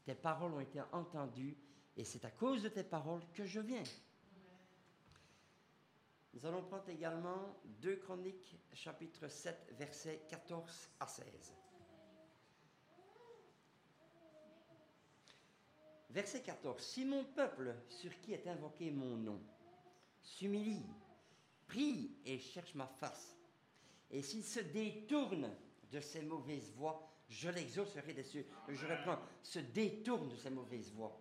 tes 0.04 0.14
paroles 0.14 0.52
ont 0.52 0.60
été 0.60 0.80
entendues, 0.92 1.56
et 1.96 2.04
c'est 2.04 2.24
à 2.24 2.30
cause 2.30 2.62
de 2.62 2.68
tes 2.68 2.84
paroles 2.84 3.22
que 3.34 3.44
je 3.44 3.60
viens. 3.60 3.82
Nous 6.32 6.46
allons 6.46 6.62
prendre 6.62 6.88
également 6.88 7.56
2 7.80 7.96
Chroniques, 7.96 8.56
chapitre 8.72 9.28
7, 9.28 9.74
versets 9.78 10.22
14 10.28 10.90
à 11.00 11.06
16. 11.06 11.26
Verset 16.10 16.42
14. 16.42 16.82
Si 16.82 17.04
mon 17.04 17.24
peuple, 17.24 17.74
sur 17.88 18.18
qui 18.20 18.32
est 18.32 18.46
invoqué 18.48 18.90
mon 18.90 19.16
nom, 19.16 19.40
s'humilie, 20.22 20.86
prie 21.66 22.16
et 22.26 22.38
cherche 22.38 22.74
ma 22.74 22.86
face, 22.86 23.36
et 24.10 24.22
s'il 24.22 24.44
se 24.44 24.60
détourne 24.60 25.48
de 25.92 26.00
ses 26.00 26.22
mauvaises 26.22 26.72
voies, 26.72 27.08
je 27.28 27.48
l'exaucerai 27.48 28.12
des 28.12 28.24
cieux. 28.24 28.44
Je 28.68 28.86
reprends, 28.86 29.20
se 29.42 29.60
détourne 29.60 30.28
de 30.28 30.36
ses 30.36 30.50
mauvaises 30.50 30.92
voies. 30.92 31.16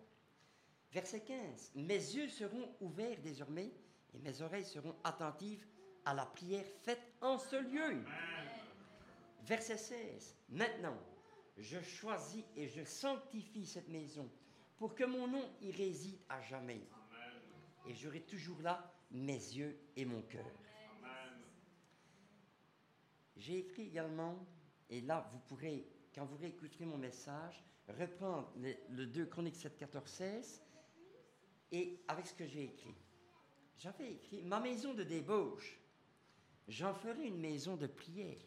Verset 0.92 1.20
15. 1.20 1.72
Mes 1.76 1.94
yeux 1.94 2.28
seront 2.28 2.74
ouverts 2.80 3.20
désormais 3.22 3.72
et 4.12 4.18
mes 4.18 4.42
oreilles 4.42 4.64
seront 4.64 4.96
attentives 5.04 5.64
à 6.04 6.14
la 6.14 6.26
prière 6.26 6.66
faite 6.82 7.12
en 7.20 7.38
ce 7.38 7.54
lieu. 7.54 8.02
Verset 9.42 9.76
16. 9.76 10.34
Maintenant, 10.48 10.98
je 11.56 11.80
choisis 11.80 12.44
et 12.56 12.66
je 12.66 12.82
sanctifie 12.82 13.66
cette 13.66 13.88
maison 13.88 14.28
pour 14.80 14.94
que 14.94 15.04
mon 15.04 15.28
nom 15.28 15.46
y 15.60 15.70
réside 15.72 16.18
à 16.30 16.40
jamais. 16.40 16.80
Et 17.86 17.94
j'aurai 17.94 18.22
toujours 18.22 18.62
là 18.62 18.90
mes 19.10 19.34
yeux 19.34 19.78
et 19.94 20.06
mon 20.06 20.22
cœur. 20.22 20.50
J'ai 23.36 23.58
écrit 23.58 23.88
également, 23.88 24.38
et 24.88 25.02
là 25.02 25.28
vous 25.32 25.38
pourrez, 25.40 25.86
quand 26.14 26.24
vous 26.24 26.38
réécouterez 26.38 26.86
mon 26.86 26.96
message, 26.96 27.62
reprendre 27.88 28.50
le, 28.56 28.72
le 28.88 29.06
2 29.06 29.26
Chroniques 29.26 29.56
7, 29.56 29.76
14, 29.76 30.08
16, 30.08 30.62
et 31.72 32.00
avec 32.08 32.26
ce 32.26 32.34
que 32.34 32.46
j'ai 32.46 32.64
écrit. 32.64 32.94
J'avais 33.76 34.12
écrit, 34.12 34.42
ma 34.44 34.60
maison 34.60 34.94
de 34.94 35.04
débauche, 35.04 35.78
j'en 36.68 36.94
ferai 36.94 37.26
une 37.26 37.38
maison 37.38 37.76
de 37.76 37.86
prière. 37.86 38.38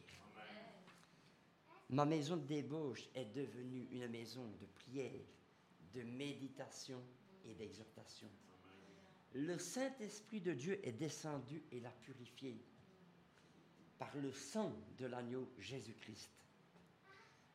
Ma 1.89 2.05
maison 2.05 2.37
de 2.37 2.45
débauche 2.47 3.07
est 3.13 3.31
devenue 3.35 3.87
une 3.91 4.07
maison 4.07 4.47
de 4.59 4.65
prière, 4.65 5.21
de 5.93 6.03
méditation 6.03 7.01
et 7.45 7.53
d'exhortation. 7.53 8.29
Le 9.33 9.57
Saint-Esprit 9.57 10.41
de 10.41 10.53
Dieu 10.53 10.79
est 10.87 10.91
descendu 10.91 11.63
et 11.71 11.79
l'a 11.79 11.91
purifié 11.91 12.61
par 13.97 14.15
le 14.17 14.31
sang 14.31 14.73
de 14.97 15.05
l'agneau 15.05 15.49
Jésus-Christ. 15.57 16.31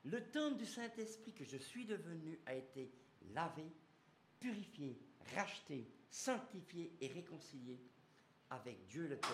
Le 0.05 0.25
temple 0.31 0.57
du 0.57 0.67
Saint-Esprit 0.67 1.33
que 1.33 1.45
je 1.45 1.57
suis 1.57 1.85
devenu 1.85 2.39
a 2.47 2.55
été 2.55 2.91
lavé, 3.33 3.65
purifié, 4.41 4.99
racheté, 5.35 5.87
sanctifié 6.11 6.93
et 7.01 7.09
réconcilié 7.09 7.81
avec 8.51 8.87
Dieu 8.87 9.07
le 9.07 9.17
Père, 9.17 9.31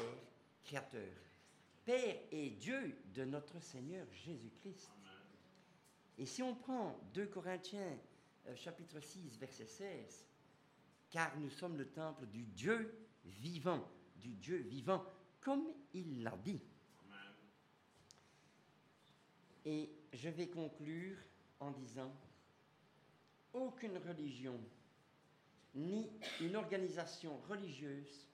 Créateur. 0.64 1.12
Père 1.84 2.16
et 2.30 2.50
Dieu 2.50 2.96
de 3.14 3.24
notre 3.24 3.60
Seigneur 3.60 4.06
Jésus-Christ. 4.10 4.90
Et 6.16 6.26
si 6.26 6.42
on 6.42 6.54
prend 6.54 6.98
2 7.12 7.26
Corinthiens 7.26 7.98
chapitre 8.56 9.00
6 9.00 9.38
verset 9.38 9.66
16, 9.66 10.26
car 11.10 11.36
nous 11.38 11.50
sommes 11.50 11.76
le 11.76 11.88
temple 11.88 12.26
du 12.26 12.44
Dieu 12.44 12.94
vivant, 13.24 13.88
du 14.16 14.34
Dieu 14.34 14.58
vivant, 14.58 15.04
comme 15.40 15.66
il 15.92 16.22
l'a 16.22 16.36
dit. 16.44 16.60
Et 19.64 19.90
je 20.12 20.28
vais 20.28 20.48
conclure 20.48 21.16
en 21.60 21.70
disant, 21.70 22.12
aucune 23.52 23.96
religion, 23.98 24.60
ni 25.74 26.10
une 26.40 26.56
organisation 26.56 27.38
religieuse, 27.48 28.28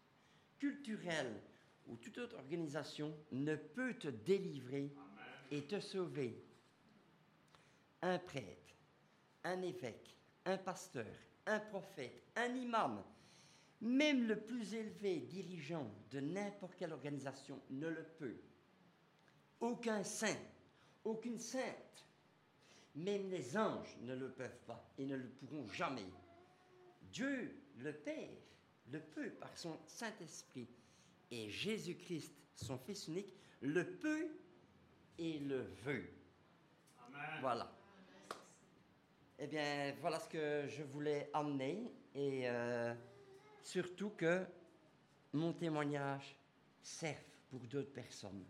culturelle 0.58 1.40
ou 1.88 1.96
toute 1.96 2.18
autre 2.18 2.36
organisation 2.36 3.14
ne 3.32 3.54
peut 3.56 3.94
te 3.94 4.08
délivrer 4.08 4.92
et 5.50 5.62
te 5.62 5.80
sauver. 5.80 6.42
Un 8.02 8.18
prêtre, 8.18 8.70
un 9.45 9.62
évêque, 9.62 10.16
un 10.45 10.59
pasteur, 10.59 11.07
un 11.47 11.61
prophète, 11.61 12.22
un 12.36 12.55
imam, 12.55 13.03
même 13.80 14.26
le 14.26 14.41
plus 14.41 14.74
élevé 14.74 15.20
dirigeant 15.20 15.91
de 16.11 16.20
n'importe 16.20 16.76
quelle 16.76 16.93
organisation 16.93 17.61
ne 17.70 17.88
le 17.88 18.05
peut. 18.18 18.36
Aucun 19.61 20.03
saint, 20.03 20.38
aucune 21.05 21.38
sainte, 21.38 22.07
même 22.95 23.30
les 23.30 23.57
anges 23.57 23.97
ne 24.03 24.14
le 24.14 24.30
peuvent 24.30 24.61
pas 24.66 24.93
et 24.99 25.07
ne 25.07 25.16
le 25.16 25.28
pourront 25.28 25.68
jamais. 25.68 26.09
Dieu, 27.03 27.57
le 27.78 27.93
Père, 27.93 28.28
le 28.91 29.01
peut 29.01 29.30
par 29.30 29.57
son 29.57 29.78
Saint-Esprit 29.86 30.68
et 31.30 31.49
Jésus-Christ, 31.49 32.34
son 32.55 32.78
Fils 32.78 33.09
unique, 33.09 33.32
le 33.61 33.84
peut 33.99 34.28
et 35.18 35.38
le 35.38 35.62
veut. 35.84 36.11
Voilà. 37.41 37.70
Eh 39.43 39.47
bien, 39.47 39.95
voilà 40.03 40.20
ce 40.20 40.28
que 40.28 40.68
je 40.68 40.82
voulais 40.82 41.30
amener 41.32 41.91
et 42.14 42.43
euh, 42.45 42.95
surtout 43.62 44.11
que 44.11 44.45
mon 45.32 45.55
témoignage 45.55 46.36
serve 46.82 47.24
pour 47.49 47.61
d'autres 47.61 47.91
personnes. 47.93 48.45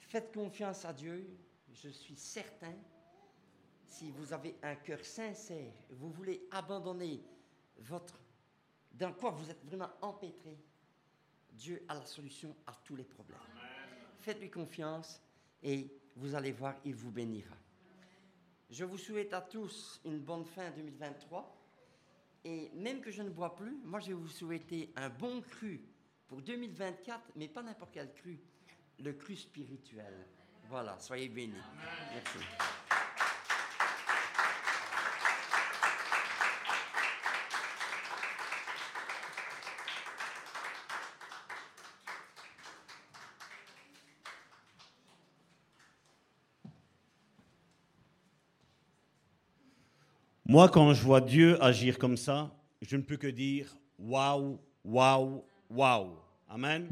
Faites 0.00 0.34
confiance 0.34 0.84
à 0.84 0.92
Dieu. 0.92 1.38
Je 1.72 1.88
suis 1.90 2.16
certain, 2.16 2.74
si 3.86 4.10
vous 4.10 4.32
avez 4.32 4.56
un 4.64 4.74
cœur 4.74 5.04
sincère, 5.04 5.72
vous 5.90 6.10
voulez 6.10 6.42
abandonner 6.50 7.22
votre 7.78 8.18
dans 8.92 9.12
quoi 9.12 9.30
vous 9.30 9.48
êtes 9.48 9.64
vraiment 9.64 9.90
empêtré, 10.02 10.58
Dieu 11.52 11.84
a 11.88 11.94
la 11.94 12.04
solution 12.04 12.54
à 12.66 12.72
tous 12.84 12.96
les 12.96 13.04
problèmes. 13.04 13.38
Faites-lui 14.18 14.50
confiance 14.50 15.22
et 15.62 15.88
vous 16.16 16.34
allez 16.34 16.52
voir, 16.52 16.74
il 16.84 16.94
vous 16.94 17.10
bénira. 17.10 17.61
Je 18.72 18.86
vous 18.86 18.96
souhaite 18.96 19.34
à 19.34 19.42
tous 19.42 20.00
une 20.06 20.18
bonne 20.18 20.46
fin 20.46 20.70
2023. 20.70 21.58
Et 22.46 22.70
même 22.72 23.02
que 23.02 23.10
je 23.10 23.20
ne 23.20 23.28
bois 23.28 23.54
plus, 23.54 23.76
moi 23.84 24.00
je 24.00 24.08
vais 24.08 24.12
vous 24.14 24.28
souhaiter 24.28 24.90
un 24.96 25.10
bon 25.10 25.42
cru 25.42 25.82
pour 26.26 26.40
2024, 26.40 27.32
mais 27.36 27.48
pas 27.48 27.62
n'importe 27.62 27.90
quel 27.92 28.10
cru, 28.14 28.40
le 28.98 29.12
cru 29.12 29.36
spirituel. 29.36 30.14
Voilà, 30.70 30.98
soyez 30.98 31.28
bénis. 31.28 31.52
Merci. 32.14 32.38
Moi, 50.52 50.68
quand 50.68 50.92
je 50.92 51.02
vois 51.02 51.22
Dieu 51.22 51.56
agir 51.64 51.98
comme 51.98 52.18
ça, 52.18 52.54
je 52.82 52.98
ne 52.98 53.00
peux 53.00 53.16
que 53.16 53.26
dire 53.26 53.74
waouh, 53.98 54.60
waouh, 54.84 55.42
waouh. 55.70 56.14
Amen. 56.46 56.90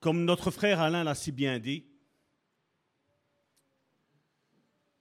Comme 0.00 0.24
notre 0.24 0.50
frère 0.50 0.80
Alain 0.80 1.04
l'a 1.04 1.14
si 1.14 1.32
bien 1.32 1.58
dit, 1.58 1.84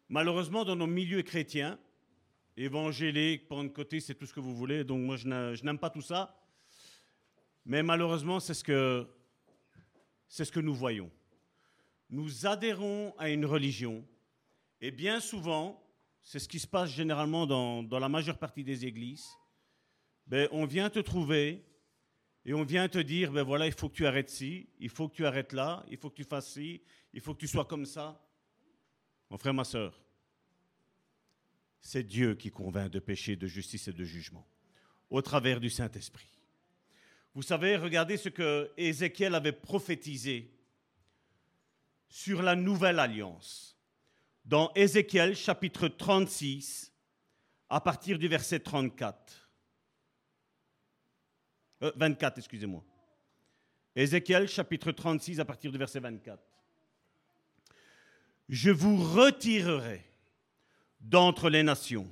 malheureusement, 0.09 0.65
dans 0.65 0.75
nos 0.75 0.85
milieux 0.85 1.21
chrétiens, 1.21 1.79
évangéliques, 2.57 3.47
pentecôtistes, 3.47 4.07
c'est 4.07 4.15
tout 4.15 4.25
ce 4.25 4.33
que 4.33 4.41
vous 4.41 4.53
voulez, 4.53 4.83
donc 4.83 4.99
moi 4.99 5.15
je 5.15 5.29
n'a- 5.29 5.55
je 5.55 5.63
n'aime 5.63 5.79
pas 5.79 5.89
tout 5.89 6.01
ça, 6.01 6.37
mais 7.65 7.83
malheureusement, 7.83 8.41
c'est 8.41 8.53
ce 8.53 8.65
que, 8.65 9.07
c'est 10.27 10.43
ce 10.43 10.51
que 10.51 10.59
nous 10.59 10.75
voyons. 10.75 11.09
Nous 12.09 12.45
adhérons 12.45 13.15
à 13.17 13.29
une 13.29 13.45
religion 13.45 14.03
et 14.81 14.91
bien 14.91 15.19
souvent, 15.19 15.81
c'est 16.23 16.39
ce 16.39 16.47
qui 16.49 16.59
se 16.59 16.67
passe 16.67 16.89
généralement 16.91 17.45
dans, 17.45 17.83
dans 17.83 17.99
la 17.99 18.09
majeure 18.09 18.37
partie 18.37 18.63
des 18.63 18.85
églises. 18.85 19.27
Ben, 20.27 20.47
on 20.51 20.65
vient 20.65 20.89
te 20.89 20.99
trouver 20.99 21.63
et 22.45 22.53
on 22.53 22.63
vient 22.63 22.89
te 22.89 22.97
dire, 22.97 23.31
ben 23.31 23.43
voilà, 23.43 23.67
il 23.67 23.73
faut 23.73 23.89
que 23.89 23.95
tu 23.95 24.07
arrêtes 24.07 24.29
ci, 24.29 24.69
il 24.79 24.89
faut 24.89 25.07
que 25.07 25.15
tu 25.15 25.25
arrêtes 25.25 25.53
là, 25.53 25.85
il 25.89 25.97
faut 25.97 26.09
que 26.09 26.15
tu 26.15 26.23
fasses 26.23 26.53
ci, 26.53 26.81
il 27.13 27.21
faut 27.21 27.35
que 27.35 27.39
tu 27.39 27.47
sois 27.47 27.65
comme 27.65 27.85
ça. 27.85 28.19
Mon 29.29 29.37
frère, 29.37 29.53
ma 29.53 29.63
soeur, 29.63 30.01
c'est 31.79 32.03
Dieu 32.03 32.35
qui 32.35 32.49
convainc 32.49 32.91
de 32.91 32.99
péché, 32.99 33.35
de 33.35 33.47
justice 33.47 33.87
et 33.87 33.93
de 33.93 34.03
jugement, 34.03 34.47
au 35.09 35.21
travers 35.21 35.59
du 35.59 35.69
Saint-Esprit. 35.69 36.29
Vous 37.33 37.43
savez, 37.43 37.77
regardez 37.77 38.17
ce 38.17 38.29
que 38.29 38.71
Ézéchiel 38.77 39.35
avait 39.35 39.51
prophétisé 39.51 40.51
sur 42.09 42.41
la 42.41 42.55
nouvelle 42.55 42.99
alliance 42.99 43.70
dans 44.45 44.71
Ézéchiel 44.75 45.35
chapitre 45.35 45.87
36, 45.87 46.91
à 47.69 47.79
partir 47.79 48.17
du 48.17 48.27
verset 48.27 48.59
34. 48.59 49.49
Euh, 51.83 51.91
24, 51.95 52.37
excusez-moi. 52.37 52.83
Ézéchiel 53.95 54.47
chapitre 54.47 54.91
36, 54.91 55.39
à 55.39 55.45
partir 55.45 55.71
du 55.71 55.77
verset 55.77 55.99
24. 55.99 56.41
Je 58.49 58.71
vous 58.71 58.97
retirerai 58.97 60.03
d'entre 60.99 61.49
les 61.49 61.63
nations. 61.63 62.07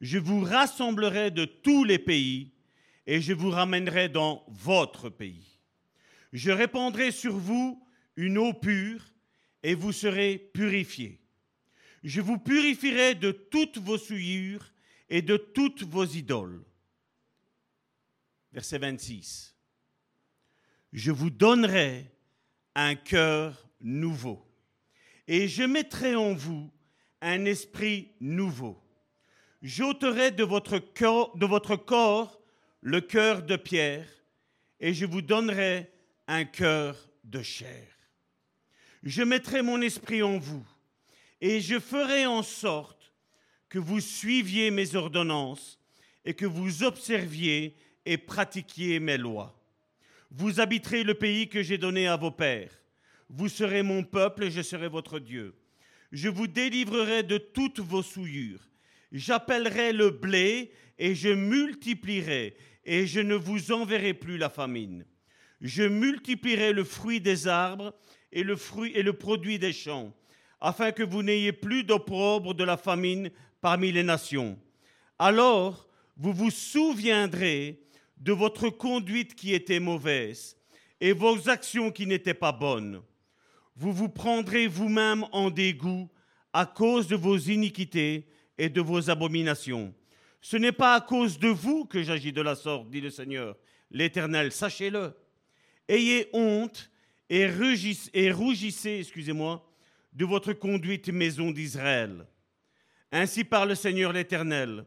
Je 0.00 0.18
vous 0.18 0.42
rassemblerai 0.42 1.30
de 1.30 1.44
tous 1.44 1.84
les 1.84 1.98
pays 1.98 2.52
et 3.06 3.20
je 3.20 3.32
vous 3.32 3.50
ramènerai 3.50 4.08
dans 4.08 4.44
votre 4.48 5.08
pays. 5.08 5.58
Je 6.32 6.50
répandrai 6.50 7.10
sur 7.10 7.36
vous 7.36 7.84
une 8.16 8.38
eau 8.38 8.52
pure 8.52 9.02
et 9.62 9.74
vous 9.74 9.92
serez 9.92 10.38
purifiés. 10.38 11.20
Je 12.02 12.20
vous 12.20 12.38
purifierai 12.38 13.14
de 13.14 13.32
toutes 13.32 13.78
vos 13.78 13.98
souillures 13.98 14.70
et 15.08 15.22
de 15.22 15.36
toutes 15.36 15.82
vos 15.82 16.04
idoles. 16.04 16.62
Verset 18.52 18.78
26. 18.78 19.54
Je 20.92 21.10
vous 21.10 21.30
donnerai 21.30 22.06
un 22.74 22.94
cœur 22.94 23.68
nouveau 23.80 24.44
et 25.26 25.48
je 25.48 25.62
mettrai 25.62 26.14
en 26.14 26.34
vous 26.34 26.70
un 27.20 27.44
esprit 27.44 28.12
nouveau. 28.20 28.80
J'ôterai 29.60 30.30
de 30.30 30.44
votre 30.44 30.78
corps, 30.78 31.36
de 31.36 31.46
votre 31.46 31.76
corps 31.76 32.40
le 32.80 33.00
cœur 33.00 33.42
de 33.42 33.56
pierre 33.56 34.08
et 34.80 34.94
je 34.94 35.04
vous 35.04 35.22
donnerai 35.22 35.92
un 36.28 36.44
cœur 36.44 36.96
de 37.24 37.42
chair. 37.42 37.86
Je 39.02 39.22
mettrai 39.22 39.62
mon 39.62 39.80
esprit 39.80 40.22
en 40.22 40.38
vous 40.38 40.64
et 41.40 41.60
je 41.60 41.78
ferai 41.78 42.26
en 42.26 42.42
sorte 42.42 43.12
que 43.68 43.78
vous 43.78 44.00
suiviez 44.00 44.70
mes 44.70 44.94
ordonnances 44.94 45.78
et 46.24 46.34
que 46.34 46.46
vous 46.46 46.82
observiez 46.82 47.76
et 48.06 48.18
pratiquiez 48.18 49.00
mes 49.00 49.18
lois. 49.18 49.54
Vous 50.30 50.60
habiterez 50.60 51.04
le 51.04 51.14
pays 51.14 51.48
que 51.48 51.62
j'ai 51.62 51.78
donné 51.78 52.06
à 52.06 52.16
vos 52.16 52.30
pères. 52.30 52.72
Vous 53.28 53.48
serez 53.48 53.82
mon 53.82 54.02
peuple 54.02 54.44
et 54.44 54.50
je 54.50 54.62
serai 54.62 54.88
votre 54.88 55.18
Dieu. 55.18 55.54
Je 56.12 56.28
vous 56.28 56.46
délivrerai 56.46 57.22
de 57.22 57.38
toutes 57.38 57.80
vos 57.80 58.02
souillures. 58.02 58.66
J'appellerai 59.12 59.92
le 59.92 60.10
blé 60.10 60.72
et 60.98 61.14
je 61.14 61.28
multiplierai 61.28 62.56
et 62.84 63.06
je 63.06 63.20
ne 63.20 63.34
vous 63.34 63.72
enverrai 63.72 64.14
plus 64.14 64.38
la 64.38 64.48
famine. 64.48 65.04
Je 65.60 65.82
multiplierai 65.82 66.72
le 66.72 66.84
fruit 66.84 67.20
des 67.20 67.46
arbres 67.46 67.94
et 68.32 68.42
le 68.42 68.56
fruit 68.56 68.92
et 68.94 69.02
le 69.02 69.12
produit 69.12 69.58
des 69.58 69.72
champs, 69.72 70.14
afin 70.60 70.92
que 70.92 71.02
vous 71.02 71.22
n'ayez 71.22 71.52
plus 71.52 71.84
d'opprobre 71.84 72.54
de 72.54 72.64
la 72.64 72.76
famine 72.76 73.30
parmi 73.60 73.92
les 73.92 74.02
nations. 74.02 74.58
Alors 75.18 75.88
vous 76.16 76.32
vous 76.32 76.50
souviendrez 76.50 77.80
de 78.16 78.32
votre 78.32 78.68
conduite 78.70 79.34
qui 79.34 79.54
était 79.54 79.80
mauvaise 79.80 80.56
et 81.00 81.12
vos 81.12 81.48
actions 81.48 81.90
qui 81.92 82.06
n'étaient 82.06 82.34
pas 82.34 82.52
bonnes. 82.52 83.02
Vous 83.76 83.92
vous 83.92 84.08
prendrez 84.08 84.66
vous-même 84.66 85.24
en 85.30 85.50
dégoût 85.50 86.08
à 86.52 86.66
cause 86.66 87.06
de 87.06 87.14
vos 87.14 87.38
iniquités 87.38 88.26
et 88.58 88.68
de 88.68 88.80
vos 88.80 89.10
abominations. 89.10 89.94
Ce 90.40 90.56
n'est 90.56 90.72
pas 90.72 90.96
à 90.96 91.00
cause 91.00 91.38
de 91.38 91.48
vous 91.48 91.84
que 91.84 92.02
j'agis 92.02 92.32
de 92.32 92.42
la 92.42 92.56
sorte, 92.56 92.90
dit 92.90 93.00
le 93.00 93.10
Seigneur, 93.10 93.56
l'Éternel, 93.90 94.50
sachez-le. 94.50 95.12
Ayez 95.88 96.28
honte 96.32 96.90
et, 97.30 97.48
rougissez, 97.48 98.98
excusez-moi, 99.00 99.64
de 100.18 100.24
votre 100.24 100.52
conduite, 100.52 101.10
maison 101.10 101.52
d'Israël. 101.52 102.26
Ainsi 103.12 103.44
parle 103.44 103.68
le 103.68 103.74
Seigneur 103.76 104.12
l'Éternel, 104.12 104.84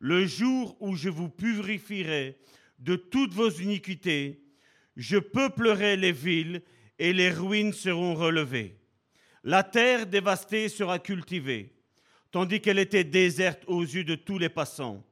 le 0.00 0.26
jour 0.26 0.76
où 0.80 0.94
je 0.94 1.08
vous 1.08 1.30
purifierai 1.30 2.36
de 2.78 2.94
toutes 2.94 3.32
vos 3.32 3.48
iniquités, 3.48 4.42
je 4.94 5.16
peuplerai 5.16 5.96
les 5.96 6.12
villes 6.12 6.60
et 6.98 7.14
les 7.14 7.30
ruines 7.30 7.72
seront 7.72 8.14
relevées. 8.14 8.76
La 9.44 9.62
terre 9.62 10.06
dévastée 10.06 10.68
sera 10.68 10.98
cultivée, 10.98 11.72
tandis 12.30 12.60
qu'elle 12.60 12.78
était 12.78 13.02
déserte 13.02 13.62
aux 13.68 13.82
yeux 13.82 14.04
de 14.04 14.14
tous 14.14 14.38
les 14.38 14.50
passants. 14.50 15.02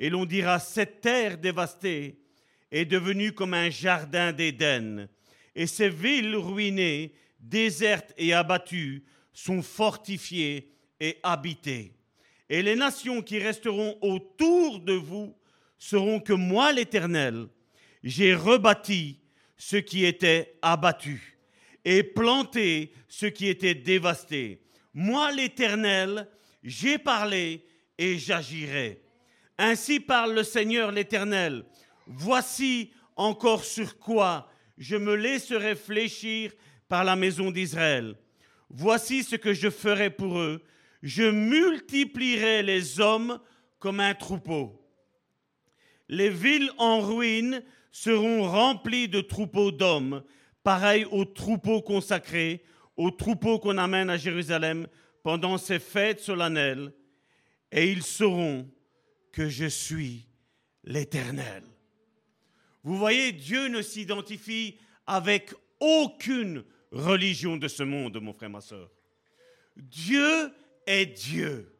Et 0.00 0.10
l'on 0.10 0.24
dira, 0.24 0.58
cette 0.58 1.02
terre 1.02 1.38
dévastée 1.38 2.18
est 2.72 2.84
devenue 2.84 3.30
comme 3.30 3.54
un 3.54 3.70
jardin 3.70 4.32
d'Éden, 4.32 5.08
et 5.54 5.68
ces 5.68 5.88
villes 5.88 6.34
ruinées, 6.34 7.14
désertes 7.44 8.12
et 8.16 8.32
abattues, 8.32 9.04
sont 9.32 9.62
fortifiées 9.62 10.72
et 11.00 11.18
habitées. 11.22 11.94
Et 12.48 12.62
les 12.62 12.76
nations 12.76 13.22
qui 13.22 13.38
resteront 13.38 13.96
autour 14.00 14.80
de 14.80 14.92
vous 14.92 15.36
seront 15.78 16.20
que 16.20 16.32
moi, 16.32 16.72
l'Éternel, 16.72 17.48
j'ai 18.02 18.34
rebâti 18.34 19.20
ce 19.56 19.76
qui 19.76 20.04
était 20.04 20.58
abattu 20.62 21.38
et 21.84 22.02
planté 22.02 22.92
ce 23.08 23.26
qui 23.26 23.48
était 23.48 23.74
dévasté. 23.74 24.62
Moi, 24.92 25.32
l'Éternel, 25.32 26.28
j'ai 26.62 26.98
parlé 26.98 27.66
et 27.98 28.18
j'agirai. 28.18 29.02
Ainsi 29.58 30.00
parle 30.00 30.34
le 30.34 30.42
Seigneur 30.42 30.92
l'Éternel. 30.92 31.64
Voici 32.06 32.92
encore 33.16 33.64
sur 33.64 33.98
quoi 33.98 34.48
je 34.76 34.96
me 34.96 35.14
laisserai 35.14 35.74
fléchir 35.74 36.52
la 37.02 37.16
maison 37.16 37.50
d'Israël. 37.50 38.14
Voici 38.70 39.24
ce 39.24 39.36
que 39.36 39.52
je 39.52 39.70
ferai 39.70 40.10
pour 40.10 40.38
eux. 40.38 40.62
Je 41.02 41.24
multiplierai 41.24 42.62
les 42.62 43.00
hommes 43.00 43.40
comme 43.78 44.00
un 44.00 44.14
troupeau. 44.14 44.80
Les 46.08 46.30
villes 46.30 46.70
en 46.78 47.00
ruine 47.00 47.62
seront 47.90 48.48
remplies 48.48 49.08
de 49.08 49.20
troupeaux 49.20 49.70
d'hommes, 49.70 50.22
pareils 50.62 51.06
aux 51.10 51.24
troupeaux 51.24 51.82
consacrés, 51.82 52.64
aux 52.96 53.10
troupeaux 53.10 53.58
qu'on 53.58 53.78
amène 53.78 54.10
à 54.10 54.16
Jérusalem 54.16 54.86
pendant 55.22 55.58
ces 55.58 55.78
fêtes 55.78 56.20
solennelles, 56.20 56.92
et 57.72 57.90
ils 57.90 58.02
sauront 58.02 58.70
que 59.32 59.48
je 59.48 59.66
suis 59.66 60.28
l'Éternel. 60.84 61.64
Vous 62.82 62.96
voyez, 62.98 63.32
Dieu 63.32 63.68
ne 63.68 63.82
s'identifie 63.82 64.78
avec 65.06 65.52
aucune 65.80 66.64
religion 66.94 67.56
de 67.56 67.68
ce 67.68 67.82
monde, 67.82 68.18
mon 68.20 68.32
frère, 68.32 68.50
ma 68.50 68.60
soeur. 68.60 68.90
Dieu 69.76 70.50
est 70.86 71.06
Dieu. 71.06 71.76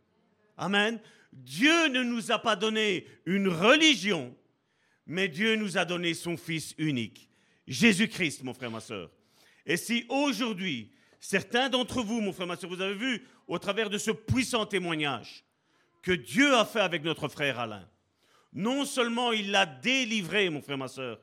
Amen. 0.57 1.01
Dieu 1.33 1.89
ne 1.89 2.03
nous 2.03 2.31
a 2.31 2.39
pas 2.39 2.57
donné 2.57 3.07
une 3.25 3.49
religion, 3.49 4.37
mais 5.07 5.29
Dieu 5.29 5.57
nous 5.57 5.79
a 5.79 5.85
donné 5.85 6.15
son 6.15 6.37
Fils 6.37 6.75
unique, 6.79 7.29
Jésus-Christ, 7.67 8.43
mon 8.43 8.55
frère, 8.55 8.71
ma 8.71 8.81
soeur. 8.81 9.11
Et 9.67 9.77
si 9.77 10.05
aujourd'hui, 10.09 10.93
certains 11.21 11.69
d'entre 11.69 12.03
vous, 12.03 12.21
mon 12.21 12.33
frère, 12.33 12.47
ma 12.47 12.57
soeur, 12.57 12.71
vous 12.71 12.81
avez 12.81 12.95
vu 12.95 13.27
au 13.47 13.59
travers 13.59 13.91
de 13.91 13.99
ce 13.99 14.11
puissant 14.11 14.67
témoignage 14.67 15.45
que 16.03 16.13
Dieu 16.13 16.55
a 16.55 16.65
fait 16.65 16.81
avec 16.81 17.03
notre 17.03 17.29
frère 17.29 17.59
Alain, 17.59 17.89
non 18.53 18.85
seulement 18.85 19.33
il 19.33 19.51
l'a 19.51 19.67
délivré, 19.67 20.51
mon 20.51 20.61
frère, 20.61 20.79
ma 20.79 20.89
soeur, 20.89 21.21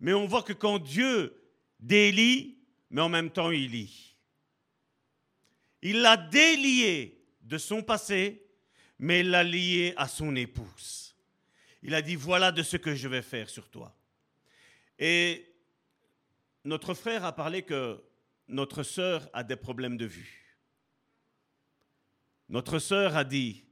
mais 0.00 0.12
on 0.12 0.26
voit 0.26 0.42
que 0.42 0.52
quand 0.52 0.78
Dieu 0.78 1.34
délie, 1.78 2.61
mais 2.92 3.00
en 3.00 3.08
même 3.08 3.30
temps 3.30 3.50
il 3.50 3.70
lit. 3.70 4.14
Il 5.80 6.02
l'a 6.02 6.16
délié 6.16 7.26
de 7.40 7.58
son 7.58 7.82
passé, 7.82 8.46
mais 8.98 9.20
il 9.20 9.30
l'a 9.30 9.42
lié 9.42 9.94
à 9.96 10.06
son 10.06 10.36
épouse. 10.36 11.16
Il 11.82 11.94
a 11.94 12.02
dit, 12.02 12.14
voilà 12.14 12.52
de 12.52 12.62
ce 12.62 12.76
que 12.76 12.94
je 12.94 13.08
vais 13.08 13.22
faire 13.22 13.48
sur 13.48 13.68
toi. 13.68 13.96
Et 14.98 15.52
notre 16.64 16.94
frère 16.94 17.24
a 17.24 17.34
parlé 17.34 17.62
que 17.62 18.00
notre 18.46 18.84
sœur 18.84 19.28
a 19.32 19.42
des 19.42 19.56
problèmes 19.56 19.96
de 19.96 20.06
vue. 20.06 20.56
Notre 22.48 22.78
sœur 22.78 23.16
a 23.16 23.24
dit 23.24 23.64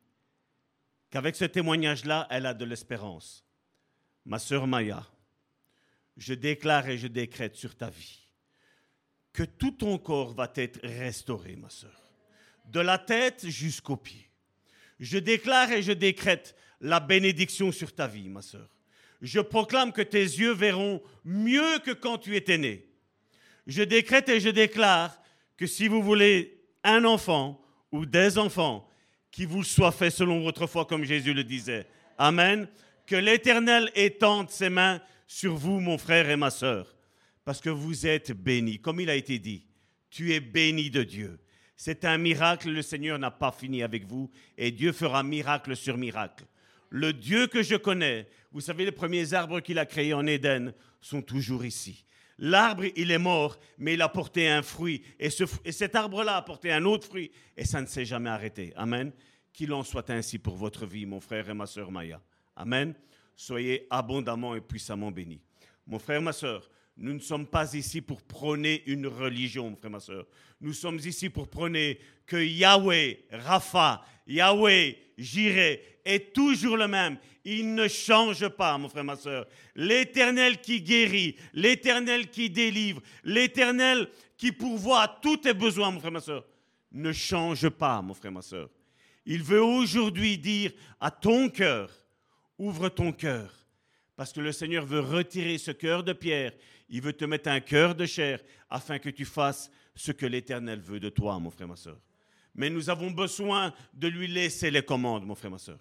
qu'avec 1.10 1.36
ce 1.36 1.44
témoignage-là, 1.44 2.26
elle 2.30 2.46
a 2.46 2.54
de 2.54 2.64
l'espérance. 2.64 3.44
Ma 4.24 4.38
sœur 4.38 4.66
Maya, 4.66 5.06
je 6.16 6.34
déclare 6.34 6.88
et 6.88 6.98
je 6.98 7.06
décrète 7.06 7.54
sur 7.54 7.76
ta 7.76 7.90
vie 7.90 8.19
que 9.32 9.42
tout 9.42 9.72
ton 9.72 9.98
corps 9.98 10.34
va 10.34 10.50
être 10.56 10.80
restauré, 10.82 11.56
ma 11.56 11.70
sœur, 11.70 12.02
de 12.66 12.80
la 12.80 12.98
tête 12.98 13.46
jusqu'aux 13.48 13.96
pieds. 13.96 14.28
Je 14.98 15.18
déclare 15.18 15.72
et 15.72 15.82
je 15.82 15.92
décrète 15.92 16.54
la 16.80 17.00
bénédiction 17.00 17.72
sur 17.72 17.94
ta 17.94 18.06
vie, 18.06 18.28
ma 18.28 18.42
sœur. 18.42 18.68
Je 19.22 19.40
proclame 19.40 19.92
que 19.92 20.02
tes 20.02 20.22
yeux 20.22 20.52
verront 20.52 21.02
mieux 21.24 21.78
que 21.84 21.90
quand 21.90 22.18
tu 22.18 22.36
étais 22.36 22.58
né. 22.58 22.86
Je 23.66 23.82
décrète 23.82 24.28
et 24.28 24.40
je 24.40 24.48
déclare 24.48 25.20
que 25.56 25.66
si 25.66 25.88
vous 25.88 26.02
voulez 26.02 26.62
un 26.82 27.04
enfant 27.04 27.60
ou 27.92 28.06
des 28.06 28.38
enfants, 28.38 28.90
qui 29.30 29.44
vous 29.44 29.62
soient 29.62 29.92
faits 29.92 30.12
selon 30.12 30.40
votre 30.40 30.66
foi, 30.66 30.84
comme 30.84 31.04
Jésus 31.04 31.32
le 31.32 31.44
disait. 31.44 31.86
Amen. 32.18 32.68
Que 33.06 33.16
l'Éternel 33.16 33.90
étende 33.94 34.50
ses 34.50 34.68
mains 34.68 35.00
sur 35.26 35.54
vous, 35.54 35.80
mon 35.80 35.98
frère 35.98 36.28
et 36.28 36.36
ma 36.36 36.50
sœur, 36.50 36.94
parce 37.50 37.60
que 37.60 37.68
vous 37.68 38.06
êtes 38.06 38.30
bénis. 38.30 38.78
Comme 38.78 39.00
il 39.00 39.10
a 39.10 39.16
été 39.16 39.40
dit, 39.40 39.66
tu 40.08 40.32
es 40.32 40.38
béni 40.38 40.88
de 40.88 41.02
Dieu. 41.02 41.40
C'est 41.76 42.04
un 42.04 42.16
miracle, 42.16 42.70
le 42.70 42.80
Seigneur 42.80 43.18
n'a 43.18 43.32
pas 43.32 43.50
fini 43.50 43.82
avec 43.82 44.06
vous 44.06 44.30
et 44.56 44.70
Dieu 44.70 44.92
fera 44.92 45.24
miracle 45.24 45.74
sur 45.74 45.96
miracle. 45.96 46.44
Le 46.90 47.12
Dieu 47.12 47.48
que 47.48 47.64
je 47.64 47.74
connais, 47.74 48.28
vous 48.52 48.60
savez, 48.60 48.84
les 48.84 48.92
premiers 48.92 49.34
arbres 49.34 49.58
qu'il 49.58 49.80
a 49.80 49.84
créés 49.84 50.14
en 50.14 50.28
Éden 50.28 50.72
sont 51.00 51.22
toujours 51.22 51.64
ici. 51.64 52.04
L'arbre, 52.38 52.84
il 52.94 53.10
est 53.10 53.18
mort, 53.18 53.58
mais 53.78 53.94
il 53.94 54.02
a 54.02 54.08
porté 54.08 54.48
un 54.48 54.62
fruit. 54.62 55.02
Et, 55.18 55.30
cet 55.30 55.96
arbre-là 55.96 56.36
a 56.36 56.42
porté 56.42 56.70
un 56.70 56.84
autre 56.84 57.08
fruit. 57.08 57.32
Et 57.56 57.64
ça 57.64 57.80
ne 57.80 57.86
s'est 57.86 58.04
jamais 58.04 58.30
arrêté. 58.30 58.72
Amen. 58.76 59.10
Qu'il 59.52 59.72
en 59.72 59.82
soit 59.82 60.08
ainsi 60.10 60.38
pour 60.38 60.54
votre 60.54 60.86
vie, 60.86 61.04
mon 61.04 61.18
frère 61.18 61.50
et 61.50 61.54
ma 61.54 61.66
soeur 61.66 61.90
Maya. 61.90 62.22
Amen. 62.54 62.94
Soyez 63.34 63.88
abondamment 63.90 64.54
et 64.54 64.60
puissamment 64.60 65.10
bénis. 65.10 65.40
Mon 65.84 65.98
frère, 65.98 66.22
ma 66.22 66.32
soeur, 66.32 66.70
nous 67.00 67.14
ne 67.14 67.18
sommes 67.18 67.46
pas 67.46 67.72
ici 67.74 68.02
pour 68.02 68.20
prôner 68.20 68.82
une 68.86 69.06
religion, 69.06 69.74
frère, 69.74 69.90
ma 69.90 70.00
soeur. 70.00 70.26
Nous 70.60 70.74
sommes 70.74 70.98
ici 70.98 71.30
pour 71.30 71.48
prôner 71.48 71.98
que 72.26 72.36
Yahweh, 72.36 73.20
Rapha, 73.32 74.04
Yahweh, 74.26 74.96
Jireh 75.16 75.82
est 76.04 76.34
toujours 76.34 76.76
le 76.76 76.86
même. 76.86 77.16
Il 77.42 77.74
ne 77.74 77.88
change 77.88 78.46
pas, 78.48 78.76
mon 78.76 78.90
frère, 78.90 79.04
ma 79.04 79.16
soeur. 79.16 79.46
L'éternel 79.74 80.60
qui 80.60 80.82
guérit, 80.82 81.36
l'éternel 81.54 82.28
qui 82.28 82.50
délivre, 82.50 83.00
l'éternel 83.24 84.06
qui 84.36 84.52
pourvoit 84.52 85.02
à 85.02 85.08
tous 85.08 85.38
tes 85.38 85.54
besoins, 85.54 85.90
mon 85.90 86.00
frère, 86.00 86.12
ma 86.12 86.20
soeur, 86.20 86.44
ne 86.92 87.12
change 87.12 87.70
pas, 87.70 88.02
mon 88.02 88.12
frère, 88.12 88.32
ma 88.32 88.42
soeur. 88.42 88.68
Il 89.24 89.42
veut 89.42 89.62
aujourd'hui 89.62 90.36
dire 90.36 90.72
à 91.00 91.10
ton 91.10 91.48
cœur, 91.48 91.90
ouvre 92.58 92.90
ton 92.90 93.10
cœur, 93.10 93.59
parce 94.20 94.34
que 94.34 94.40
le 94.40 94.52
Seigneur 94.52 94.84
veut 94.84 95.00
retirer 95.00 95.56
ce 95.56 95.70
cœur 95.70 96.04
de 96.04 96.12
pierre 96.12 96.52
il 96.90 97.00
veut 97.00 97.14
te 97.14 97.24
mettre 97.24 97.48
un 97.48 97.60
cœur 97.60 97.94
de 97.94 98.04
chair 98.04 98.38
afin 98.68 98.98
que 98.98 99.08
tu 99.08 99.24
fasses 99.24 99.70
ce 99.94 100.12
que 100.12 100.26
l'Éternel 100.26 100.78
veut 100.78 101.00
de 101.00 101.08
toi, 101.08 101.38
mon 101.38 101.48
frère, 101.48 101.68
ma 101.68 101.76
soeur. 101.76 101.98
Mais 102.54 102.68
nous 102.68 102.90
avons 102.90 103.10
besoin 103.10 103.72
de 103.94 104.08
lui 104.08 104.28
laisser 104.28 104.70
les 104.70 104.82
commandes, 104.82 105.24
mon 105.24 105.34
frère, 105.34 105.52
ma 105.52 105.56
soeur. 105.56 105.78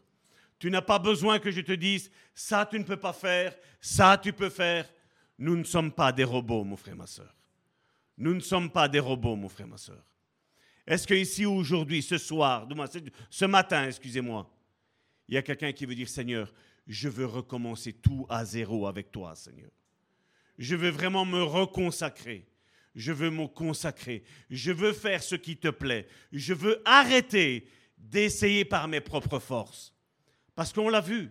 Tu 0.58 0.72
n'as 0.72 0.82
pas 0.82 1.00
besoin 1.00 1.38
que 1.40 1.52
je 1.52 1.60
te 1.60 1.74
dise, 1.74 2.10
ça 2.34 2.66
tu 2.66 2.80
ne 2.80 2.86
peux 2.86 2.96
pas 2.96 3.12
faire, 3.12 3.54
ça 3.82 4.18
tu 4.18 4.32
peux 4.32 4.50
faire. 4.50 4.90
Nous 5.38 5.58
ne 5.58 5.66
sommes 5.66 5.92
pas 5.92 6.14
des 6.14 6.24
robots, 6.24 6.64
mon 6.64 6.78
frère, 6.78 6.96
ma 6.96 7.08
soeur. 7.08 7.36
Nous 8.18 8.34
ne 8.34 8.40
sommes 8.40 8.70
pas 8.70 8.88
des 8.88 9.00
robots, 9.00 9.36
mon 9.36 9.50
frère, 9.50 9.68
ma 9.68 9.78
soeur. 9.78 10.02
Est-ce 10.88 11.06
que 11.06 11.14
ici, 11.14 11.46
aujourd'hui, 11.46 12.02
ce 12.02 12.18
soir, 12.18 12.66
ce 13.30 13.44
matin, 13.44 13.86
excusez-moi, 13.86 14.50
il 15.28 15.36
y 15.36 15.38
a 15.38 15.42
quelqu'un 15.42 15.74
qui 15.74 15.86
veut 15.86 15.94
dire, 15.94 16.08
Seigneur, 16.08 16.54
je 16.90 17.08
veux 17.08 17.28
recommencer 17.28 17.94
tout 17.94 18.26
à 18.30 18.44
zéro 18.44 18.88
avec 18.88 19.12
toi, 19.12 19.36
Seigneur. 19.36 19.70
Je 20.58 20.76
veux 20.76 20.90
vraiment 20.90 21.24
me 21.24 21.44
reconsacrer. 21.44 22.48
Je 22.96 23.12
veux 23.12 23.30
me 23.30 23.48
consacrer. 23.48 24.24
Je 24.50 24.72
veux 24.72 24.92
faire 24.92 25.22
ce 25.22 25.36
qui 25.36 25.56
te 25.56 25.68
plaît. 25.68 26.08
Je 26.32 26.56
veux 26.56 26.82
arrêter 26.86 27.68
d'essayer 27.96 28.66
par 28.66 28.88
mes 28.88 29.02
propres 29.02 29.38
forces. 29.38 29.94
Parce 30.56 30.74
qu'on 30.74 30.90
l'a 30.90 31.00
vu. 31.00 31.30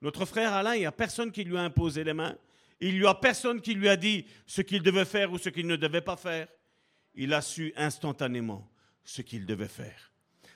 Notre 0.00 0.24
frère 0.24 0.54
Alain, 0.54 0.74
il 0.74 0.80
n'y 0.80 0.86
a 0.86 0.92
personne 0.92 1.30
qui 1.30 1.44
lui 1.44 1.58
a 1.58 1.62
imposé 1.62 2.02
les 2.02 2.14
mains. 2.14 2.36
Il 2.80 2.98
n'y 2.98 3.06
a 3.06 3.14
personne 3.14 3.60
qui 3.60 3.74
lui 3.74 3.88
a 3.90 3.96
dit 3.96 4.24
ce 4.46 4.62
qu'il 4.62 4.82
devait 4.82 5.04
faire 5.04 5.30
ou 5.30 5.36
ce 5.36 5.50
qu'il 5.50 5.66
ne 5.66 5.76
devait 5.76 6.00
pas 6.00 6.16
faire. 6.16 6.48
Il 7.14 7.34
a 7.34 7.42
su 7.42 7.72
instantanément 7.76 8.70
ce 9.04 9.20
qu'il 9.20 9.44
devait 9.44 9.68
faire. 9.68 10.12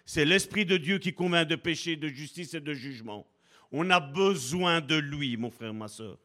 C'est 0.07 0.25
l'Esprit 0.25 0.65
de 0.65 0.79
Dieu 0.79 0.99
qui 0.99 1.13
convainc 1.13 1.47
de 1.47 1.57
péché, 1.57 1.97
de 1.97 2.09
justice 2.09 2.55
et 2.55 2.61
de 2.61 2.73
jugement. 2.73 3.27
On 3.73 3.89
a 3.91 4.01
besoin 4.01 4.81
de 4.81 4.97
lui, 4.97 5.37
mon 5.37 5.51
frère, 5.51 5.73
ma 5.73 5.89
soeur. 5.89 6.19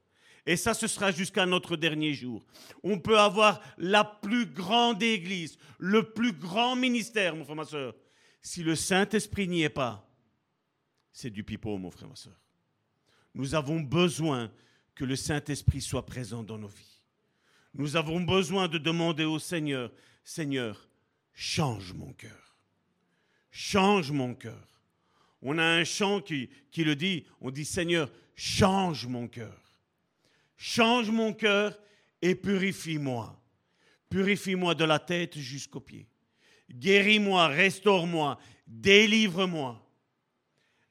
Et 0.46 0.58
ça, 0.58 0.74
ce 0.74 0.88
sera 0.88 1.12
jusqu'à 1.12 1.46
notre 1.46 1.76
dernier 1.76 2.14
jour. 2.14 2.46
On 2.84 3.00
peut 3.00 3.20
avoir 3.20 3.62
la 3.78 4.04
plus 4.04 4.46
grande 4.46 5.02
église, 5.02 5.58
le 5.80 6.04
plus 6.12 6.34
grand 6.34 6.76
ministère, 6.76 7.36
mon 7.36 7.44
frère, 7.44 7.56
ma 7.56 7.66
soeur. 7.66 7.96
Si 8.42 8.62
le 8.62 8.76
Saint-Esprit 8.76 9.48
n'y 9.48 9.64
est 9.64 9.70
pas, 9.70 10.08
c'est 11.12 11.32
du 11.32 11.44
pipeau, 11.44 11.78
mon 11.78 11.90
frère, 11.90 12.10
ma 12.10 12.16
soeur. 12.16 12.40
Nous 13.34 13.56
avons 13.56 13.80
besoin 13.80 14.52
que 14.94 15.04
le 15.04 15.16
Saint-Esprit 15.16 15.82
soit 15.82 16.06
présent 16.06 16.44
dans 16.44 16.58
nos 16.58 16.68
vies. 16.68 17.02
Nous 17.74 17.96
avons 17.96 18.22
besoin 18.22 18.68
de 18.68 18.78
demander 18.78 19.26
au 19.26 19.40
Seigneur, 19.40 19.92
Seigneur, 20.24 20.88
change 21.34 21.94
mon 21.94 22.14
cœur. 22.14 22.56
Change 23.52 24.12
mon 24.12 24.34
cœur. 24.34 24.75
On 25.42 25.58
a 25.58 25.64
un 25.64 25.84
chant 25.84 26.22
qui, 26.22 26.50
le 26.78 26.96
dit, 26.96 27.26
on 27.42 27.52
dit 27.52 27.66
Seigneur, 27.66 28.12
change 28.36 29.06
mon 29.06 29.28
cœur. 29.28 29.62
Change 30.58 31.10
mon 31.10 31.34
cœur 31.34 31.80
et 32.22 32.36
purifie-moi. 32.36 33.40
Purifie-moi 34.10 34.76
de 34.76 34.86
la 34.86 35.00
tête 35.00 35.38
jusqu'aux 35.38 35.80
pieds. 35.82 36.08
Guéris-moi, 36.72 37.48
restaure-moi, 37.48 38.40
délivre-moi. 38.66 39.82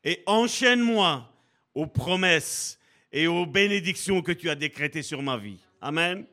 Et 0.05 0.23
enchaîne-moi 0.27 1.33
aux 1.75 1.87
promesses 1.87 2.79
et 3.11 3.27
aux 3.27 3.47
bénédictions 3.47 4.23
que 4.23 4.33
tu 4.33 4.51
as 4.51 4.55
décrétées 4.55 5.03
sur 5.03 5.23
ma 5.23 5.37
vie. 5.37 5.59
Amen. 5.81 6.27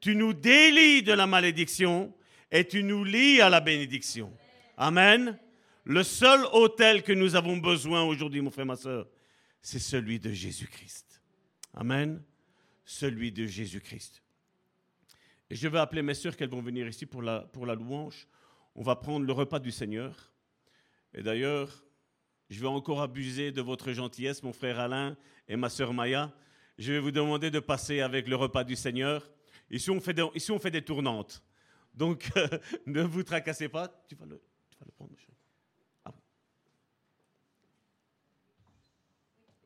Tu 0.00 0.14
nous 0.16 0.32
délies 0.32 1.02
de 1.02 1.12
la 1.12 1.26
malédiction 1.26 2.12
et 2.50 2.66
tu 2.66 2.82
nous 2.82 3.04
lis 3.04 3.40
à 3.40 3.48
la 3.48 3.60
bénédiction. 3.60 4.32
Amen. 4.76 5.38
Le 5.88 6.02
seul 6.02 6.44
hôtel 6.52 7.04
que 7.04 7.12
nous 7.12 7.36
avons 7.36 7.58
besoin 7.58 8.02
aujourd'hui, 8.02 8.40
mon 8.40 8.50
frère, 8.50 8.66
ma 8.66 8.74
soeur, 8.74 9.06
c'est 9.62 9.78
celui 9.78 10.18
de 10.18 10.32
Jésus-Christ. 10.32 11.22
Amen. 11.74 12.20
Celui 12.84 13.30
de 13.30 13.46
Jésus-Christ. 13.46 14.20
Et 15.48 15.54
je 15.54 15.68
vais 15.68 15.78
appeler 15.78 16.02
mes 16.02 16.14
soeurs 16.14 16.36
qu'elles 16.36 16.50
vont 16.50 16.60
venir 16.60 16.88
ici 16.88 17.06
pour 17.06 17.22
la, 17.22 17.42
pour 17.42 17.66
la 17.66 17.76
louange. 17.76 18.26
On 18.74 18.82
va 18.82 18.96
prendre 18.96 19.24
le 19.24 19.32
repas 19.32 19.60
du 19.60 19.70
Seigneur. 19.70 20.32
Et 21.14 21.22
d'ailleurs, 21.22 21.84
je 22.50 22.60
vais 22.60 22.66
encore 22.66 23.00
abuser 23.00 23.52
de 23.52 23.62
votre 23.62 23.92
gentillesse, 23.92 24.42
mon 24.42 24.52
frère 24.52 24.80
Alain 24.80 25.16
et 25.46 25.54
ma 25.54 25.68
sœur 25.68 25.94
Maya. 25.94 26.34
Je 26.78 26.94
vais 26.94 26.98
vous 26.98 27.12
demander 27.12 27.52
de 27.52 27.60
passer 27.60 28.00
avec 28.00 28.26
le 28.26 28.34
repas 28.34 28.64
du 28.64 28.74
Seigneur. 28.74 29.30
Ici, 29.70 29.88
on 29.92 30.00
fait 30.00 30.14
des, 30.14 30.26
ici, 30.34 30.50
on 30.50 30.58
fait 30.58 30.72
des 30.72 30.82
tournantes. 30.82 31.44
Donc, 31.94 32.28
ne 32.86 33.02
vous 33.02 33.22
tracassez 33.22 33.68
pas. 33.68 33.86
Tu 34.08 34.16
vas 34.16 34.26
le, 34.26 34.42
tu 34.68 34.78
vas 34.80 34.86
le 34.86 34.92
prendre. 34.92 35.12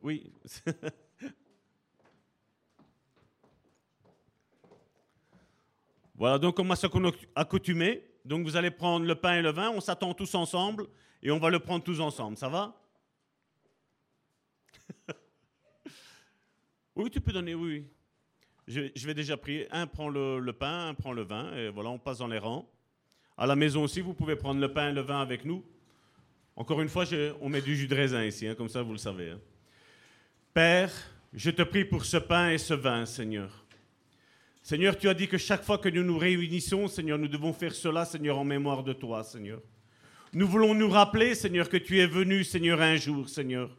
Oui. 0.03 0.33
voilà, 6.15 6.39
donc 6.39 6.59
on 6.59 6.65
m'a 6.65 6.75
accoutumé. 7.35 8.03
Donc 8.25 8.45
vous 8.45 8.57
allez 8.57 8.71
prendre 8.71 9.07
le 9.07 9.15
pain 9.15 9.37
et 9.37 9.43
le 9.43 9.51
vin, 9.51 9.71
on 9.71 9.81
s'attend 9.81 10.13
tous 10.15 10.35
ensemble 10.35 10.87
et 11.23 11.31
on 11.31 11.39
va 11.39 11.51
le 11.51 11.61
prendre 11.61 11.85
tous 11.85 12.01
ensemble. 12.01 12.37
Ça 12.37 12.49
va? 12.49 12.77
Oui, 16.97 17.09
tu 17.09 17.21
peux 17.21 17.33
donner, 17.33 17.55
oui. 17.55 17.87
Je, 18.67 18.91
je 18.95 19.07
vais 19.07 19.15
déjà 19.15 19.37
prier. 19.37 19.67
Un 19.71 19.87
prend 19.87 20.09
le, 20.09 20.53
pain, 20.53 20.89
un 20.89 20.95
prend 20.95 21.13
le 21.13 21.23
vin, 21.23 21.51
et 21.57 21.71
voilà, 21.71 21.89
on 21.89 21.99
passe 21.99 22.19
dans 22.19 22.27
les 22.27 22.39
rangs. 22.39 22.69
À 23.39 23.47
la 23.47 23.57
maison 23.57 23.85
aussi, 23.85 24.01
vous 24.01 24.13
pouvez 24.13 24.37
prendre 24.37 24.61
le 24.61 24.71
pain 24.71 24.91
et 24.91 24.93
le 24.93 25.01
vin 25.01 25.21
avec 25.23 25.47
nous. 25.47 25.65
Encore 26.57 26.83
une 26.83 26.89
fois, 26.89 27.05
on 27.41 27.49
met 27.49 27.63
du 27.63 27.75
jus 27.75 27.87
de 27.87 27.95
raisin 27.95 28.23
ici, 28.25 28.47
hein, 28.47 28.55
comme 28.55 28.69
ça 28.69 28.83
vous 28.83 28.93
le 28.93 28.99
savez. 28.99 29.31
Hein. 29.31 29.41
Père, 30.53 30.91
je 31.33 31.51
te 31.51 31.63
prie 31.63 31.85
pour 31.85 32.05
ce 32.05 32.17
pain 32.17 32.51
et 32.51 32.59
ce 32.59 32.75
vin, 32.75 33.07
Seigneur. 33.07 33.65
Seigneur, 34.65 34.99
tu 34.99 35.09
as 35.09 35.15
dit 35.15 35.29
que 35.29 35.39
chaque 35.39 35.63
fois 35.63 35.79
que 35.79 35.89
nous 35.89 36.03
nous 36.03 36.19
réunissons, 36.19 36.89
Seigneur, 36.89 37.19
nous 37.19 37.29
devons 37.29 37.53
faire 37.53 37.73
cela, 37.73 38.05
Seigneur, 38.05 38.37
en 38.37 38.43
mémoire 38.43 38.83
de 38.83 38.93
toi, 38.93 39.23
Seigneur. 39.23 39.61
Nous 40.33 40.49
voulons 40.49 40.75
nous 40.75 40.91
rappeler, 40.91 41.37
Seigneur, 41.37 41.69
que 41.69 41.77
tu 41.77 42.01
es 42.01 42.07
venu, 42.07 42.43
Seigneur, 42.43 42.81
un 42.81 42.97
jour, 42.97 43.29
Seigneur, 43.29 43.71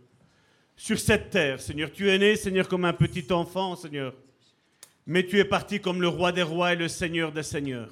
sur 0.78 0.97
cette 0.97 1.30
terre. 1.30 1.59
Seigneur, 1.59 1.91
tu 1.91 2.09
es 2.09 2.17
né, 2.17 2.38
Seigneur, 2.38 2.69
comme 2.69 2.86
un 2.86 2.93
petit 2.93 3.30
enfant, 3.34 3.76
Seigneur. 3.76 4.13
Mais 5.05 5.26
tu 5.26 5.39
es 5.39 5.45
parti 5.45 5.82
comme 5.82 6.01
le 6.01 6.07
roi 6.07 6.32
des 6.32 6.41
rois 6.41 6.72
et 6.72 6.78
le 6.78 6.88
Seigneur 6.88 7.34
des 7.34 7.43
seigneurs. 7.43 7.91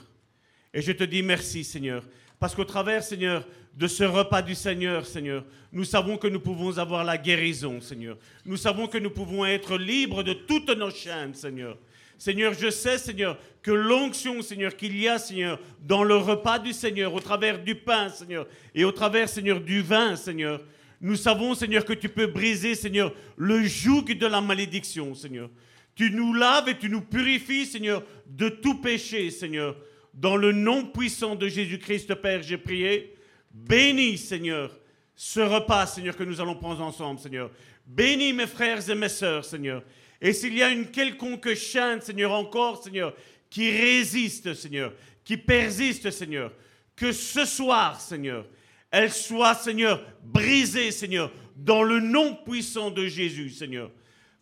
Et 0.73 0.81
je 0.81 0.93
te 0.93 1.03
dis 1.03 1.21
merci, 1.21 1.65
Seigneur, 1.65 2.05
parce 2.39 2.55
qu'au 2.55 2.63
travers, 2.63 3.03
Seigneur, 3.03 3.45
de 3.75 3.87
ce 3.87 4.03
repas 4.03 4.41
du 4.41 4.55
Seigneur, 4.55 5.05
Seigneur, 5.05 5.45
nous 5.71 5.83
savons 5.83 6.17
que 6.17 6.27
nous 6.27 6.39
pouvons 6.39 6.77
avoir 6.77 7.03
la 7.03 7.17
guérison, 7.17 7.79
Seigneur. 7.81 8.17
Nous 8.45 8.57
savons 8.57 8.87
que 8.87 8.97
nous 8.97 9.09
pouvons 9.09 9.45
être 9.45 9.77
libres 9.77 10.23
de 10.23 10.33
toutes 10.33 10.69
nos 10.69 10.89
chaînes, 10.89 11.33
Seigneur. 11.33 11.77
Seigneur, 12.17 12.53
je 12.53 12.69
sais, 12.69 12.97
Seigneur, 12.97 13.37
que 13.61 13.71
l'onction, 13.71 14.41
Seigneur, 14.41 14.75
qu'il 14.75 14.97
y 14.99 15.07
a, 15.07 15.17
Seigneur, 15.17 15.57
dans 15.81 16.03
le 16.03 16.17
repas 16.17 16.59
du 16.59 16.73
Seigneur, 16.73 17.13
au 17.13 17.21
travers 17.21 17.63
du 17.63 17.75
pain, 17.75 18.09
Seigneur, 18.09 18.45
et 18.75 18.83
au 18.83 18.91
travers, 18.91 19.29
Seigneur, 19.29 19.61
du 19.61 19.81
vin, 19.81 20.17
Seigneur, 20.17 20.61
nous 20.99 21.15
savons, 21.15 21.55
Seigneur, 21.55 21.85
que 21.85 21.93
tu 21.93 22.09
peux 22.09 22.27
briser, 22.27 22.75
Seigneur, 22.75 23.13
le 23.37 23.63
joug 23.63 24.03
de 24.03 24.27
la 24.27 24.41
malédiction, 24.41 25.15
Seigneur. 25.15 25.49
Tu 25.95 26.11
nous 26.11 26.33
laves 26.33 26.67
et 26.67 26.77
tu 26.77 26.89
nous 26.89 27.01
purifies, 27.01 27.65
Seigneur, 27.65 28.03
de 28.25 28.49
tout 28.49 28.81
péché, 28.81 29.31
Seigneur. 29.31 29.77
Dans 30.13 30.35
le 30.35 30.51
nom 30.51 30.85
puissant 30.85 31.35
de 31.35 31.47
Jésus-Christ, 31.47 32.15
Père, 32.15 32.41
j'ai 32.41 32.57
prié. 32.57 33.15
Bénis, 33.51 34.17
Seigneur, 34.17 34.77
ce 35.15 35.39
repas, 35.39 35.87
Seigneur, 35.87 36.15
que 36.15 36.23
nous 36.23 36.39
allons 36.39 36.55
prendre 36.55 36.81
ensemble, 36.81 37.19
Seigneur. 37.19 37.51
Bénis 37.85 38.33
mes 38.33 38.47
frères 38.47 38.87
et 38.89 38.95
mes 38.95 39.09
sœurs, 39.09 39.43
Seigneur. 39.43 39.83
Et 40.21 40.33
s'il 40.33 40.53
y 40.55 40.63
a 40.63 40.69
une 40.69 40.91
quelconque 40.91 41.53
chaîne, 41.55 42.01
Seigneur, 42.01 42.31
encore, 42.31 42.83
Seigneur, 42.83 43.13
qui 43.49 43.69
résiste, 43.71 44.53
Seigneur, 44.53 44.93
qui 45.23 45.37
persiste, 45.37 46.11
Seigneur, 46.11 46.53
que 46.95 47.11
ce 47.11 47.45
soir, 47.45 47.99
Seigneur, 47.99 48.45
elle 48.91 49.11
soit, 49.11 49.55
Seigneur, 49.55 50.03
brisée, 50.23 50.91
Seigneur, 50.91 51.31
dans 51.55 51.83
le 51.83 51.99
nom 51.99 52.35
puissant 52.35 52.91
de 52.91 53.07
Jésus, 53.07 53.49
Seigneur. 53.49 53.91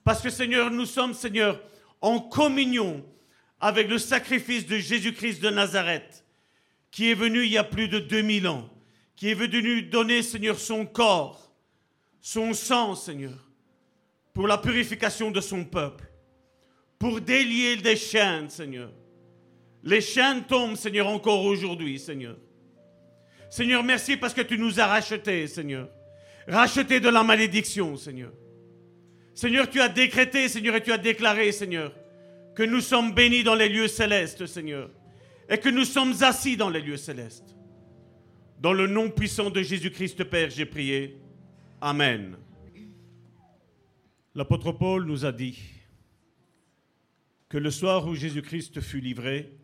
Parce 0.03 0.21
que, 0.21 0.29
Seigneur, 0.29 0.71
nous 0.71 0.85
sommes, 0.85 1.13
Seigneur, 1.13 1.61
en 2.01 2.19
communion 2.19 3.03
avec 3.59 3.89
le 3.89 3.97
sacrifice 3.97 4.65
de 4.65 4.77
Jésus-Christ 4.77 5.41
de 5.41 5.49
Nazareth, 5.49 6.23
qui 6.91 7.11
est 7.11 7.15
venu 7.15 7.43
il 7.43 7.51
y 7.51 7.57
a 7.57 7.63
plus 7.63 7.87
de 7.87 7.99
2000 7.99 8.47
ans, 8.47 8.69
qui 9.17 9.31
est 9.31 9.33
venu 9.33 9.81
donner, 9.81 10.21
Seigneur, 10.21 10.57
son 10.59 10.85
corps, 10.85 11.51
son 12.21 12.53
sang, 12.53 12.95
Seigneur, 12.95 13.49
pour 14.31 14.47
la 14.47 14.59
purification 14.59 15.31
de 15.31 15.41
son 15.41 15.65
peuple, 15.65 16.05
pour 16.99 17.19
délier 17.19 17.77
des 17.77 17.95
chaînes, 17.95 18.49
Seigneur. 18.49 18.91
Les 19.83 20.01
chaînes 20.01 20.43
tombent, 20.45 20.75
Seigneur, 20.75 21.07
encore 21.07 21.43
aujourd'hui, 21.43 21.97
Seigneur. 21.97 22.37
Seigneur, 23.49 23.83
merci 23.83 24.17
parce 24.17 24.35
que 24.35 24.41
tu 24.41 24.57
nous 24.57 24.79
as 24.79 24.85
rachetés, 24.85 25.47
Seigneur. 25.47 25.89
Rachetés 26.47 26.99
de 26.99 27.09
la 27.09 27.23
malédiction, 27.23 27.97
Seigneur. 27.97 28.31
Seigneur, 29.33 29.67
tu 29.67 29.81
as 29.81 29.89
décrété, 29.89 30.47
Seigneur, 30.47 30.75
et 30.75 30.83
tu 30.83 30.91
as 30.91 30.97
déclaré, 30.99 31.51
Seigneur, 31.51 31.91
que 32.55 32.63
nous 32.63 32.81
sommes 32.81 33.13
bénis 33.13 33.43
dans 33.43 33.55
les 33.55 33.69
lieux 33.69 33.87
célestes, 33.87 34.45
Seigneur, 34.45 34.91
et 35.49 35.57
que 35.57 35.69
nous 35.69 35.85
sommes 35.85 36.13
assis 36.21 36.55
dans 36.55 36.69
les 36.69 36.81
lieux 36.81 36.97
célestes. 36.97 37.56
Dans 38.59 38.73
le 38.73 38.87
nom 38.87 39.11
puissant 39.11 39.51
de 39.51 39.61
Jésus-Christ, 39.61 40.23
Père, 40.23 40.49
j'ai 40.49 40.65
prié. 40.65 41.17
Amen. 41.79 42.37
L'apôtre 44.33 44.71
Paul 44.71 45.05
nous 45.05 45.25
a 45.25 45.31
dit 45.31 45.59
que 47.49 47.57
le 47.57 47.69
soir 47.69 48.07
où 48.07 48.15
Jésus-Christ 48.15 48.81
fut 48.81 48.99
livré, 48.99 49.57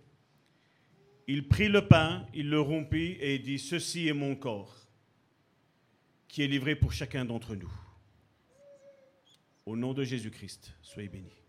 il 1.27 1.47
prit 1.47 1.69
le 1.69 1.87
pain, 1.87 2.27
il 2.35 2.49
le 2.49 2.59
rompit 2.59 3.17
et 3.19 3.39
dit, 3.39 3.57
Ceci 3.57 4.07
est 4.07 4.13
mon 4.13 4.35
corps, 4.35 4.87
qui 6.27 6.43
est 6.43 6.47
livré 6.47 6.75
pour 6.75 6.93
chacun 6.93 7.25
d'entre 7.25 7.55
nous. 7.55 7.71
Au 9.65 9.75
nom 9.75 9.93
de 9.93 10.03
Jésus-Christ, 10.03 10.75
soyez 10.81 11.09
bénis. 11.09 11.42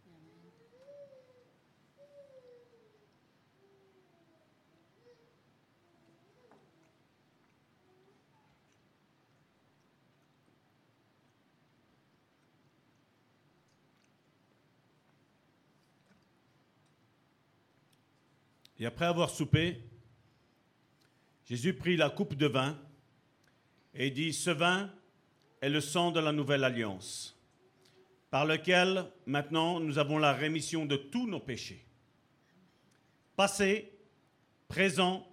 Et 18.79 18.87
après 18.87 19.07
avoir 19.07 19.31
soupé, 19.31 19.81
Jésus 21.47 21.75
prit 21.75 21.97
la 21.97 22.11
coupe 22.11 22.35
de 22.35 22.47
vin 22.47 22.79
et 23.95 24.11
dit, 24.11 24.33
ce 24.33 24.51
vin 24.51 24.91
est 25.61 25.69
le 25.69 25.81
sang 25.81 26.11
de 26.11 26.21
la 26.21 26.33
nouvelle 26.33 26.65
alliance, 26.65 27.39
par 28.31 28.47
lequel 28.47 29.07
maintenant 29.27 29.79
nous 29.79 29.99
avons 29.99 30.19
la 30.19 30.33
rémission 30.33 30.87
de 30.87 30.97
tous 30.97 31.27
nos 31.27 31.41
péchés, 31.41 31.85
passé, 33.37 33.93
présent 34.69 35.27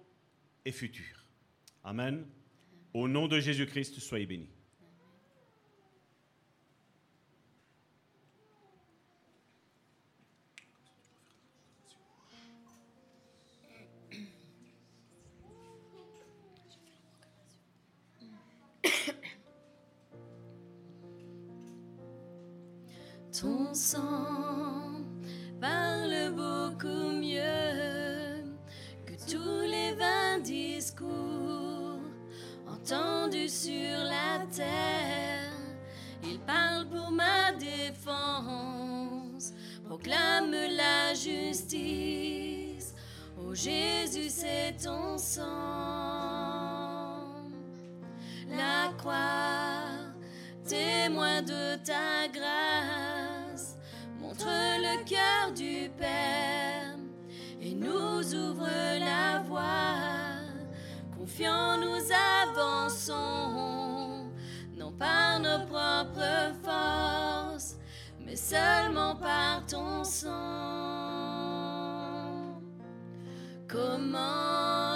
et 0.64 0.72
futur. 0.72 1.24
Amen. 1.82 2.24
Au 2.94 3.08
nom 3.08 3.26
de 3.26 3.40
Jésus-Christ, 3.40 3.98
soyez 3.98 4.26
bénis. 4.26 4.50
Ton 23.42 23.74
sang 23.74 25.02
parle 25.60 26.30
beaucoup 26.30 27.10
mieux 27.10 28.44
que 29.04 29.14
tous 29.28 29.62
les 29.62 29.94
vains 29.94 30.38
discours 30.38 31.98
entendus 32.68 33.48
sur 33.48 33.98
la 34.04 34.46
terre. 34.54 35.50
Il 36.22 36.38
parle 36.38 36.86
pour 36.86 37.10
ma 37.10 37.50
défense, 37.58 39.52
proclame 39.86 40.52
la 40.52 41.12
justice. 41.12 42.94
Oh 43.36 43.52
Jésus, 43.52 44.28
c'est 44.28 44.76
ton 44.80 45.18
sang. 45.18 45.42
La 48.48 48.92
croix, 48.98 49.88
témoin 50.64 51.42
de 51.42 51.74
ta 51.84 52.28
grâce, 52.32 53.11
cœur 55.04 55.52
du 55.54 55.90
Père 55.98 56.96
et 57.60 57.74
nous 57.74 58.34
ouvre 58.34 58.68
la 58.98 59.40
voie. 59.40 59.96
Confiants, 61.16 61.78
nous 61.78 62.00
avançons, 62.42 64.30
non 64.76 64.92
par 64.92 65.40
nos 65.40 65.66
propres 65.66 66.54
forces, 66.62 67.76
mais 68.20 68.36
seulement 68.36 69.16
par 69.16 69.64
ton 69.66 70.04
sang. 70.04 70.30
Comment 73.68 74.91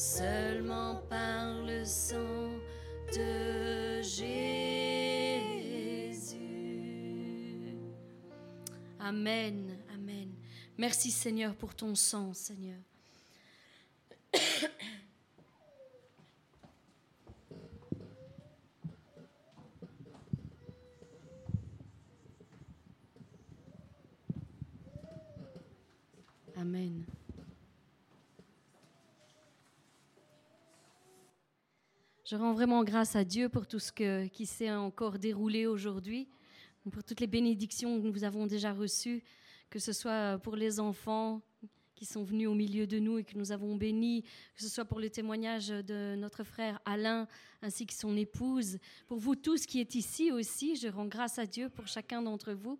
seulement 0.00 0.96
par 1.10 1.60
le 1.62 1.84
sang 1.84 2.48
de 3.14 4.00
Jésus. 4.00 4.30
Amen, 8.98 9.76
amen. 9.92 10.32
Merci 10.78 11.10
Seigneur 11.10 11.54
pour 11.54 11.74
ton 11.74 11.94
sang, 11.94 12.32
Seigneur. 12.32 12.78
Amen. 26.56 27.04
Je 32.30 32.36
rends 32.36 32.52
vraiment 32.52 32.84
grâce 32.84 33.16
à 33.16 33.24
Dieu 33.24 33.48
pour 33.48 33.66
tout 33.66 33.80
ce 33.80 33.90
qui 34.28 34.46
s'est 34.46 34.70
encore 34.70 35.18
déroulé 35.18 35.66
aujourd'hui, 35.66 36.28
pour 36.92 37.02
toutes 37.02 37.18
les 37.18 37.26
bénédictions 37.26 38.00
que 38.00 38.06
nous 38.06 38.22
avons 38.22 38.46
déjà 38.46 38.72
reçues, 38.72 39.24
que 39.68 39.80
ce 39.80 39.92
soit 39.92 40.38
pour 40.38 40.54
les 40.54 40.78
enfants 40.78 41.42
qui 41.96 42.04
sont 42.04 42.22
venus 42.22 42.46
au 42.46 42.54
milieu 42.54 42.86
de 42.86 43.00
nous 43.00 43.18
et 43.18 43.24
que 43.24 43.36
nous 43.36 43.50
avons 43.50 43.74
bénis, 43.74 44.22
que 44.54 44.62
ce 44.62 44.68
soit 44.68 44.84
pour 44.84 45.00
le 45.00 45.10
témoignage 45.10 45.70
de 45.70 46.14
notre 46.14 46.44
frère 46.44 46.78
Alain 46.84 47.26
ainsi 47.62 47.84
que 47.84 47.94
son 47.94 48.16
épouse, 48.16 48.78
pour 49.08 49.18
vous 49.18 49.34
tous 49.34 49.66
qui 49.66 49.80
êtes 49.80 49.96
ici 49.96 50.30
aussi, 50.30 50.76
je 50.76 50.86
rends 50.86 51.06
grâce 51.06 51.36
à 51.40 51.46
Dieu 51.46 51.68
pour 51.68 51.88
chacun 51.88 52.22
d'entre 52.22 52.52
vous. 52.52 52.78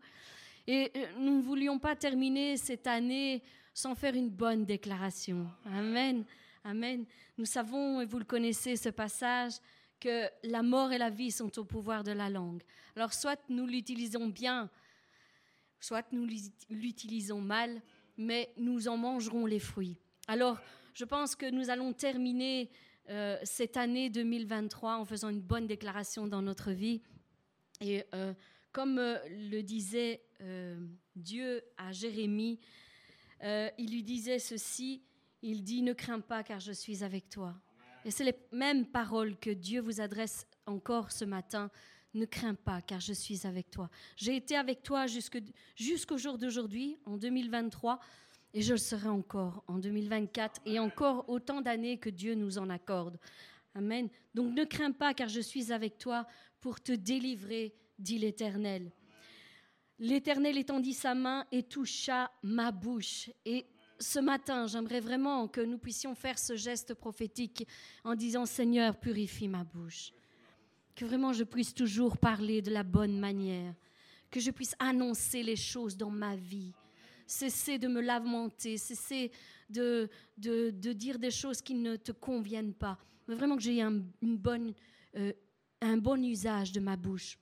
Et 0.68 0.92
euh, 0.94 1.06
nous 1.18 1.38
ne 1.38 1.42
voulions 1.42 1.80
pas 1.80 1.96
terminer 1.96 2.56
cette 2.56 2.86
année 2.86 3.42
sans 3.74 3.96
faire 3.96 4.14
une 4.14 4.30
bonne 4.30 4.64
déclaration. 4.64 5.48
Amen. 5.66 6.24
Amen. 6.64 7.06
Nous 7.38 7.46
savons, 7.46 8.00
et 8.00 8.06
vous 8.06 8.18
le 8.18 8.24
connaissez, 8.24 8.76
ce 8.76 8.90
passage, 8.90 9.54
que 9.98 10.28
la 10.42 10.62
mort 10.62 10.92
et 10.92 10.98
la 10.98 11.10
vie 11.10 11.30
sont 11.30 11.58
au 11.58 11.64
pouvoir 11.64 12.04
de 12.04 12.12
la 12.12 12.28
langue. 12.28 12.62
Alors 12.96 13.12
soit 13.12 13.40
nous 13.48 13.66
l'utilisons 13.66 14.26
bien, 14.28 14.70
soit 15.78 16.06
nous 16.12 16.26
l'utilisons 16.70 17.40
mal, 17.40 17.80
mais 18.16 18.52
nous 18.56 18.88
en 18.88 18.96
mangerons 18.96 19.46
les 19.46 19.58
fruits. 19.58 19.98
Alors 20.26 20.58
je 20.94 21.04
pense 21.04 21.36
que 21.36 21.50
nous 21.50 21.70
allons 21.70 21.92
terminer 21.92 22.70
euh, 23.08 23.38
cette 23.42 23.76
année 23.76 24.10
2023 24.10 24.96
en 24.96 25.04
faisant 25.04 25.28
une 25.28 25.40
bonne 25.40 25.66
déclaration 25.66 26.26
dans 26.26 26.42
notre 26.42 26.72
vie. 26.72 27.02
Et 27.80 28.04
euh, 28.14 28.34
comme 28.72 28.98
euh, 28.98 29.18
le 29.28 29.62
disait 29.62 30.22
Dieu 31.16 31.62
à 31.76 31.92
Jérémie, 31.92 32.58
il 33.42 33.90
lui 33.90 34.02
disait 34.02 34.38
ceci, 34.38 35.02
il 35.42 35.62
dit, 35.62 35.82
ne 35.82 35.92
crains 35.92 36.20
pas 36.20 36.42
car 36.42 36.60
je 36.60 36.72
suis 36.72 37.02
avec 37.02 37.28
toi. 37.28 37.54
Et 38.04 38.10
c'est 38.10 38.24
les 38.24 38.34
mêmes 38.52 38.86
paroles 38.86 39.36
que 39.38 39.50
Dieu 39.50 39.80
vous 39.80 40.00
adresse 40.00 40.46
encore 40.66 41.12
ce 41.12 41.24
matin. 41.24 41.70
Ne 42.14 42.24
crains 42.24 42.54
pas, 42.54 42.80
car 42.82 42.98
je 43.00 43.12
suis 43.12 43.46
avec 43.46 43.70
toi. 43.70 43.90
J'ai 44.16 44.36
été 44.36 44.56
avec 44.56 44.82
toi 44.82 45.06
jusqu'au 45.06 46.18
jour 46.18 46.38
d'aujourd'hui, 46.38 46.98
en 47.04 47.16
2023, 47.16 48.00
et 48.52 48.62
je 48.62 48.72
le 48.72 48.78
serai 48.78 49.08
encore 49.08 49.62
en 49.68 49.78
2024 49.78 50.62
et 50.66 50.78
encore 50.80 51.28
autant 51.28 51.60
d'années 51.60 51.98
que 51.98 52.10
Dieu 52.10 52.34
nous 52.34 52.58
en 52.58 52.68
accorde. 52.68 53.18
Amen. 53.74 54.08
Donc 54.34 54.52
ne 54.54 54.64
crains 54.64 54.90
pas, 54.90 55.14
car 55.14 55.28
je 55.28 55.40
suis 55.40 55.72
avec 55.72 55.98
toi 55.98 56.26
pour 56.60 56.80
te 56.80 56.92
délivrer, 56.92 57.76
dit 57.98 58.18
l'Éternel. 58.18 58.90
L'Éternel 60.00 60.56
étendit 60.58 60.94
sa 60.94 61.14
main 61.14 61.46
et 61.52 61.62
toucha 61.62 62.32
ma 62.42 62.72
bouche. 62.72 63.30
Et 63.44 63.66
ce 64.00 64.18
matin, 64.18 64.66
j'aimerais 64.66 65.00
vraiment 65.00 65.46
que 65.46 65.60
nous 65.60 65.78
puissions 65.78 66.14
faire 66.14 66.38
ce 66.38 66.56
geste 66.56 66.94
prophétique 66.94 67.66
en 68.02 68.14
disant 68.14 68.46
Seigneur, 68.46 68.98
purifie 68.98 69.46
ma 69.46 69.62
bouche. 69.62 70.12
Que 70.96 71.04
vraiment 71.04 71.32
je 71.32 71.44
puisse 71.44 71.74
toujours 71.74 72.16
parler 72.16 72.62
de 72.62 72.70
la 72.70 72.82
bonne 72.82 73.18
manière. 73.18 73.74
Que 74.30 74.40
je 74.40 74.50
puisse 74.50 74.74
annoncer 74.78 75.42
les 75.42 75.56
choses 75.56 75.96
dans 75.96 76.10
ma 76.10 76.34
vie. 76.34 76.72
Cesser 77.26 77.78
de 77.78 77.88
me 77.88 78.00
lamenter, 78.00 78.78
cesser 78.78 79.30
de, 79.68 80.08
de, 80.36 80.92
dire 80.92 81.18
des 81.18 81.30
choses 81.30 81.60
qui 81.60 81.74
ne 81.74 81.96
te 81.96 82.12
conviennent 82.12 82.74
pas. 82.74 82.98
Mais 83.28 83.34
vraiment 83.34 83.56
que 83.56 83.62
j'ai 83.62 83.82
un, 83.82 84.02
euh, 85.16 85.32
un 85.80 85.96
bon 85.98 86.24
usage 86.24 86.72
de 86.72 86.80
ma 86.80 86.96
bouche. 86.96 87.38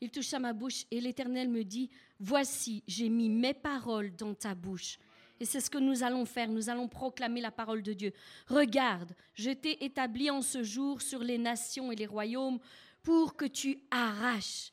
Il 0.00 0.10
toucha 0.10 0.38
ma 0.38 0.52
bouche 0.52 0.86
et 0.90 1.00
l'Éternel 1.00 1.48
me 1.48 1.62
dit, 1.62 1.88
Voici, 2.18 2.82
j'ai 2.86 3.08
mis 3.08 3.28
mes 3.28 3.54
paroles 3.54 4.14
dans 4.16 4.34
ta 4.34 4.54
bouche. 4.54 4.98
Et 5.44 5.46
c'est 5.46 5.60
ce 5.60 5.68
que 5.68 5.76
nous 5.76 6.02
allons 6.02 6.24
faire. 6.24 6.48
Nous 6.48 6.70
allons 6.70 6.88
proclamer 6.88 7.42
la 7.42 7.50
parole 7.50 7.82
de 7.82 7.92
Dieu. 7.92 8.14
Regarde, 8.46 9.14
je 9.34 9.50
t'ai 9.50 9.84
établi 9.84 10.30
en 10.30 10.40
ce 10.40 10.62
jour 10.62 11.02
sur 11.02 11.18
les 11.18 11.36
nations 11.36 11.92
et 11.92 11.96
les 11.96 12.06
royaumes 12.06 12.58
pour 13.02 13.36
que 13.36 13.44
tu 13.44 13.78
arraches. 13.90 14.72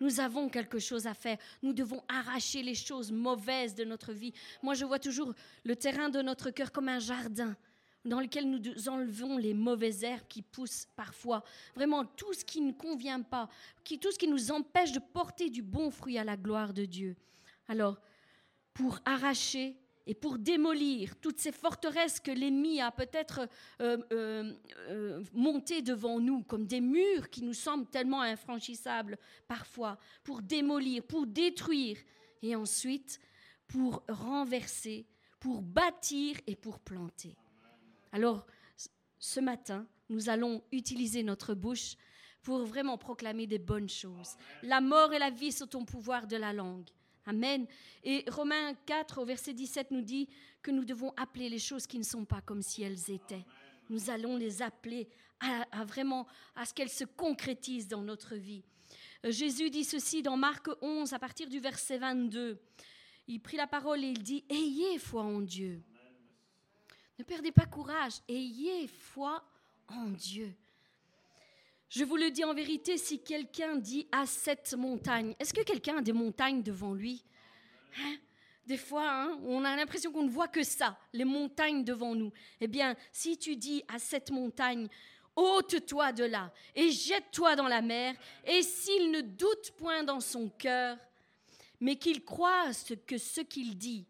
Nous 0.00 0.18
avons 0.18 0.48
quelque 0.48 0.80
chose 0.80 1.06
à 1.06 1.14
faire. 1.14 1.38
Nous 1.62 1.72
devons 1.72 2.02
arracher 2.08 2.64
les 2.64 2.74
choses 2.74 3.12
mauvaises 3.12 3.76
de 3.76 3.84
notre 3.84 4.12
vie. 4.12 4.32
Moi, 4.60 4.74
je 4.74 4.84
vois 4.84 4.98
toujours 4.98 5.32
le 5.62 5.76
terrain 5.76 6.08
de 6.08 6.20
notre 6.20 6.50
cœur 6.50 6.72
comme 6.72 6.88
un 6.88 6.98
jardin 6.98 7.56
dans 8.04 8.18
lequel 8.18 8.50
nous 8.50 8.88
enlevons 8.88 9.38
les 9.38 9.54
mauvaises 9.54 10.02
herbes 10.02 10.26
qui 10.28 10.42
poussent 10.42 10.88
parfois. 10.96 11.44
Vraiment, 11.76 12.04
tout 12.04 12.32
ce 12.32 12.44
qui 12.44 12.60
ne 12.60 12.72
convient 12.72 13.22
pas, 13.22 13.48
tout 13.84 14.10
ce 14.10 14.18
qui 14.18 14.26
nous 14.26 14.50
empêche 14.50 14.90
de 14.90 14.98
porter 14.98 15.48
du 15.48 15.62
bon 15.62 15.92
fruit 15.92 16.18
à 16.18 16.24
la 16.24 16.36
gloire 16.36 16.74
de 16.74 16.86
Dieu. 16.86 17.14
Alors, 17.68 18.00
pour 18.74 18.98
arracher 19.04 19.76
et 20.08 20.14
pour 20.14 20.38
démolir 20.38 21.16
toutes 21.16 21.38
ces 21.38 21.52
forteresses 21.52 22.18
que 22.18 22.30
l'ennemi 22.30 22.80
a 22.80 22.90
peut-être 22.90 23.46
euh, 23.82 23.98
euh, 24.10 24.54
euh, 24.88 25.22
montées 25.34 25.82
devant 25.82 26.18
nous, 26.18 26.42
comme 26.44 26.66
des 26.66 26.80
murs 26.80 27.28
qui 27.28 27.42
nous 27.42 27.52
semblent 27.52 27.86
tellement 27.86 28.22
infranchissables 28.22 29.18
parfois, 29.46 29.98
pour 30.24 30.40
démolir, 30.40 31.02
pour 31.02 31.26
détruire, 31.26 31.98
et 32.40 32.56
ensuite 32.56 33.20
pour 33.66 34.02
renverser, 34.08 35.06
pour 35.40 35.60
bâtir 35.60 36.36
et 36.46 36.56
pour 36.56 36.78
planter. 36.80 37.36
Alors, 38.10 38.46
ce 39.18 39.40
matin, 39.40 39.86
nous 40.08 40.30
allons 40.30 40.62
utiliser 40.72 41.22
notre 41.22 41.52
bouche 41.52 41.96
pour 42.42 42.64
vraiment 42.64 42.96
proclamer 42.96 43.46
des 43.46 43.58
bonnes 43.58 43.90
choses. 43.90 44.36
La 44.62 44.80
mort 44.80 45.12
et 45.12 45.18
la 45.18 45.28
vie 45.28 45.52
sont 45.52 45.76
au 45.76 45.84
pouvoir 45.84 46.26
de 46.26 46.36
la 46.36 46.54
langue. 46.54 46.88
Amen. 47.28 47.66
Et 48.04 48.24
Romains 48.30 48.72
4 48.86 49.20
au 49.20 49.26
verset 49.26 49.52
17 49.52 49.90
nous 49.90 50.00
dit 50.00 50.30
que 50.62 50.70
nous 50.70 50.86
devons 50.86 51.12
appeler 51.14 51.50
les 51.50 51.58
choses 51.58 51.86
qui 51.86 51.98
ne 51.98 52.02
sont 52.02 52.24
pas 52.24 52.40
comme 52.40 52.62
si 52.62 52.82
elles 52.82 53.10
étaient. 53.10 53.44
Nous 53.90 54.08
allons 54.08 54.38
les 54.38 54.62
appeler 54.62 55.10
à, 55.40 55.84
vraiment 55.84 56.26
à 56.56 56.64
ce 56.64 56.72
qu'elles 56.72 56.88
se 56.88 57.04
concrétisent 57.04 57.88
dans 57.88 58.00
notre 58.00 58.34
vie. 58.34 58.64
Euh, 59.26 59.30
Jésus 59.30 59.68
dit 59.68 59.84
ceci 59.84 60.22
dans 60.22 60.38
Marc 60.38 60.68
11 60.80 61.12
à 61.12 61.18
partir 61.18 61.50
du 61.50 61.60
verset 61.60 61.98
22. 61.98 62.58
Il 63.26 63.40
prit 63.40 63.58
la 63.58 63.66
parole 63.66 64.02
et 64.02 64.08
il 64.08 64.22
dit 64.22 64.42
Ayez 64.48 64.98
foi 64.98 65.22
en 65.22 65.42
Dieu. 65.42 65.82
Ne 67.18 67.24
perdez 67.24 67.52
pas 67.52 67.66
courage, 67.66 68.14
ayez 68.26 68.86
foi 68.86 69.44
en 69.88 70.06
Dieu. 70.06 70.54
Je 71.88 72.04
vous 72.04 72.16
le 72.16 72.30
dis 72.30 72.44
en 72.44 72.52
vérité, 72.52 72.98
si 72.98 73.20
quelqu'un 73.20 73.76
dit 73.76 74.06
à 74.12 74.26
cette 74.26 74.74
montagne, 74.74 75.34
est-ce 75.38 75.54
que 75.54 75.62
quelqu'un 75.62 75.98
a 75.98 76.02
des 76.02 76.12
montagnes 76.12 76.62
devant 76.62 76.92
lui? 76.92 77.24
Hein? 77.98 78.16
Des 78.66 78.76
fois, 78.76 79.10
hein, 79.10 79.38
on 79.44 79.64
a 79.64 79.74
l'impression 79.74 80.12
qu'on 80.12 80.24
ne 80.24 80.30
voit 80.30 80.48
que 80.48 80.62
ça, 80.62 80.98
les 81.14 81.24
montagnes 81.24 81.84
devant 81.84 82.14
nous. 82.14 82.30
Eh 82.60 82.66
bien, 82.66 82.94
si 83.10 83.38
tu 83.38 83.56
dis 83.56 83.82
à 83.88 83.98
cette 83.98 84.30
montagne, 84.30 84.86
ôte-toi 85.34 86.12
de 86.12 86.24
là 86.24 86.52
et 86.74 86.90
jette-toi 86.90 87.56
dans 87.56 87.68
la 87.68 87.80
mer, 87.80 88.14
et 88.44 88.62
s'il 88.62 89.10
ne 89.10 89.22
doute 89.22 89.70
point 89.78 90.02
dans 90.02 90.20
son 90.20 90.50
cœur, 90.50 90.98
mais 91.80 91.96
qu'il 91.96 92.22
croit 92.22 92.70
que 93.06 93.16
ce 93.16 93.40
qu'il 93.40 93.78
dit 93.78 94.04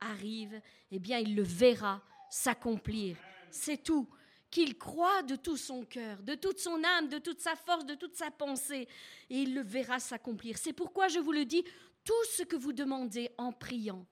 arrive, 0.00 0.62
eh 0.90 0.98
bien, 0.98 1.18
il 1.18 1.34
le 1.34 1.42
verra 1.42 2.00
s'accomplir. 2.30 3.18
C'est 3.50 3.82
tout 3.82 4.08
qu'il 4.50 4.78
croit 4.78 5.22
de 5.22 5.36
tout 5.36 5.56
son 5.56 5.84
cœur, 5.84 6.22
de 6.22 6.34
toute 6.34 6.58
son 6.58 6.82
âme, 6.82 7.08
de 7.08 7.18
toute 7.18 7.40
sa 7.40 7.54
force, 7.54 7.84
de 7.84 7.94
toute 7.94 8.14
sa 8.14 8.30
pensée, 8.30 8.88
et 9.30 9.42
il 9.42 9.54
le 9.54 9.62
verra 9.62 10.00
s'accomplir. 10.00 10.58
C'est 10.58 10.72
pourquoi 10.72 11.08
je 11.08 11.18
vous 11.18 11.32
le 11.32 11.44
dis, 11.44 11.64
tout 12.04 12.24
ce 12.30 12.42
que 12.42 12.56
vous 12.56 12.72
demandez 12.72 13.30
en 13.36 13.52
priant, 13.52 14.06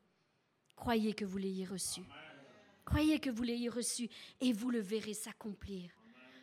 croyez 0.74 1.14
que 1.14 1.24
vous 1.24 1.38
l'ayez 1.38 1.64
reçu. 1.64 2.02
Croyez 2.84 3.18
que 3.18 3.30
vous 3.30 3.42
l'ayez 3.42 3.68
reçu 3.68 4.08
et 4.40 4.52
vous 4.52 4.70
le 4.70 4.78
verrez 4.78 5.14
s'accomplir. 5.14 5.90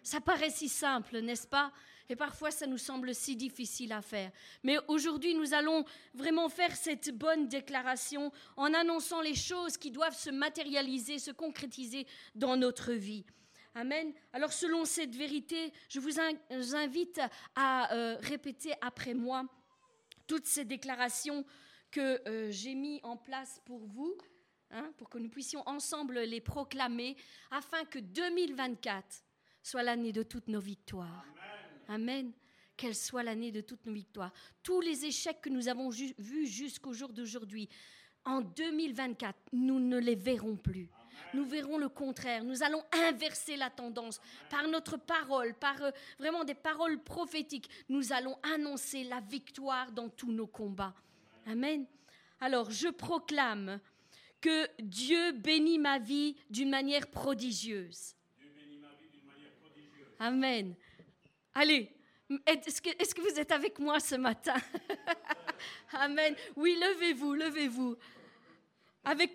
Ça 0.04 0.20
paraît 0.20 0.50
si 0.50 0.68
simple, 0.68 1.22
n'est-ce 1.22 1.48
pas? 1.48 1.72
Et 2.10 2.18
parfois, 2.18 2.52
ça 2.52 2.68
nous 2.68 2.78
semble 2.78 3.16
si 3.16 3.38
difficile 3.38 3.94
à 3.94 4.02
faire. 4.02 4.30
Mais 4.62 4.78
aujourd'hui, 4.90 5.36
nous 5.36 5.54
allons 5.54 5.86
vraiment 6.14 6.50
faire 6.50 6.76
cette 6.76 7.18
bonne 7.18 7.48
déclaration 7.48 8.30
en 8.58 8.74
annonçant 8.74 9.22
les 9.22 9.36
choses 9.36 9.78
qui 9.78 9.90
doivent 9.90 10.18
se 10.18 10.30
matérialiser, 10.30 11.18
se 11.18 11.32
concrétiser 11.32 12.06
dans 12.36 12.58
notre 12.58 12.92
vie. 12.92 13.24
Amen. 13.76 14.14
Alors 14.34 14.54
selon 14.54 14.86
cette 14.86 15.16
vérité, 15.16 15.74
je 15.90 16.00
vous 16.00 16.76
invite 16.76 17.20
à 17.56 17.94
euh, 17.94 18.18
répéter 18.22 18.74
après 18.82 19.16
moi 19.16 19.46
toutes 20.28 20.46
ces 20.46 20.64
déclarations 20.64 21.44
que 21.90 22.22
euh, 22.28 22.52
j'ai 22.52 22.76
mis 22.76 23.00
en 23.04 23.18
place 23.18 23.62
pour 23.66 23.86
vous, 23.86 24.16
hein, 24.70 24.92
pour 24.98 25.10
que 25.10 25.18
nous 25.18 25.30
puissions 25.30 25.68
ensemble 25.68 26.20
les 26.20 26.42
proclamer, 26.42 27.18
afin 27.50 27.84
que 27.86 27.98
2024 28.00 29.24
soit 29.64 29.84
l'année 29.84 30.12
de 30.12 30.24
toutes 30.24 30.48
nos 30.48 30.60
victoires. 30.60 31.26
Amen. 31.88 32.32
Qu'elle 32.78 32.96
soit 32.96 33.24
l'année 33.24 33.52
de 33.52 33.62
toutes 33.62 33.86
nos 33.86 33.94
victoires. 33.94 34.34
Tous 34.62 34.82
les 34.82 35.06
échecs 35.06 35.42
que 35.42 35.50
nous 35.50 35.68
avons 35.68 35.90
vus 35.90 36.48
jusqu'au 36.48 36.94
jour 36.94 37.10
d'aujourd'hui, 37.10 37.70
en 38.26 38.42
2024, 38.42 39.38
nous 39.52 39.80
ne 39.80 39.98
les 39.98 40.16
verrons 40.16 40.56
plus 40.56 40.90
nous 41.34 41.46
verrons 41.46 41.78
le 41.78 41.90
contraire. 41.90 42.44
Nous 42.44 42.64
allons 42.64 42.84
inverser 42.92 43.56
la 43.56 43.70
tendance 43.70 44.20
par 44.50 44.68
notre 44.68 44.98
parole, 44.98 45.54
par 45.54 45.82
euh, 45.82 45.92
vraiment 46.20 46.44
des 46.44 46.54
paroles 46.54 47.02
prophétiques. 47.02 47.70
Nous 47.90 48.14
allons 48.14 48.38
annoncer 48.44 49.04
la 49.04 49.20
victoire 49.20 49.92
dans 49.92 50.10
tous 50.10 50.32
nos 50.32 50.48
combats. 50.48 50.94
Amen. 51.46 51.86
Alors, 52.40 52.72
je 52.72 52.90
proclame 52.90 53.80
que 54.42 54.68
Dieu 54.82 55.32
bénit 55.32 55.80
ma 55.80 56.00
vie 56.00 56.36
d'une 56.50 56.70
manière 56.70 57.08
prodigieuse. 57.08 58.16
Amen. 60.20 60.76
Allez, 61.54 61.90
est-ce 62.46 62.82
que, 62.82 62.90
est 62.90 63.14
que, 63.14 63.22
vous 63.22 63.40
êtes 63.40 63.52
avec 63.52 63.80
moi 63.80 64.00
ce 64.00 64.16
matin? 64.16 64.56
Amen. 65.94 66.36
Oui, 66.56 66.78
levez-vous, 66.80 67.34
levez-vous 67.34 67.98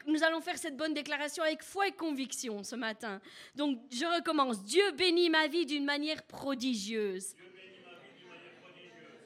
nous 0.06 0.22
allons 0.24 0.40
faire 0.40 0.56
cette 0.56 0.76
bonne 0.76 0.94
déclaration 0.94 1.42
avec 1.42 1.62
foi 1.62 1.88
et 1.88 1.92
conviction 1.92 2.62
ce 2.62 2.74
matin. 2.74 3.20
Donc, 3.54 3.78
je 3.90 4.04
recommence. 4.04 4.64
Dieu 4.64 4.90
bénit 4.92 5.28
ma 5.28 5.46
vie 5.46 5.66
d'une 5.66 5.84
manière 5.84 6.22
prodigieuse. 6.22 7.34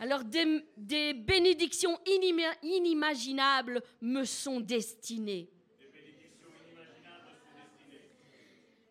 Alors, 0.01 0.24
des, 0.24 1.14
bénédictions 1.14 1.97
inimaginables 2.72 3.82
me 4.01 4.24
sont 4.24 4.59
destinées. 4.59 5.49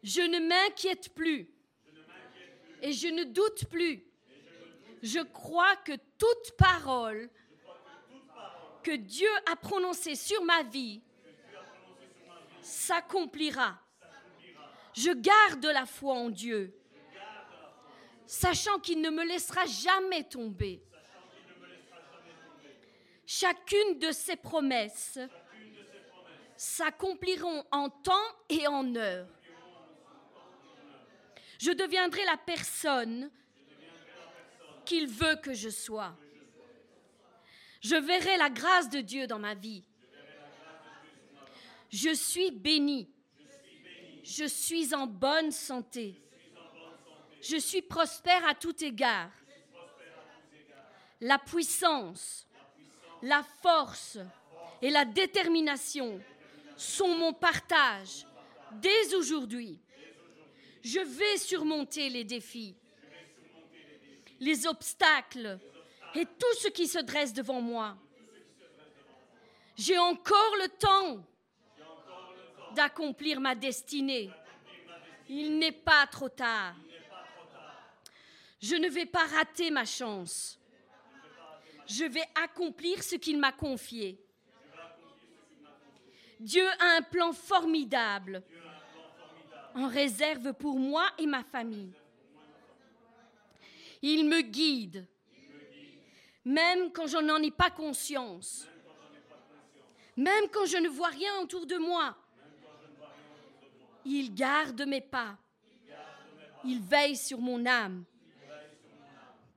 Je 0.01 0.21
ne 0.21 0.39
m'inquiète 0.39 1.13
plus. 1.13 1.49
Et 2.81 2.93
je 2.93 3.09
ne 3.09 3.25
doute 3.25 3.65
plus. 3.65 4.03
Je 5.03 5.19
crois 5.19 5.75
que 5.77 5.91
toute 6.17 6.57
parole 6.57 7.29
que 8.83 8.95
Dieu 8.95 9.29
a 9.51 9.55
prononcée 9.55 10.15
sur 10.15 10.43
ma 10.43 10.63
vie 10.63 11.01
s'accomplira. 12.62 13.80
Je 14.93 15.12
garde 15.12 15.66
la 15.66 15.86
foi 15.86 16.14
en 16.14 16.30
Dieu, 16.30 16.74
sachant 18.26 18.80
qu'il 18.80 19.01
ne 19.01 19.09
me 19.09 19.24
laissera 19.24 19.66
jamais 19.66 20.24
tomber. 20.24 20.84
Chacune 23.26 23.99
de 23.99 24.12
ses 24.12 24.36
promesses 24.36 25.18
s'accompliront 26.57 27.64
en 27.72 27.89
temps 27.89 28.36
et 28.49 28.68
en 28.68 28.95
heure. 28.95 29.28
Je 31.59 31.72
deviendrai 31.72 32.26
la 32.26 32.38
personne 32.38 33.32
qu'il 34.84 35.07
veut 35.07 35.36
que 35.38 35.53
je 35.53 35.70
sois. 35.70 36.18
Je 37.82 37.95
verrai 37.95 38.38
la 38.38 38.49
grâce 38.49 38.89
de 38.89 38.99
Dieu 38.99 39.28
dans 39.28 39.39
ma 39.39 39.53
vie. 39.53 39.84
Je 41.91 42.13
suis 42.13 42.51
béni. 42.51 43.09
Je 44.23 44.45
suis 44.45 44.95
en 44.95 45.05
bonne 45.07 45.51
santé. 45.51 46.15
Je 47.41 47.57
suis 47.57 47.81
prospère 47.81 48.47
à 48.47 48.55
tout 48.55 48.83
égard. 48.83 49.31
La 51.19 51.37
puissance, 51.37 52.47
la 53.21 53.43
force 53.61 54.17
et 54.81 54.89
la 54.89 55.05
détermination 55.05 56.21
sont 56.77 57.15
mon 57.15 57.33
partage 57.33 58.25
dès 58.73 59.13
aujourd'hui. 59.13 59.79
Je 60.83 60.99
vais 60.99 61.37
surmonter 61.37 62.09
les 62.09 62.23
défis, 62.23 62.75
les 64.39 64.65
obstacles 64.65 65.59
et 66.15 66.25
tout 66.25 66.55
ce 66.59 66.69
qui 66.69 66.87
se 66.87 66.99
dresse 66.99 67.33
devant 67.33 67.61
moi. 67.61 67.97
J'ai 69.75 69.97
encore 69.97 70.55
le 70.59 70.69
temps 70.69 71.23
d'accomplir 72.76 73.39
ma 73.39 73.55
destinée. 73.55 74.30
Il 75.28 75.57
n'est 75.57 75.72
pas 75.72 76.05
trop 76.07 76.30
tard. 76.30 76.76
Je 78.61 78.76
ne 78.76 78.89
vais 78.89 79.05
pas 79.05 79.26
rater 79.26 79.72
ma 79.72 79.86
chance. 79.86 80.59
Je 81.88 82.05
vais 82.05 82.26
accomplir 82.43 83.01
ce 83.03 83.15
qu'il 83.15 83.39
m'a 83.39 83.51
confié. 83.51 84.19
Dieu 86.39 86.67
a 86.80 86.97
un 86.97 87.01
plan 87.01 87.34
formidable 87.34 88.43
en 89.76 89.88
réserve 89.88 90.53
pour 90.53 90.78
moi 90.78 91.07
et 91.17 91.26
ma 91.26 91.43
famille. 91.43 91.93
Il 94.01 94.28
me 94.28 94.41
guide, 94.41 95.07
même 96.43 96.91
quand 96.91 97.05
je 97.07 97.17
n'en 97.17 97.38
ai 97.38 97.51
pas 97.51 97.69
conscience, 97.69 98.67
même 100.17 100.49
quand 100.51 100.65
je 100.65 100.78
ne 100.78 100.89
vois 100.89 101.09
rien 101.09 101.39
autour 101.41 101.65
de 101.65 101.78
moi. 101.78 102.17
Il 104.05 104.33
garde 104.33 104.81
mes 104.87 105.01
pas. 105.01 105.37
Il 106.63 106.81
veille 106.81 107.17
sur 107.17 107.39
mon 107.39 107.65
âme. 107.65 108.03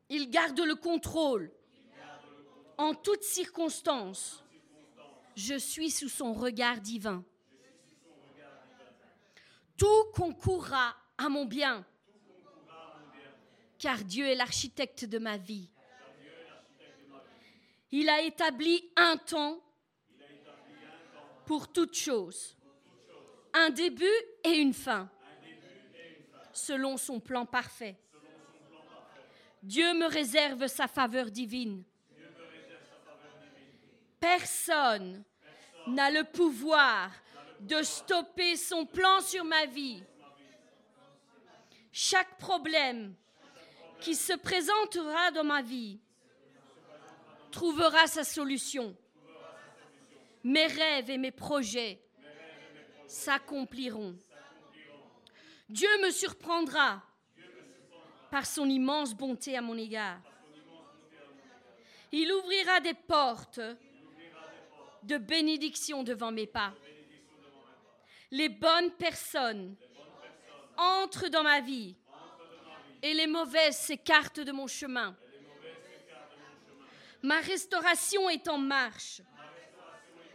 Il 0.09 0.30
garde 0.30 0.61
le 0.61 0.74
contrôle. 0.74 1.51
En 2.76 2.95
toutes 2.95 3.22
circonstances, 3.22 4.42
je 5.36 5.57
suis 5.57 5.90
sous 5.90 6.09
son 6.09 6.32
regard 6.32 6.80
divin. 6.80 7.24
Tout 9.76 10.05
concourra 10.12 10.97
à 11.18 11.28
mon 11.28 11.45
bien, 11.45 11.84
car 13.78 13.99
Dieu 14.05 14.26
est 14.26 14.34
l'architecte 14.34 15.05
de 15.05 15.18
ma 15.18 15.36
vie. 15.36 15.70
Il 17.90 18.09
a 18.09 18.22
établi 18.22 18.90
un 18.97 19.16
temps 19.16 19.61
pour 21.45 21.70
toute 21.72 21.95
chose, 21.95 22.57
un 23.55 23.71
début 23.71 24.05
et 24.43 24.51
une 24.51 24.75
fin, 24.75 25.09
selon 26.53 26.97
son 26.97 27.21
plan 27.21 27.47
parfait. 27.47 27.97
Dieu 29.63 29.95
me 29.95 30.07
réserve 30.07 30.67
sa 30.67 30.89
faveur 30.89 31.31
divine. 31.31 31.85
Personne 34.21 35.23
n'a 35.87 36.11
le 36.11 36.25
pouvoir 36.25 37.11
de 37.61 37.83
stopper 37.83 38.57
son 38.57 38.85
plan 38.85 39.21
sur 39.21 39.45
ma 39.45 39.67
vie. 39.67 40.03
Chaque 41.93 42.37
problème 42.39 43.15
qui 44.01 44.15
se 44.15 44.33
présentera 44.35 45.31
dans 45.31 45.45
ma 45.45 45.63
vie 45.63 46.01
trouvera 47.51 48.07
sa 48.07 48.25
solution. 48.25 48.97
Mes 50.43 50.67
rêves 50.67 51.09
et 51.09 51.19
mes 51.19 51.31
projets 51.31 52.04
s'accompliront. 53.15 54.17
Dieu 55.69 55.89
me 56.03 56.11
surprendra 56.11 57.03
par 58.31 58.45
son 58.45 58.69
immense 58.69 59.15
bonté 59.15 59.57
à 59.57 59.62
mon 59.62 59.79
égard. 59.79 60.21
Il 62.12 62.33
ouvrira 62.33 62.81
des 62.81 62.95
portes 62.95 63.61
de 65.03 65.17
bénédiction 65.17 66.03
devant 66.03 66.33
mes 66.33 66.47
pas. 66.47 66.75
Les 68.31 68.49
bonnes 68.49 68.91
personnes 68.93 69.77
entrent 70.77 71.29
dans 71.29 71.45
ma 71.45 71.61
vie 71.61 71.95
et 73.03 73.15
les 73.15 73.27
mauvaises 73.27 73.77
s'écartent 73.77 74.41
de 74.41 74.53
mon 74.53 74.67
chemin. 74.67 75.17
Ma 77.23 77.41
restauration 77.41 78.29
est 78.29 78.49
en 78.49 78.59
marche. 78.59 79.23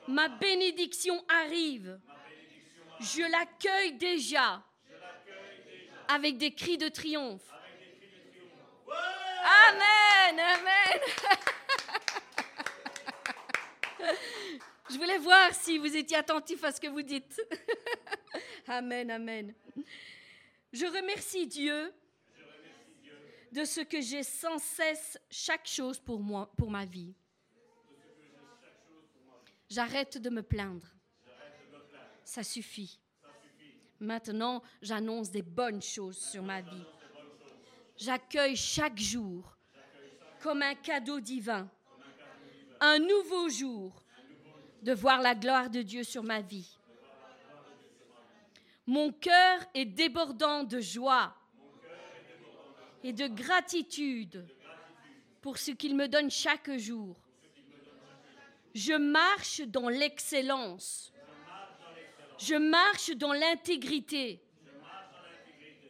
Ma 0.07 0.29
bénédiction 0.29 1.23
arrive. 1.27 1.99
Je 2.99 3.21
l'accueille 3.31 3.93
déjà 3.93 4.61
avec 6.07 6.37
des 6.37 6.53
cris 6.53 6.77
de 6.77 6.89
triomphe. 6.89 7.49
Amen, 9.69 10.39
amen. 10.39 10.99
Je 14.89 14.97
voulais 14.97 15.17
voir 15.19 15.53
si 15.53 15.77
vous 15.77 15.95
étiez 15.95 16.17
attentif 16.17 16.63
à 16.63 16.71
ce 16.71 16.81
que 16.81 16.87
vous 16.87 17.01
dites. 17.01 17.39
amen, 18.67 19.11
amen. 19.11 19.53
Je 20.73 20.85
remercie 20.85 21.47
Dieu 21.47 21.93
de 23.51 23.63
ce 23.63 23.81
que 23.81 24.01
j'ai 24.01 24.23
sans 24.23 24.57
cesse 24.57 25.17
chaque 25.29 25.67
chose 25.67 25.99
pour 25.99 26.19
moi, 26.19 26.51
pour 26.57 26.69
ma 26.69 26.85
vie. 26.85 27.13
J'arrête 29.69 30.17
de 30.17 30.29
me 30.29 30.41
plaindre. 30.41 30.87
Ça 32.29 32.43
suffit. 32.43 32.99
Maintenant, 33.99 34.61
j'annonce 34.83 35.31
des 35.31 35.41
bonnes 35.41 35.81
choses 35.81 36.19
sur 36.19 36.43
ma 36.43 36.61
vie. 36.61 36.85
J'accueille 37.97 38.55
chaque 38.55 38.99
jour 38.99 39.57
comme 40.39 40.61
un 40.61 40.75
cadeau 40.75 41.19
divin, 41.19 41.67
un 42.81 42.99
nouveau 42.99 43.49
jour 43.49 44.03
de 44.83 44.93
voir 44.93 45.23
la 45.23 45.33
gloire 45.33 45.71
de 45.71 45.81
Dieu 45.81 46.03
sur 46.03 46.21
ma 46.21 46.39
vie. 46.39 46.77
Mon 48.85 49.11
cœur 49.11 49.65
est 49.73 49.85
débordant 49.85 50.63
de 50.63 50.79
joie 50.79 51.35
et 53.03 53.11
de 53.11 53.25
gratitude 53.25 54.47
pour 55.41 55.57
ce 55.57 55.71
qu'il 55.71 55.95
me 55.95 56.07
donne 56.07 56.29
chaque 56.29 56.77
jour. 56.77 57.19
Je 58.75 58.93
marche 58.93 59.61
dans 59.61 59.89
l'excellence. 59.89 61.11
Je 62.39 62.55
marche 62.55 63.11
dans 63.11 63.33
l'intégrité 63.33 64.41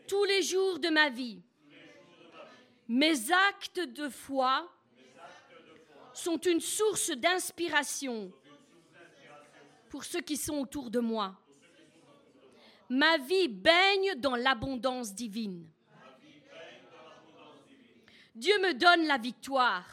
tous 0.08 0.24
les 0.24 0.42
jours 0.42 0.80
de 0.80 0.90
ma 0.90 1.10
vie. 1.10 1.40
Mes 2.88 3.32
actes 3.32 3.82
de 3.82 4.10
foi 4.10 4.68
sont 6.12 6.40
une 6.40 6.60
source 6.60 7.12
d'inspiration 7.12 8.32
pour 9.90 10.04
ceux 10.04 10.22
qui 10.22 10.38
sont 10.38 10.58
autour 10.58 10.90
de 10.90 11.00
moi. 11.00 11.40
Ma 12.90 13.20
vie 13.20 13.48
baigne 13.48 14.16
dans 14.18 14.36
l'abondance 14.36 15.14
divine. 15.14 15.70
Dieu 18.34 18.58
me 18.60 18.74
donne 18.74 19.06
la 19.06 19.20
victoire. 19.20 19.86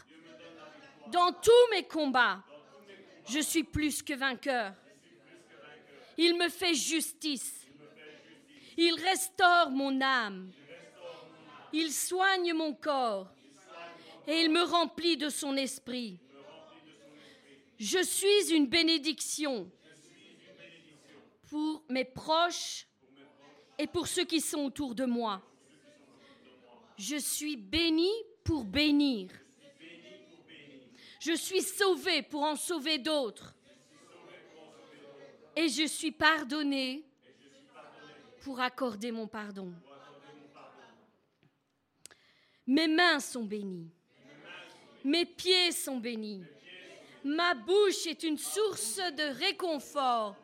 Dans 1.09 1.33
tous 1.33 1.70
mes 1.70 1.87
combats, 1.87 2.43
je 3.28 3.41
suis 3.41 3.65
plus 3.65 4.03
que 4.03 4.15
vainqueur. 4.15 4.73
Il 6.17 6.37
me 6.37 6.49
fait 6.49 6.75
justice. 6.75 7.67
Il 8.77 8.95
restaure 8.95 9.71
mon 9.71 10.01
âme. 10.01 10.51
Il 11.73 11.93
soigne 11.93 12.53
mon 12.53 12.75
corps. 12.75 13.29
Et 14.27 14.43
il 14.43 14.51
me 14.51 14.63
remplit 14.63 15.17
de 15.17 15.29
son 15.29 15.57
esprit. 15.57 16.19
Je 17.79 18.03
suis 18.03 18.55
une 18.55 18.67
bénédiction 18.67 19.71
pour 21.49 21.85
mes 21.89 22.05
proches 22.05 22.87
et 23.79 23.87
pour 23.87 24.09
ceux 24.09 24.25
qui 24.25 24.41
sont 24.41 24.65
autour 24.65 24.95
de 24.95 25.05
moi. 25.05 25.43
Je 26.99 27.17
suis 27.17 27.57
béni 27.57 28.11
pour 28.43 28.65
bénir. 28.65 29.31
Je 31.21 31.33
suis 31.33 31.63
sauvé 31.63 32.23
pour 32.23 32.43
en 32.43 32.57
sauver 32.57 32.99
d'autres. 32.99 33.56
Et 35.57 35.69
je 35.70 35.87
suis 35.87 36.12
pardonné 36.12 37.03
pour 38.43 38.61
accorder 38.61 39.11
mon 39.11 39.27
pardon. 39.27 39.73
Mes 42.66 42.87
mains 42.87 43.20
sont 43.20 43.45
bénies. 43.45 43.91
Mes 45.03 45.24
pieds 45.24 45.73
sont 45.73 45.97
bénis. 45.97 46.45
Ma 47.24 47.55
bouche 47.55 48.07
est 48.07 48.23
une 48.23 48.39
source 48.39 48.99
de 48.99 49.39
réconfort, 49.39 50.37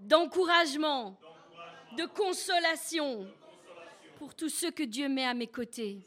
d'encouragement, 0.00 1.18
de 1.96 2.06
consolation 2.06 3.28
pour 4.18 4.34
tous 4.34 4.48
ceux 4.48 4.70
que 4.70 4.82
Dieu 4.82 5.08
met 5.08 5.26
à 5.26 5.34
mes 5.34 5.46
côtés. 5.46 6.00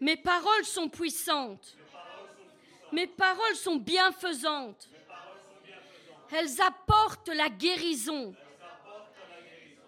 Mes 0.00 0.16
paroles 0.16 0.64
sont 0.64 0.88
puissantes. 0.88 1.76
Mes 2.92 3.06
paroles 3.06 3.56
sont 3.56 3.76
bienfaisantes. 3.76 4.88
Elles 6.32 6.60
apportent 6.62 7.28
la 7.28 7.48
guérison 7.48 8.34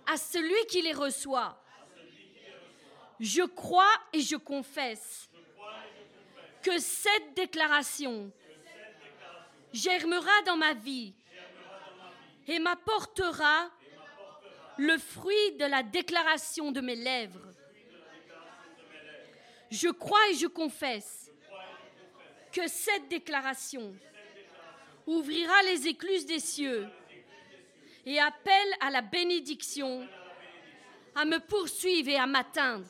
à 0.07 0.17
celui 0.17 0.67
qui 0.67 0.83
les 0.83 0.93
reçoit. 0.93 1.59
Je 3.19 3.43
crois 3.43 3.93
et 4.13 4.21
je 4.21 4.37
confesse 4.37 5.31
que 6.63 6.79
cette 6.79 7.35
déclaration 7.35 8.31
germera 9.73 10.43
dans 10.45 10.57
ma 10.57 10.75
vie 10.75 11.15
et 12.47 12.59
m'apportera 12.59 13.71
le 14.77 14.99
fruit 14.99 15.53
de 15.53 15.65
la 15.65 15.83
déclaration 15.83 16.73
de 16.73 16.81
mes 16.81 16.97
lèvres. 16.97 17.53
Je 19.71 19.89
crois 19.89 20.29
et 20.31 20.35
je 20.35 20.47
confesse 20.47 21.31
que 22.53 22.67
cette 22.69 23.09
déclaration 23.09 23.95
ouvrira 25.07 25.63
les 25.65 25.87
écluses 25.87 26.27
des 26.27 26.41
cieux 26.41 26.89
et 28.07 28.19
appelle 28.21 28.73
à 28.81 28.91
la 28.91 29.03
bénédiction 29.03 30.07
à 31.15 31.25
me 31.25 31.39
poursuivre 31.39 32.09
et 32.11 32.17
à 32.17 32.27
m'atteindre. 32.27 32.87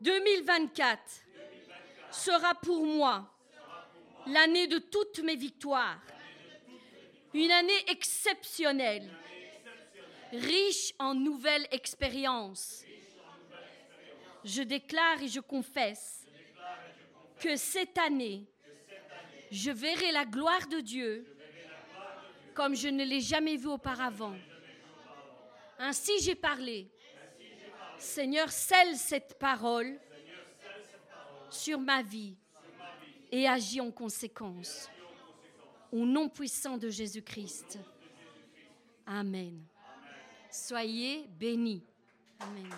2024 0.00 1.00
sera 2.10 2.54
pour 2.54 2.84
moi 2.84 3.28
l'année 4.26 4.66
de 4.66 4.78
toutes 4.78 5.20
mes 5.20 5.36
victoires, 5.36 6.00
une 7.34 7.50
année 7.50 7.84
exceptionnelle, 7.88 9.10
riche 10.32 10.92
en 10.98 11.14
nouvelles 11.14 11.66
expériences. 11.70 12.84
Je 14.44 14.62
déclare 14.62 15.22
et 15.22 15.28
je 15.28 15.40
confesse 15.40 16.26
que 17.40 17.56
cette 17.56 17.98
année, 17.98 18.46
je 19.50 19.70
verrai 19.70 20.12
la 20.12 20.24
gloire 20.24 20.66
de 20.68 20.80
Dieu 20.80 21.26
comme 22.54 22.74
je 22.74 22.88
ne 22.88 23.04
l'ai 23.04 23.20
jamais 23.20 23.56
vu 23.56 23.68
auparavant. 23.68 24.34
Ainsi 25.78 26.20
j'ai 26.20 26.34
parlé. 26.34 26.90
Seigneur, 27.98 28.50
scelle 28.50 28.96
cette 28.96 29.38
parole 29.38 29.98
sur 31.50 31.78
ma 31.78 32.02
vie 32.02 32.36
et 33.30 33.46
agis 33.46 33.80
en 33.80 33.90
conséquence. 33.90 34.88
Au 35.92 36.04
nom 36.04 36.28
puissant 36.28 36.76
de 36.76 36.88
Jésus-Christ. 36.88 37.78
Amen. 39.06 39.62
Soyez 40.50 41.28
bénis. 41.38 41.84
Amen. 42.40 42.68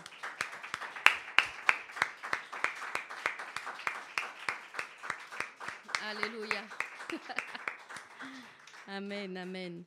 Alléluia. 6.11 6.65
amen, 8.89 9.37
amen. 9.37 9.85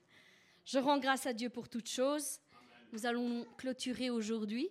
Je 0.64 0.80
rends 0.80 0.98
grâce 0.98 1.26
à 1.26 1.34
Dieu 1.34 1.50
pour 1.50 1.68
toutes 1.68 1.90
choses. 1.90 2.40
Nous 2.94 3.06
allons 3.06 3.46
clôturer 3.58 4.10
aujourd'hui. 4.10 4.70